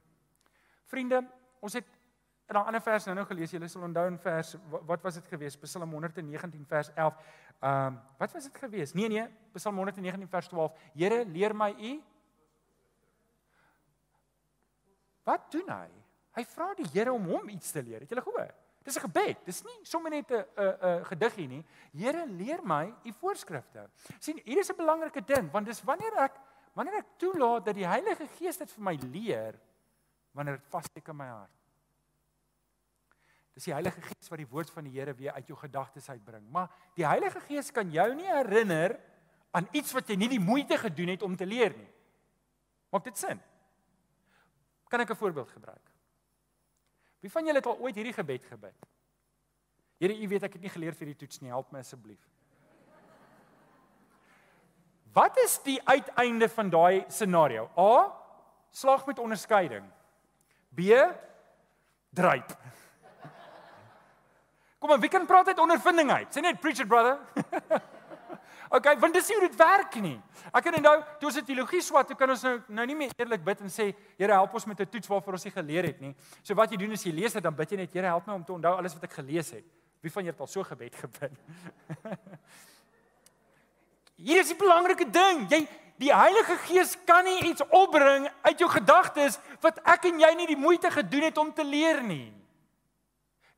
Vriende, 0.91 1.23
ons 1.63 1.79
het 1.79 1.88
in 2.49 2.56
'n 2.60 2.65
ander 2.67 2.82
vers 2.82 3.06
nou 3.06 3.15
nou 3.15 3.25
gelees, 3.25 3.51
julle 3.51 3.67
sal 3.67 3.84
onthou 3.84 4.08
in 4.08 4.17
vers 4.19 4.56
wat 4.69 5.01
was 5.01 5.15
dit 5.15 5.27
gewees? 5.27 5.56
Psalm 5.58 5.91
119 5.91 6.65
vers 6.65 6.91
11. 6.95 7.13
Ehm 7.62 7.88
um, 7.88 8.01
wat 8.17 8.34
was 8.34 8.43
dit 8.43 8.58
gewees? 8.58 8.93
Nee 8.93 9.08
nee, 9.08 9.27
Psalm 9.53 9.75
119 9.75 10.27
vers 10.27 10.47
12. 10.47 10.71
Here, 10.93 11.25
leer 11.25 11.56
my 11.56 11.71
u 11.79 12.01
Wat 15.24 15.52
doen 15.52 15.70
hy? 15.70 15.90
Hy 16.34 16.44
vra 16.50 16.74
die 16.78 16.88
Here 16.94 17.14
om 17.14 17.26
hom 17.30 17.50
iets 17.50 17.72
te 17.72 17.84
leer. 17.84 18.04
Het 18.04 18.10
julle 18.10 18.26
gehoor? 18.26 18.54
Dis 18.84 18.98
'n 18.98 19.06
gebed. 19.08 19.46
Dis 19.46 19.64
nie 19.64 19.80
sommer 19.86 20.12
net 20.12 20.32
'n 20.32 20.46
'n 20.58 21.00
'n 21.00 21.06
gediggie 21.06 21.48
nie. 21.48 21.66
Here, 21.94 22.26
leer 22.26 22.60
my 22.64 22.94
u 23.06 23.12
voorskrifte. 23.14 23.90
sien, 24.20 24.42
hier 24.44 24.60
is 24.60 24.70
'n 24.70 24.76
belangrike 24.76 25.24
ding, 25.26 25.52
want 25.52 25.66
dis 25.66 25.84
wanneer 25.84 26.14
ek 26.18 26.34
wanneer 26.74 26.96
ek 26.96 27.18
toelaat 27.18 27.66
dat 27.66 27.76
die 27.76 27.88
Heilige 27.88 28.28
Gees 28.28 28.58
dit 28.58 28.72
vir 28.72 28.84
my 28.84 28.96
leer, 28.96 29.60
wanneer 30.32 30.58
dit 30.58 30.68
vassteek 30.74 31.08
in 31.08 31.16
my 31.16 31.28
hart. 31.28 31.52
Dis 33.54 33.64
die 33.64 33.74
Heilige 33.74 34.02
Gees 34.02 34.30
wat 34.30 34.42
die 34.42 34.50
woord 34.50 34.70
van 34.70 34.84
die 34.84 35.00
Here 35.00 35.14
weer 35.14 35.34
uit 35.34 35.48
jou 35.48 35.58
gedagtes 35.58 36.10
uitbring. 36.10 36.44
Maar 36.50 36.70
die 36.96 37.06
Heilige 37.06 37.40
Gees 37.40 37.72
kan 37.72 37.92
jou 37.92 38.14
nie 38.16 38.28
herinner 38.28 39.00
aan 39.52 39.68
iets 39.72 39.94
wat 39.94 40.10
jy 40.10 40.16
nie 40.16 40.30
die 40.30 40.42
moeite 40.42 40.78
gedoen 40.78 41.14
het 41.14 41.22
om 41.22 41.36
te 41.38 41.46
leer 41.46 41.76
nie. 41.78 41.90
Maak 42.90 43.04
dit 43.04 43.18
sin? 43.18 43.42
Kan 44.93 45.01
ek 45.01 45.10
'n 45.10 45.15
voorbeeld 45.15 45.49
gebruik? 45.49 45.91
Wie 47.19 47.32
van 47.32 47.45
julle 47.45 47.58
het 47.58 47.65
al 47.65 47.79
ooit 47.79 47.95
hierdie 47.95 48.13
gebed 48.13 48.43
gebid? 48.43 48.75
Here, 49.97 50.21
u 50.21 50.27
weet 50.27 50.43
ek 50.43 50.53
het 50.53 50.62
nie 50.62 50.69
geleer 50.69 50.93
vir 50.93 51.06
die 51.06 51.15
toets 51.15 51.39
nie, 51.41 51.49
help 51.49 51.71
my 51.71 51.79
asseblief. 51.79 52.21
Wat 55.13 55.38
is 55.38 55.58
die 55.63 55.82
uiteinde 55.88 56.49
van 56.49 56.69
daai 56.69 57.06
scenario? 57.08 57.71
A: 57.77 58.13
slag 58.69 59.06
met 59.06 59.19
onderskeiding. 59.19 59.89
B: 60.75 60.79
dryp. 62.10 62.58
Kom 64.79 64.91
aan, 64.91 64.99
wie 64.99 65.10
kan 65.10 65.25
praat 65.25 65.47
uit 65.47 65.60
ondervinding 65.60 66.12
uit? 66.12 66.38
Sê 66.38 66.41
net 66.41 66.60
preacher 66.60 66.86
brother. 66.88 67.17
Okay, 68.74 68.96
want 68.98 69.14
dis 69.14 69.28
nie 69.30 69.36
hoe 69.38 69.46
dit 69.46 69.58
werk 69.60 69.96
nie. 70.02 70.16
Ek 70.50 70.64
kan 70.66 70.74
onthou, 70.80 70.96
toe 71.22 71.28
ons 71.30 71.36
dit 71.38 71.46
teologie 71.46 71.82
swat, 71.86 72.08
toe 72.10 72.16
kan 72.18 72.32
ons 72.34 72.42
nou 72.48 72.54
nou 72.74 72.86
nie 72.90 72.96
meer 73.04 73.12
eerlik 73.20 73.44
bid 73.46 73.60
en 73.62 73.70
sê, 73.70 73.92
Here, 74.18 74.34
help 74.34 74.56
ons 74.58 74.66
met 74.66 74.80
'n 74.82 74.90
toets 74.90 75.08
waarvoor 75.08 75.38
ons 75.38 75.46
nie 75.46 75.54
geleer 75.54 75.86
het 75.86 76.00
nie. 76.02 76.16
So 76.42 76.56
wat 76.56 76.72
jy 76.72 76.78
doen 76.78 76.92
is 76.92 77.04
jy 77.04 77.14
lees 77.14 77.34
dit 77.34 77.44
dan 77.44 77.54
bid 77.54 77.70
jy 77.70 77.78
net, 77.78 77.94
Here, 77.94 78.08
help 78.08 78.26
my 78.26 78.34
om 78.34 78.44
te 78.44 78.54
onthou 78.54 78.78
alles 78.78 78.94
wat 78.94 79.04
ek 79.04 79.14
gelees 79.14 79.52
het. 79.52 79.64
Wie 80.02 80.12
van 80.12 80.24
julle 80.24 80.34
het 80.34 80.42
al 80.42 80.48
so 80.48 80.64
gebed 80.64 80.96
gebid? 80.96 81.32
Hier 84.26 84.40
is 84.40 84.48
die 84.48 84.58
belangrike 84.58 85.10
ding. 85.10 85.48
Jy 85.50 85.68
die 85.98 86.14
Heilige 86.14 86.58
Gees 86.66 86.98
kan 87.06 87.24
nie 87.24 87.52
iets 87.52 87.62
opbring 87.70 88.28
uit 88.42 88.60
jou 88.60 88.70
gedagtes 88.70 89.40
wat 89.62 89.80
ek 89.86 90.06
en 90.06 90.20
jy 90.20 90.34
nie 90.36 90.48
die 90.48 90.60
moeite 90.60 90.90
gedoen 90.92 91.30
het 91.30 91.38
om 91.38 91.54
te 91.54 91.64
leer 91.64 92.02
nie. 92.04 92.34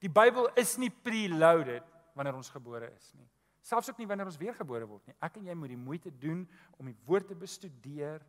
Die 0.03 0.11
Bybel 0.11 0.51
is 0.55 0.77
nie 0.77 0.91
preloaded 0.91 1.83
wanneer 2.13 2.35
ons 2.35 2.49
gebore 2.49 2.91
is 2.91 3.13
nie. 3.15 3.27
Selfs 3.65 3.89
ook 3.89 3.97
nie 3.97 4.07
wanneer 4.09 4.29
ons 4.29 4.37
weergebore 4.37 4.85
word 4.85 5.07
nie. 5.09 5.15
Ek 5.25 5.39
en 5.39 5.47
jy 5.49 5.55
moet 5.57 5.73
die 5.73 5.79
moeite 5.79 6.11
doen 6.13 6.43
om 6.77 6.89
die 6.89 6.97
woord 7.07 7.31
te 7.31 7.37
bestudeer 7.37 8.21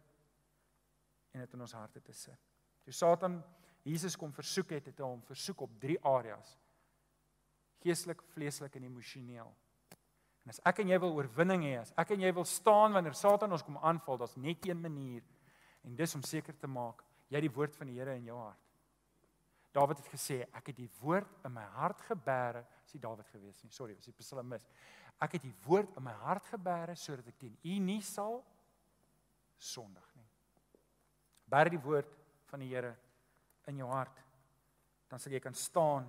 en 1.34 1.42
dit 1.44 1.56
in 1.56 1.64
ons 1.66 1.76
harte 1.76 2.00
te 2.00 2.14
sit. 2.16 2.40
Toe 2.86 2.94
Satan 2.96 3.42
Jesus 3.86 4.16
kom 4.18 4.32
versoek 4.34 4.72
het, 4.74 4.88
het 4.90 4.98
hy 4.98 5.06
hom 5.06 5.22
versoek 5.28 5.60
op 5.62 5.74
drie 5.78 5.98
areas: 6.08 6.56
geestelik, 7.84 8.22
vleeslik 8.34 8.74
en 8.78 8.88
emosioneel. 8.88 9.52
En 10.46 10.54
as 10.54 10.58
ek 10.66 10.80
en 10.82 10.90
jy 10.90 10.98
wil 11.02 11.14
oorwinning 11.18 11.64
hê, 11.66 11.74
as 11.80 11.92
ek 11.98 12.14
en 12.14 12.22
jy 12.22 12.32
wil 12.34 12.46
staan 12.46 12.94
wanneer 12.96 13.14
Satan 13.18 13.54
ons 13.54 13.64
kom 13.66 13.78
aanval, 13.78 14.18
daar's 14.18 14.36
net 14.38 14.66
een 14.66 14.80
manier 14.82 15.22
en 15.86 15.94
dis 15.98 16.14
om 16.18 16.22
seker 16.26 16.54
te 16.58 16.70
maak 16.70 17.02
jy 17.30 17.42
die 17.42 17.52
woord 17.52 17.74
van 17.78 17.90
die 17.90 17.98
Here 17.98 18.14
in 18.18 18.26
jou 18.26 18.38
hart. 18.38 18.62
Dawid 19.74 19.98
het 20.00 20.08
gesê, 20.08 20.40
ek 20.56 20.70
het 20.70 20.78
die 20.78 20.90
woord 21.02 21.44
in 21.44 21.52
my 21.52 21.66
hart 21.76 22.00
gebeere, 22.08 22.62
sê 22.88 22.98
Dawid 23.02 23.26
gewees 23.28 23.58
nie. 23.62 23.74
Sorry, 23.74 23.94
was 23.98 24.06
die 24.08 24.14
psalmis. 24.16 24.64
Ek 25.22 25.38
het 25.38 25.46
die 25.46 25.54
woord 25.64 25.96
in 25.96 26.04
my 26.04 26.14
hart 26.26 26.48
gebeere 26.52 26.96
sodat 26.98 27.28
ek 27.30 27.38
teen 27.40 27.56
U 27.64 27.78
nie 27.80 28.02
sal 28.04 28.42
sondig 29.56 30.04
nie. 30.16 30.28
Bær 31.48 31.70
die 31.72 31.80
woord 31.80 32.10
van 32.50 32.60
die 32.60 32.68
Here 32.68 32.92
in 33.70 33.80
jou 33.80 33.88
hart. 33.90 34.20
Dan 35.10 35.22
sal 35.22 35.32
jy 35.32 35.40
kan 35.40 35.54
staan 35.56 36.06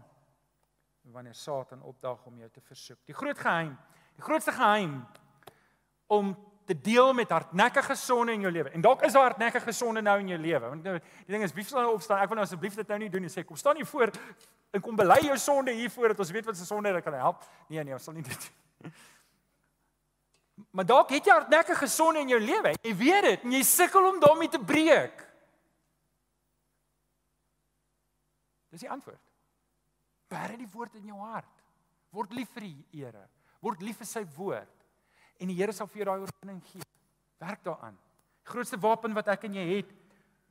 wanneer 1.14 1.38
Satan 1.38 1.86
opdaag 1.88 2.26
om 2.28 2.42
jou 2.42 2.50
te 2.52 2.62
versoek. 2.62 3.00
Die 3.08 3.16
groot 3.16 3.40
geheim, 3.40 3.78
die 4.18 4.26
grootste 4.26 4.52
geheim 4.52 5.00
om 6.12 6.34
te 6.68 6.76
deel 6.76 7.14
met 7.16 7.32
hardnekkige 7.32 7.96
sonde 7.96 8.34
in 8.36 8.44
jou 8.44 8.52
lewe. 8.52 8.74
En 8.76 8.84
dalk 8.84 9.06
is 9.08 9.16
daar 9.16 9.30
hardnekkige 9.30 9.72
sonde 9.72 10.02
nou 10.04 10.18
in 10.20 10.34
jou 10.34 10.40
lewe. 10.42 10.70
Want 10.74 10.84
nou, 10.84 10.98
die 11.00 11.36
ding 11.38 11.46
is, 11.48 11.56
wie 11.56 11.64
sal 11.64 11.86
nou 11.86 11.94
opstaan? 11.96 12.20
Ek 12.20 12.28
wil 12.28 12.42
nou 12.42 12.48
asseblief 12.48 12.76
dit 12.76 12.92
nou 12.92 13.00
nie 13.06 13.10
doen 13.14 13.24
nie. 13.24 13.32
Sê 13.32 13.46
kom 13.48 13.60
staan 13.60 13.80
hier 13.80 13.88
voor 13.88 14.12
en 14.76 14.84
kom 14.84 15.00
bely 15.00 15.22
jou 15.30 15.38
sonde 15.40 15.72
hier 15.72 15.92
voor 15.94 16.12
dat 16.12 16.20
ons 16.26 16.32
weet 16.36 16.50
wat 16.50 16.60
se 16.60 16.68
sonde 16.68 16.92
dit 16.92 17.06
kan 17.06 17.16
help. 17.16 17.46
Nee 17.72 17.84
nee, 17.88 17.96
ons 17.96 18.04
sal 18.04 18.18
nie 18.18 18.26
dit 18.28 18.50
doen. 18.50 18.67
Maar 20.74 20.86
dalk 20.86 21.12
het 21.14 21.26
jy 21.26 21.34
hardnekkige 21.34 21.88
sonde 21.90 22.22
in 22.22 22.32
jou 22.34 22.40
lewe. 22.42 22.74
Jy 22.82 22.94
weet 22.98 23.26
dit 23.28 23.44
en 23.46 23.54
jy 23.54 23.64
sukkel 23.66 24.08
om 24.10 24.20
daarmee 24.22 24.50
te 24.50 24.60
breek. 24.62 25.24
Dis 28.74 28.84
die 28.84 28.90
antwoord. 28.92 29.22
Bære 30.30 30.58
die 30.60 30.70
woord 30.74 30.98
in 31.00 31.08
jou 31.10 31.20
hart. 31.22 31.64
Word 32.14 32.34
lief 32.36 32.50
vir 32.56 32.68
die 32.68 32.76
Here. 33.00 33.24
Word 33.64 33.82
lief 33.86 34.02
vir 34.02 34.10
sy 34.10 34.24
woord. 34.36 34.86
En 35.42 35.50
die 35.50 35.58
Here 35.58 35.74
sal 35.74 35.90
vir 35.90 36.04
jou 36.04 36.10
daai 36.10 36.26
oorwinning 36.26 36.62
gee. 36.72 36.86
Werk 37.42 37.64
daaraan. 37.66 37.98
Die 38.44 38.52
grootste 38.52 38.80
wapen 38.82 39.18
wat 39.18 39.30
ek 39.34 39.48
en 39.50 39.58
jy 39.60 39.66
het 39.76 39.94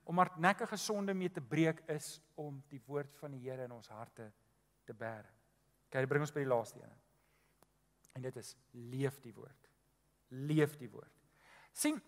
om 0.07 0.23
hardnekkige 0.23 0.79
sonde 0.79 1.15
mee 1.19 1.33
te 1.33 1.43
breek 1.43 1.83
is 1.93 2.17
om 2.39 2.61
die 2.71 2.81
woord 2.87 3.15
van 3.21 3.35
die 3.35 3.43
Here 3.43 3.67
in 3.67 3.75
ons 3.75 3.91
harte 3.91 4.31
te 4.87 4.95
bære. 4.95 5.31
Kyk, 5.91 6.03
dit 6.03 6.11
bring 6.11 6.27
ons 6.27 6.35
by 6.35 6.45
die 6.45 6.51
laaste 6.51 6.83
een. 6.83 6.95
En 8.17 8.25
dit 8.25 8.37
is 8.41 8.55
leef 8.73 9.21
die 9.21 9.35
woord. 9.37 9.71
Leef 10.29 10.77
die 10.81 10.91
woord. 10.91 11.13
sien 11.77 11.99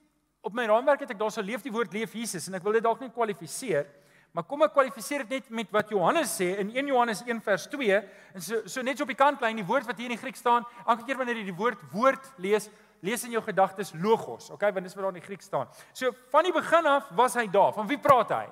op 0.40 0.54
my 0.56 0.64
raamwerk 0.64 1.02
het 1.04 1.10
ek 1.12 1.18
daarso 1.20 1.42
leef 1.44 1.60
die 1.60 1.72
woord 1.74 1.92
leef 1.92 2.14
Jesus 2.16 2.46
en 2.48 2.56
ek 2.56 2.62
wil 2.64 2.72
dit 2.78 2.84
dalk 2.84 3.02
net 3.02 3.12
kwalifiseer. 3.12 3.84
Maar 4.32 4.46
kom 4.48 4.62
ek 4.64 4.72
kwalifiseer 4.72 5.26
dit 5.28 5.32
net 5.34 5.50
met 5.58 5.74
wat 5.74 5.90
Johannes 5.92 6.30
sê 6.38 6.46
in 6.62 6.70
1 6.72 6.88
Johannes 6.88 7.20
1 7.26 7.42
vers 7.44 7.66
2 7.72 7.98
en 7.98 8.44
so 8.44 8.62
so 8.64 8.84
net 8.86 8.96
so 8.96 9.04
op 9.04 9.12
die 9.12 9.18
kantlyn 9.18 9.60
die 9.60 9.66
woord 9.68 9.88
wat 9.88 10.00
hier 10.00 10.08
in 10.08 10.16
die 10.16 10.20
Griek 10.22 10.38
staan, 10.40 10.64
elke 10.86 11.04
keer 11.04 11.20
wanneer 11.20 11.42
jy 11.42 11.50
die 11.50 11.56
woord 11.58 11.82
woord 11.92 12.30
lees, 12.40 12.70
lees 13.04 13.26
in 13.28 13.34
jou 13.36 13.42
gedagtes 13.44 13.92
logos, 14.00 14.48
okay, 14.54 14.72
want 14.72 14.88
dis 14.88 14.96
wat 14.96 15.04
daar 15.04 15.12
in 15.12 15.20
die 15.20 15.26
Griek 15.26 15.44
staan. 15.44 15.68
So 15.92 16.14
van 16.32 16.48
die 16.48 16.54
begin 16.54 16.88
af 16.88 17.12
was 17.18 17.36
hy 17.36 17.44
daar. 17.52 17.74
Van 17.76 17.90
wie 17.90 18.00
praat 18.00 18.32
hy? 18.38 18.46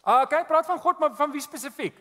Ah, 0.00 0.22
okay, 0.22 0.44
praat 0.48 0.70
van 0.70 0.78
God, 0.80 1.02
maar 1.02 1.18
van 1.18 1.34
wie 1.34 1.42
spesifiek? 1.42 1.98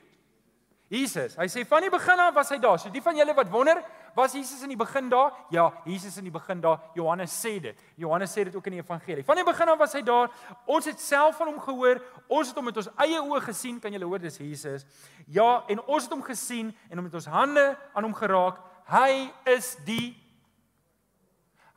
Jesus. 0.89 1.35
Hy 1.37 1.45
sê 1.45 1.61
van 1.69 1.85
die 1.85 1.91
begin 1.93 2.17
af 2.17 2.33
was 2.33 2.49
hy 2.49 2.57
daar. 2.61 2.79
So 2.81 2.89
die 2.89 3.01
van 3.05 3.17
julle 3.17 3.35
wat 3.37 3.49
wonder, 3.53 3.77
was 4.17 4.33
Jesus 4.33 4.63
in 4.65 4.71
die 4.73 4.77
begin 4.79 5.09
daar? 5.11 5.35
Ja, 5.53 5.67
Jesus 5.85 6.17
in 6.17 6.25
die 6.25 6.33
begin 6.33 6.63
daar. 6.63 6.79
Johannes 6.97 7.33
sê 7.45 7.59
dit. 7.61 7.83
Johannes 7.95 8.33
sê 8.33 8.47
dit 8.47 8.55
ook 8.57 8.65
in 8.71 8.79
die 8.79 8.81
evangelie. 8.81 9.23
Van 9.23 9.37
die 9.37 9.45
begin 9.45 9.69
af 9.69 9.77
was 9.77 9.93
hy 9.93 10.01
daar. 10.01 10.33
Ons 10.65 10.89
het 10.89 10.99
self 10.99 11.37
van 11.37 11.51
hom 11.51 11.59
gehoor. 11.61 12.01
Ons 12.25 12.49
het 12.49 12.57
hom 12.57 12.65
met 12.65 12.79
ons 12.81 12.89
eie 13.05 13.21
oë 13.21 13.43
gesien. 13.51 13.77
Kan 13.79 13.93
julle 13.93 14.09
hoor 14.09 14.23
dis 14.23 14.41
Jesus? 14.41 14.87
Ja, 15.29 15.61
en 15.69 15.83
ons 15.85 16.09
het 16.09 16.15
hom 16.15 16.25
gesien 16.25 16.73
en 16.89 16.97
hom 16.97 17.05
met 17.05 17.19
ons 17.21 17.29
hande 17.29 17.67
aan 17.93 18.09
hom 18.09 18.17
geraak. 18.17 18.57
Hy 18.89 19.29
is 19.53 19.75
die 19.85 20.15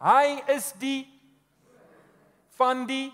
Hy 0.03 0.41
is 0.51 0.73
die 0.83 1.05
van 2.59 2.89
die 2.89 3.13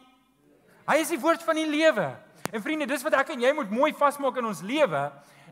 Hy 0.88 1.02
is 1.02 1.10
die 1.12 1.20
woord 1.20 1.42
van 1.44 1.58
die 1.58 1.66
lewe. 1.68 2.06
En 2.48 2.62
vriende, 2.64 2.86
dis 2.88 3.02
wat 3.04 3.18
ek 3.18 3.34
en 3.34 3.42
jy 3.42 3.50
moet 3.52 3.68
mooi 3.68 3.90
vasmaak 3.92 4.38
in 4.40 4.46
ons 4.48 4.62
lewe 4.64 5.02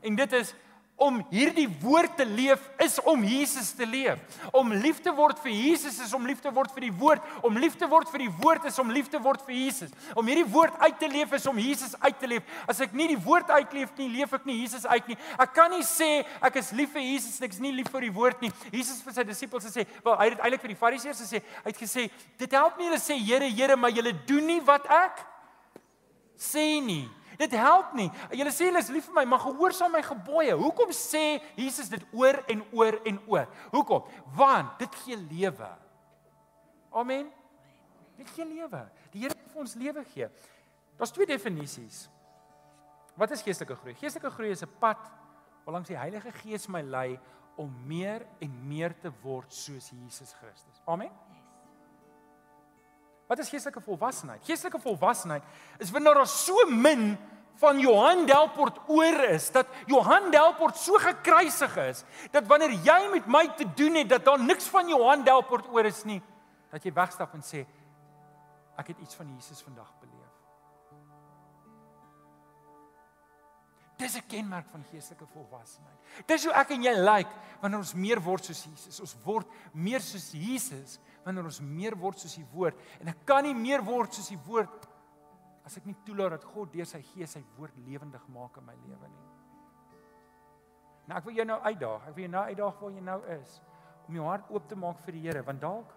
en 0.03 0.17
dit 0.17 0.33
is 0.33 0.55
om 0.97 1.19
hierdie 1.29 1.67
woord 1.83 2.15
te 2.17 2.25
leef 2.25 2.63
is 2.81 2.97
om 3.05 3.21
Jesus 3.25 3.69
te 3.77 3.85
leef. 3.87 4.21
Om 4.57 4.73
lief 4.81 5.03
te 5.05 5.13
word 5.13 5.39
vir 5.45 5.53
Jesus 5.53 5.99
is 6.01 6.15
om 6.17 6.25
lief 6.25 6.41
te 6.41 6.53
word 6.53 6.73
vir 6.73 6.87
die 6.87 6.95
woord. 6.97 7.27
Om 7.45 7.59
lief 7.61 7.77
te 7.77 7.89
word 7.91 8.09
vir 8.13 8.25
die 8.25 8.31
woord 8.41 8.65
is 8.71 8.79
om 8.81 8.93
lief 8.93 9.11
te 9.13 9.21
word 9.21 9.43
vir 9.45 9.59
Jesus. 9.59 9.93
Om 10.17 10.31
hierdie 10.31 10.47
woord 10.55 10.79
uit 10.81 10.97
te 11.01 11.11
leef 11.13 11.35
is 11.37 11.47
om 11.51 11.61
Jesus 11.61 11.93
uit 12.01 12.17
te 12.21 12.31
leef. 12.33 12.49
As 12.65 12.81
ek 12.85 12.97
nie 12.97 13.11
die 13.13 13.19
woord 13.27 13.53
uitleef 13.53 13.93
nie, 14.01 14.09
leef 14.17 14.33
ek 14.39 14.49
nie 14.49 14.57
Jesus 14.63 14.89
uit 14.89 15.13
nie. 15.13 15.19
Ek 15.37 15.53
kan 15.57 15.69
nie 15.75 15.85
sê 15.85 16.11
ek 16.41 16.57
is 16.63 16.73
lief 16.77 16.97
vir 16.97 17.05
Jesus 17.05 17.37
en 17.37 17.51
ek 17.51 17.59
is 17.59 17.63
nie 17.67 17.75
lief 17.77 17.93
vir 17.93 18.09
die 18.09 18.15
woord 18.17 18.47
nie. 18.47 18.53
Jesus 18.73 19.05
vir 19.05 19.19
sy 19.19 19.27
disippels 19.29 19.69
gesê, 19.69 19.85
wel 20.05 20.17
hy 20.23 20.31
het 20.31 20.41
eintlik 20.41 20.65
vir 20.65 20.73
die 20.73 20.81
fariseërs 20.81 21.21
gesê, 21.27 21.43
hy 21.61 21.69
het 21.75 21.81
gesê, 21.81 22.09
dit 22.41 22.57
help 22.57 22.81
nie 22.81 22.89
hulle 22.89 23.03
sê 23.03 23.21
Here, 23.21 23.49
Here, 23.53 23.77
maar 23.77 23.93
julle 23.93 24.15
doen 24.29 24.49
nie 24.49 24.63
wat 24.65 24.89
ek 24.93 25.21
sê 26.41 26.65
nie. 26.85 27.05
Dit 27.39 27.53
help 27.53 27.93
nie. 27.99 28.09
Julle 28.31 28.53
sê 28.55 28.69
hulle 28.71 28.83
is 28.83 28.91
lief 28.93 29.09
vir 29.11 29.19
my, 29.21 29.25
maar 29.29 29.43
gehoorsaam 29.45 29.93
my 29.93 30.03
gebooie. 30.05 30.55
Hoekom 30.57 30.93
sê 30.97 31.41
Jesus 31.59 31.91
dit 31.93 32.05
oor 32.17 32.41
en 32.53 32.63
oor 32.73 33.01
en 33.05 33.21
oor? 33.27 33.49
Hoekom? 33.75 34.07
Want 34.37 34.79
dit 34.79 35.01
gee 35.05 35.17
lewe. 35.17 35.71
Amen. 36.97 37.29
Dit 38.17 38.31
gee 38.33 38.47
lewe. 38.49 38.87
Die 39.13 39.25
Here 39.25 39.35
het 39.35 39.53
vir 39.53 39.65
ons 39.67 39.75
lewe 39.77 40.05
gee. 40.15 40.29
Daar's 40.97 41.13
twee 41.13 41.29
definisies. 41.29 42.07
Wat 43.17 43.33
is 43.33 43.45
geestelike 43.45 43.77
groei? 43.81 43.95
Geestelike 43.97 44.31
groei 44.33 44.51
is 44.51 44.63
'n 44.63 44.73
pad 44.81 45.01
waarlangs 45.65 45.89
die 45.89 45.99
Heilige 45.99 46.33
Gees 46.33 46.69
my 46.69 46.83
lei 46.83 47.19
om 47.57 47.73
meer 47.87 48.27
en 48.41 48.69
meer 48.69 48.95
te 49.01 49.13
word 49.23 49.53
soos 49.53 49.91
Jesus 49.91 50.33
Christus. 50.33 50.81
Amen. 50.87 51.11
Wat 53.27 53.39
is 53.39 53.49
geestelike 53.51 53.81
volwassenheid? 53.81 54.45
Geestelike 54.47 54.79
volwassenheid 54.79 55.43
is 55.83 55.91
wanneer 55.91 56.15
daar 56.15 56.31
so 56.31 56.67
min 56.71 57.17
van 57.57 57.81
Johan 57.81 58.27
Delport 58.27 58.79
oor 58.89 59.21
is 59.31 59.51
dat 59.53 59.67
Johan 59.87 60.31
Delport 60.31 60.77
so 60.77 60.99
gekruisig 61.01 61.77
is 61.89 62.05
dat 62.31 62.47
wanneer 62.47 62.75
jy 62.85 62.99
met 63.13 63.27
my 63.27 63.47
te 63.57 63.67
doen 63.75 63.95
het 63.95 64.09
dat 64.09 64.25
daar 64.25 64.43
niks 64.43 64.69
van 64.69 64.89
Johan 64.89 65.25
Delport 65.25 65.69
oor 65.73 65.89
is 65.89 66.05
nie 66.05 66.21
dat 66.71 66.85
jy 66.85 66.93
wegstap 66.93 67.35
en 67.35 67.45
sê 67.45 67.65
ek 68.77 68.93
het 68.93 69.01
iets 69.01 69.17
van 69.17 69.31
Jesus 69.33 69.63
vandag 69.65 69.89
beleef. 70.01 70.16
Dis 73.97 74.17
'n 74.17 74.27
kenmerk 74.29 74.69
van 74.69 74.85
geestelike 74.85 75.27
volwassenheid. 75.27 75.99
Dis 76.27 76.45
hoe 76.45 76.53
ek 76.53 76.71
en 76.71 76.83
jy 76.83 76.93
lyk 76.93 77.27
like, 77.27 77.31
wanneer 77.61 77.79
ons 77.79 77.95
meer 77.95 78.21
word 78.21 78.45
soos 78.45 78.65
Jesus. 78.65 79.01
Ons 79.01 79.17
word 79.25 79.47
meer 79.73 80.01
soos 80.01 80.33
Jesus 80.33 80.99
wanneer 81.25 81.45
ons 81.45 81.61
meer 81.61 81.97
word 81.97 82.19
soos 82.19 82.37
die 82.37 82.47
woord 82.53 82.79
en 83.01 83.09
ek 83.09 83.25
kan 83.25 83.45
nie 83.45 83.55
meer 83.55 83.83
word 83.83 84.13
soos 84.13 84.29
die 84.29 84.41
woord 84.47 84.87
as 85.67 85.77
ek 85.77 85.87
nie 85.87 85.97
toelaat 86.07 86.37
dat 86.37 86.45
God 86.45 86.73
deur 86.73 86.87
sy 86.87 87.01
gees 87.03 87.33
sy 87.33 87.43
woord 87.57 87.75
lewendig 87.87 88.23
maak 88.29 88.57
in 88.57 88.67
my 88.67 88.75
lewe 88.87 89.09
nie. 89.09 89.25
Nou 91.07 91.19
ek 91.19 91.25
wil 91.25 91.35
jou 91.35 91.47
nou 91.47 91.61
uitdaag. 91.63 92.09
Ek 92.09 92.15
wil 92.15 92.25
jou 92.27 92.33
nou 92.33 92.45
uitdaag 92.51 92.83
waar 92.83 92.93
jy 92.93 93.05
nou 93.07 93.21
is 93.41 93.61
om 94.07 94.15
jou 94.15 94.27
hart 94.29 94.51
oop 94.51 94.69
te 94.69 94.77
maak 94.79 95.01
vir 95.07 95.17
die 95.17 95.25
Here 95.25 95.43
want 95.47 95.61
dalk 95.61 95.97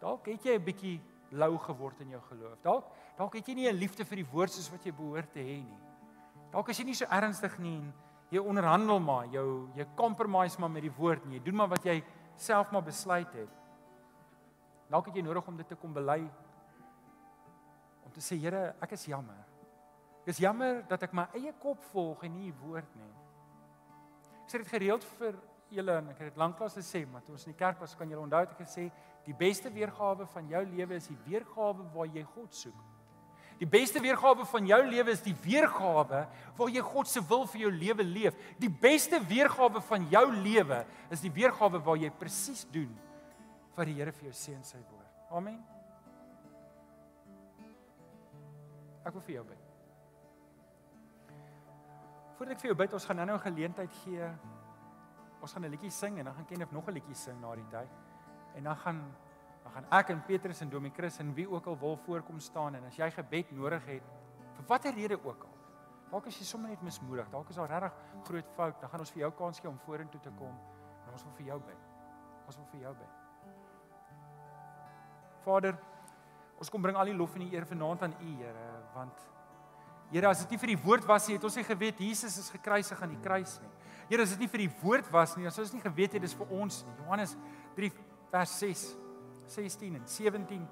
dalk 0.00 0.26
het 0.28 0.44
jy 0.44 0.54
'n 0.54 0.64
bietjie 0.64 1.00
lou 1.32 1.58
geword 1.58 2.00
in 2.00 2.10
jou 2.10 2.20
geloof. 2.30 2.60
Dalk 2.62 2.86
dalk 3.18 3.34
het 3.34 3.48
jy 3.48 3.54
nie 3.54 3.68
'n 3.68 3.76
liefde 3.76 4.04
vir 4.04 4.16
die 4.16 4.30
woord 4.32 4.50
soos 4.50 4.70
wat 4.70 4.84
jy 4.84 4.92
behoort 4.92 5.32
te 5.32 5.40
hê 5.40 5.58
nie. 5.64 5.80
Dalk 6.54 6.68
is 6.70 6.78
jy 6.78 6.84
nie 6.86 6.94
so 6.94 7.06
ernstig 7.10 7.56
nie 7.58 7.80
en 7.80 7.88
jy 8.30 8.38
onderhandel 8.38 9.00
maar, 9.02 9.26
jou 9.32 9.66
jy 9.74 9.86
compromise 9.98 10.60
maar 10.62 10.70
met 10.70 10.84
die 10.86 10.92
woord 10.94 11.26
nie. 11.26 11.40
Jy 11.40 11.46
doen 11.48 11.58
maar 11.58 11.72
wat 11.72 11.86
jy 11.86 11.96
self 12.38 12.70
maar 12.70 12.84
besluit 12.86 13.32
het. 13.34 13.56
Dalk 14.90 15.10
het 15.10 15.18
jy 15.18 15.24
nodig 15.26 15.48
om 15.50 15.58
dit 15.58 15.66
te 15.66 15.78
kom 15.78 15.90
bely. 15.96 16.20
Om 18.06 18.14
te 18.14 18.22
sê 18.22 18.38
Here, 18.38 18.68
ek 18.82 18.94
is 18.94 19.08
jammer. 19.10 19.42
Ek 20.22 20.30
is 20.30 20.40
jammer 20.44 20.84
dat 20.88 21.02
ek 21.08 21.16
my 21.16 21.26
eie 21.34 21.50
kop 21.58 21.82
volg 21.90 22.22
en 22.24 22.36
nie 22.38 22.52
u 22.52 22.54
woord 22.62 22.94
nie. 23.00 23.10
Ek 24.44 24.54
sê 24.54 24.62
dit 24.62 24.70
gereeld 24.70 25.02
vir 25.18 25.34
julle 25.74 25.98
en 26.04 26.14
ek 26.14 26.22
het 26.22 26.30
dit 26.30 26.38
lanklaas 26.38 26.78
gesê, 26.78 27.02
maar 27.10 27.26
toe 27.26 27.34
ons 27.34 27.48
in 27.48 27.56
die 27.56 27.58
kerk 27.58 27.82
was, 27.82 27.96
kan 27.98 28.10
julle 28.10 28.22
onthou 28.22 28.44
het 28.44 28.54
ek 28.54 28.62
gesê, 28.62 28.86
die 29.26 29.34
beste 29.34 29.72
weergawe 29.74 30.26
van 30.30 30.54
jou 30.54 30.62
lewe 30.70 31.00
is 31.00 31.10
die 31.10 31.18
weergawe 31.26 31.90
waar 31.96 32.14
jy 32.14 32.22
God 32.36 32.54
soek. 32.54 32.93
Die 33.60 33.68
beste 33.70 34.00
weergawe 34.02 34.44
van 34.50 34.66
jou 34.66 34.80
lewe 34.88 35.12
is 35.14 35.22
die 35.22 35.36
weergawe 35.44 36.24
waar 36.56 36.70
jy 36.70 36.82
God 36.82 37.10
se 37.10 37.22
wil 37.28 37.46
vir 37.46 37.60
jou 37.66 37.70
lewe 37.70 38.06
leef. 38.06 38.34
Die 38.58 38.70
beste 38.70 39.20
weergawe 39.22 39.80
van 39.80 40.08
jou 40.10 40.24
lewe 40.32 40.84
is 41.14 41.22
die 41.22 41.32
weergawe 41.34 41.78
waar 41.78 42.00
jy 42.00 42.10
presies 42.10 42.64
doen 42.74 42.90
wat 43.74 43.86
die 43.90 43.96
Here 43.98 44.12
vir 44.14 44.30
jou 44.30 44.34
sê 44.38 44.54
in 44.54 44.66
sy 44.66 44.78
woord. 44.78 45.14
Amen. 45.34 45.58
Ek 49.04 49.12
wil 49.12 49.24
vir 49.26 49.34
jou 49.34 49.44
bid. 49.48 49.64
Voordat 52.38 52.54
ek 52.56 52.62
vir 52.62 52.70
jou 52.70 52.76
bid, 52.78 52.94
ons 52.96 53.06
gaan 53.06 53.16
nou-nou 53.20 53.36
'n 53.36 53.46
geleentheid 53.46 53.92
gee. 54.04 54.30
Ons 55.42 55.52
gaan 55.52 55.64
'n 55.64 55.70
liedjie 55.70 55.90
sing 55.90 56.18
en 56.18 56.24
dan 56.24 56.34
gaan 56.34 56.46
Kenneth 56.46 56.72
nog 56.72 56.88
'n 56.88 56.94
liedjie 56.94 57.14
sing 57.14 57.40
na 57.40 57.54
die 57.54 57.68
tyd. 57.70 57.90
En 58.54 58.64
dan 58.64 58.76
gaan 58.76 59.14
gaan 59.74 59.88
ek 59.98 60.12
en 60.14 60.22
Petrus 60.26 60.62
en 60.62 60.70
Domie 60.70 60.92
Chris 60.94 61.18
en 61.22 61.32
wie 61.34 61.48
ook 61.50 61.66
al 61.66 61.78
wil 61.78 61.96
voorkom 62.04 62.38
staan 62.40 62.78
en 62.78 62.86
as 62.86 62.98
jy 62.98 63.10
gebed 63.10 63.50
nodig 63.56 63.82
het 63.90 64.12
vir 64.54 64.68
watter 64.70 64.94
rede 64.94 65.18
ook 65.18 65.42
al. 65.48 65.56
Dalk 66.12 66.28
as 66.30 66.38
jy 66.38 66.46
sommer 66.46 66.70
net 66.70 66.82
mismoedig, 66.86 67.26
dalk 67.32 67.50
is 67.50 67.58
daar 67.58 67.72
regtig 67.72 68.22
groot 68.28 68.54
fout, 68.54 68.78
dan 68.80 68.90
gaan 68.92 69.02
ons 69.02 69.10
vir 69.10 69.24
jou 69.24 69.32
kans 69.40 69.58
gee 69.58 69.70
om 69.70 69.80
vorentoe 69.82 70.20
te 70.22 70.30
kom 70.38 70.54
en 70.54 71.12
ons 71.12 71.26
wil 71.26 71.34
vir 71.40 71.50
jou 71.50 71.58
bid. 71.66 71.90
Ons 72.46 72.60
wil 72.60 72.70
vir 72.70 72.86
jou 72.86 72.94
bid. 73.00 73.20
Vader, 75.44 75.76
ons 76.60 76.70
kom 76.70 76.84
bring 76.84 76.96
al 76.96 77.10
die 77.10 77.18
lof 77.18 77.34
en 77.34 77.44
die 77.48 77.56
eer 77.56 77.66
vanaand 77.66 78.06
aan 78.06 78.18
U, 78.20 78.34
Here, 78.38 78.68
want 78.94 79.26
Here, 80.12 80.28
as 80.30 80.44
dit 80.44 80.54
nie 80.54 80.60
vir 80.62 80.70
die 80.74 80.82
woord 80.84 81.06
was 81.08 81.26
nie, 81.26 81.34
het 81.34 81.44
ons 81.48 81.56
nie 81.58 81.66
geweet 81.66 82.02
Jesus 82.04 82.36
is 82.38 82.50
gekruisig 82.52 83.00
aan 83.02 83.16
die 83.16 83.22
kruis 83.24 83.56
nie. 83.58 83.70
Here, 84.12 84.22
as 84.22 84.34
dit 84.36 84.44
nie 84.44 84.50
vir 84.52 84.62
die 84.66 84.72
woord 84.82 85.08
was 85.10 85.32
nie, 85.34 85.48
ons 85.48 85.72
nie 85.74 85.82
geweet 85.82 86.14
het 86.14 86.22
dis 86.22 86.36
vir 86.38 86.52
ons 86.54 86.82
nie. 86.86 86.94
Johannes 87.00 87.32
3 87.74 87.90
vers 88.30 88.52
6, 88.60 88.84
16 89.46 89.94
en 89.94 90.02
17. 90.08 90.64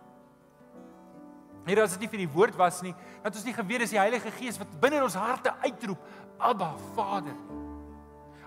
Here, 1.67 1.83
as 1.85 1.95
dit 1.95 2.05
nie 2.05 2.11
vir 2.11 2.25
die 2.25 2.33
woord 2.35 2.57
was 2.59 2.81
nie, 2.83 2.95
dat 3.23 3.37
ons 3.39 3.45
nie 3.47 3.55
geweet 3.55 3.85
is 3.85 3.93
die 3.95 4.01
Heilige 4.01 4.33
Gees 4.35 4.59
wat 4.59 4.71
binne 4.83 4.99
in 4.99 5.07
ons 5.07 5.19
harte 5.19 5.53
uitroep, 5.63 6.01
Abba, 6.43 6.73
Vader. 6.97 7.37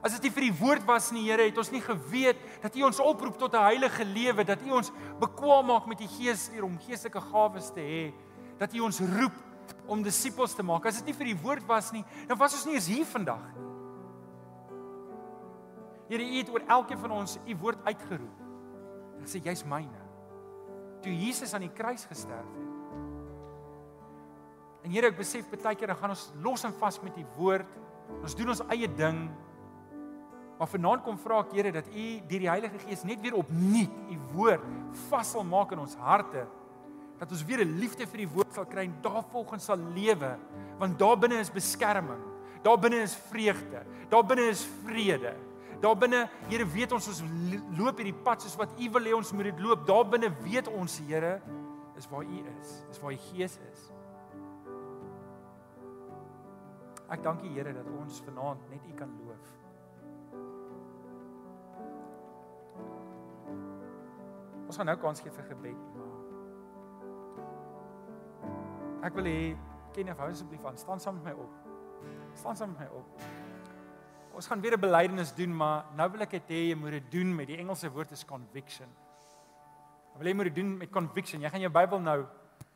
As 0.05 0.13
dit 0.17 0.27
nie 0.27 0.33
vir 0.35 0.45
die 0.49 0.57
woord 0.59 0.83
was 0.85 1.07
nie, 1.15 1.23
Here, 1.29 1.47
het 1.47 1.57
ons 1.57 1.71
nie 1.73 1.81
geweet 1.81 2.41
dat 2.61 2.75
U 2.77 2.83
ons 2.89 2.99
oproep 3.01 3.39
tot 3.39 3.55
'n 3.55 3.63
heilige 3.71 4.05
lewe, 4.05 4.43
dat 4.43 4.61
U 4.61 4.71
ons 4.77 4.91
bekwam 5.19 5.65
maak 5.65 5.87
met 5.87 5.97
die 5.97 6.11
Gees 6.11 6.49
hier 6.49 6.63
om 6.63 6.77
geestelike 6.77 7.21
gawes 7.21 7.71
te 7.71 7.81
hê, 7.81 8.13
dat 8.59 8.73
U 8.73 8.79
ons 8.79 8.99
roep 8.99 9.33
om 9.87 10.03
disippels 10.03 10.53
te 10.53 10.63
maak. 10.63 10.85
As 10.85 11.01
dit 11.01 11.05
nie 11.05 11.13
vir 11.13 11.25
die 11.25 11.41
woord 11.41 11.65
was 11.65 11.91
nie, 11.91 12.05
dan 12.27 12.37
was 12.37 12.53
ons 12.53 12.65
nie 12.65 12.75
eens 12.75 12.87
hier 12.87 13.05
vandag 13.05 13.41
nie. 13.55 13.65
Here, 16.09 16.23
U 16.23 16.37
het 16.37 16.49
oor 16.49 16.61
elkeen 16.67 16.99
van 16.99 17.11
ons 17.11 17.39
U 17.47 17.55
woord 17.55 17.79
uitgeroep. 17.85 18.37
En 19.19 19.25
sê 19.25 19.41
jy's 19.41 19.63
myne. 19.63 20.04
Toe 21.05 21.13
Jesus 21.13 21.53
aan 21.53 21.67
die 21.67 21.73
kruis 21.73 22.07
gesterf 22.09 22.49
het. 22.57 22.73
En 24.85 24.93
Here, 24.93 25.09
ek 25.09 25.17
besef 25.17 25.47
baie 25.49 25.77
keer 25.77 25.89
dan 25.93 25.97
gaan 26.01 26.13
ons 26.13 26.27
los 26.45 26.65
en 26.65 26.73
vas 26.81 26.99
met 27.01 27.15
die 27.17 27.25
woord. 27.37 27.69
Ons 28.21 28.35
doen 28.37 28.53
ons 28.53 28.61
eie 28.73 28.89
ding. 28.89 29.23
Maar 30.59 30.69
vanaand 30.71 31.03
kom 31.05 31.17
vra 31.21 31.39
ek 31.45 31.55
Here 31.57 31.71
dat 31.73 31.87
U 31.89 32.05
deur 32.29 32.43
die 32.45 32.51
Heilige 32.51 32.83
Gees 32.85 33.05
net 33.05 33.21
weer 33.23 33.37
opnuut 33.37 34.13
U 34.13 34.19
woord 34.35 34.69
vas 35.09 35.33
sal 35.33 35.43
maak 35.43 35.73
in 35.75 35.81
ons 35.83 35.97
harte 35.99 36.45
Dat 37.19 37.31
ons 37.31 37.45
weer 37.47 37.63
'n 37.63 37.79
liefde 37.79 38.05
vir 38.07 38.17
die 38.17 38.33
woord 38.33 38.53
sal 38.53 38.65
kry 38.65 38.83
en 38.83 38.95
daarvolgens 39.01 39.65
sal 39.65 39.79
lewe, 39.95 40.37
want 40.77 40.99
daar 40.99 41.17
binne 41.17 41.39
is 41.39 41.49
beskerming. 41.49 42.19
Daar 42.61 42.79
binne 42.79 43.01
is 43.01 43.15
vreugde. 43.15 43.85
Daar 44.09 44.25
binne 44.25 44.49
is 44.49 44.67
vrede. 44.83 45.35
Daar 45.81 45.97
binne, 45.97 46.25
Here, 46.49 46.65
weet 46.65 46.93
ons 46.95 47.07
ons 47.11 47.21
loop 47.77 47.99
hierdie 47.99 48.15
pad 48.25 48.43
soos 48.43 48.55
wat 48.59 48.73
U 48.79 48.89
wil 48.97 49.09
hê 49.09 49.15
ons 49.17 49.33
moet 49.35 49.49
dit 49.51 49.61
loop. 49.63 49.85
Daar 49.87 50.05
binne 50.07 50.31
weet 50.43 50.69
ons, 50.71 50.99
Here, 51.07 51.39
is 51.97 52.07
waar 52.11 52.23
U 52.23 52.41
is, 52.59 52.79
is 52.91 53.01
waar 53.01 53.13
U 53.13 53.19
Gees 53.29 53.59
is. 53.71 53.85
Ek 57.11 57.21
dank 57.23 57.43
U 57.45 57.53
Here 57.53 57.73
dat 57.75 57.87
ons 57.99 58.23
vanaand 58.25 58.65
net 58.71 58.89
U 58.89 58.97
kan 58.97 59.11
loof. 59.21 59.53
Ons 64.65 64.77
gaan 64.81 64.89
nou 64.89 64.97
kans 64.99 65.21
gee 65.21 65.31
vir 65.31 65.45
gebed. 65.51 65.81
Ek 69.05 69.13
wil 69.13 69.29
hê 69.29 69.39
ken 69.95 70.09
jy 70.09 70.15
asseblief 70.25 70.65
aan 70.65 70.79
staan 70.81 70.99
saam 70.99 71.19
met 71.19 71.29
my 71.29 71.35
op. 71.45 71.59
Staan 72.33 72.57
saam 72.57 72.73
met 72.73 72.87
my 72.87 72.87
op. 72.97 73.44
Ons 74.35 74.47
gaan 74.51 74.59
weer 74.59 74.75
'n 74.75 74.79
belydenis 74.79 75.33
doen, 75.33 75.55
maar 75.55 75.85
nou 75.95 76.11
wil 76.11 76.21
ek 76.21 76.31
hê 76.31 76.67
jy 76.69 76.75
moet 76.75 76.91
dit 76.91 77.11
doen 77.11 77.35
met 77.35 77.47
die 77.47 77.57
Engelse 77.57 77.89
woord 77.89 78.11
is 78.11 78.25
conviction. 78.25 78.87
Ek 80.11 80.17
wil 80.17 80.25
hê 80.27 80.29
jy 80.29 80.35
moet 80.35 80.45
dit 80.45 80.55
doen 80.55 80.77
met 80.77 80.91
conviction. 80.91 81.41
Jy 81.41 81.49
gaan 81.49 81.61
jou 81.61 81.71
Bybel 81.71 81.99
nou 81.99 82.25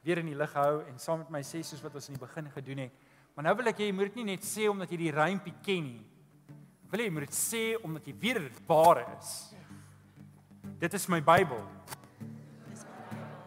weer 0.01 0.17
in 0.17 0.25
die 0.25 0.35
lig 0.35 0.53
hou 0.53 0.83
en 0.87 0.97
saam 0.97 1.17
met 1.17 1.29
my 1.29 1.41
sê 1.41 1.61
soos 1.61 1.81
wat 1.81 1.95
ons 1.95 2.07
in 2.07 2.15
die 2.15 2.25
begin 2.25 2.49
gedoen 2.49 2.77
het. 2.77 2.91
Maar 3.35 3.43
nou 3.43 3.55
wil 3.55 3.67
ek 3.67 3.77
hê 3.77 3.89
jy 3.89 3.91
moet 3.91 4.05
dit 4.05 4.15
nie 4.15 4.23
net 4.23 4.43
sê 4.43 4.69
omdat 4.69 4.89
jy 4.89 4.97
die 4.97 5.11
rympie 5.11 5.53
ken 5.61 5.83
nie. 5.83 6.05
Wil 6.89 6.99
jy 6.99 7.05
jy 7.05 7.11
moet 7.11 7.27
dit 7.27 7.35
sê 7.35 7.75
omdat 7.83 8.07
jy 8.07 8.15
weet 8.19 8.39
dit 8.39 8.61
waar 8.67 9.03
is. 9.19 9.53
Dit 10.79 10.93
is 10.93 11.07
my 11.09 11.19
Bybel. 11.19 11.59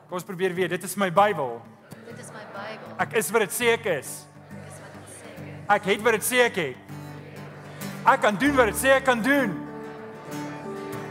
Kom 0.09 0.19
ons 0.21 0.25
probeer 0.25 0.53
weer. 0.53 0.69
Dit 0.69 0.85
is 0.85 0.97
my 0.97 1.11
Bybel. 1.11 1.63
Dit 2.07 2.19
is 2.19 2.31
my 2.31 2.45
Bybel. 2.53 2.97
Ek 2.99 3.13
is 3.17 3.31
wat 3.31 3.41
dit 3.41 3.51
sê 3.51 3.73
ek 3.73 3.87
is. 3.87 4.29
Ek 4.51 4.67
is 4.69 4.81
wat 4.81 4.93
dit 4.93 5.15
sê. 5.17 5.31
Ek 5.69 5.83
het 5.85 6.03
wat 6.03 6.13
dit 6.13 6.23
sê 6.23 6.45
ek 6.45 6.57
het. 6.57 7.02
Ek 8.07 8.21
kan 8.21 8.35
doen 8.39 8.57
wat 8.59 8.73
dit 8.73 8.81
sê 8.81 8.97
ek 8.97 9.05
kan 9.07 9.23
doen. 9.23 9.55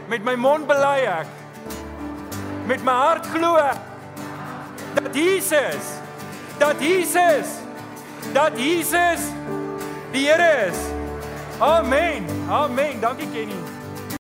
Met 0.08 0.24
my 0.24 0.34
mond 0.36 0.66
bely 0.68 1.06
ek. 1.08 1.26
Met 2.68 2.84
my 2.84 2.92
hart 2.92 3.26
glo 3.32 3.56
ek 3.56 3.90
dat 4.92 5.14
Jesus 5.16 5.94
dat 6.60 6.76
Jesus 6.80 7.48
dat 8.32 8.58
Jesus 8.60 9.32
die 10.12 10.28
Here 10.28 10.68
is. 10.68 10.76
Amen. 11.58 12.26
Amen. 12.48 13.00
Dankie 13.00 13.28
Kenny. 13.32 13.71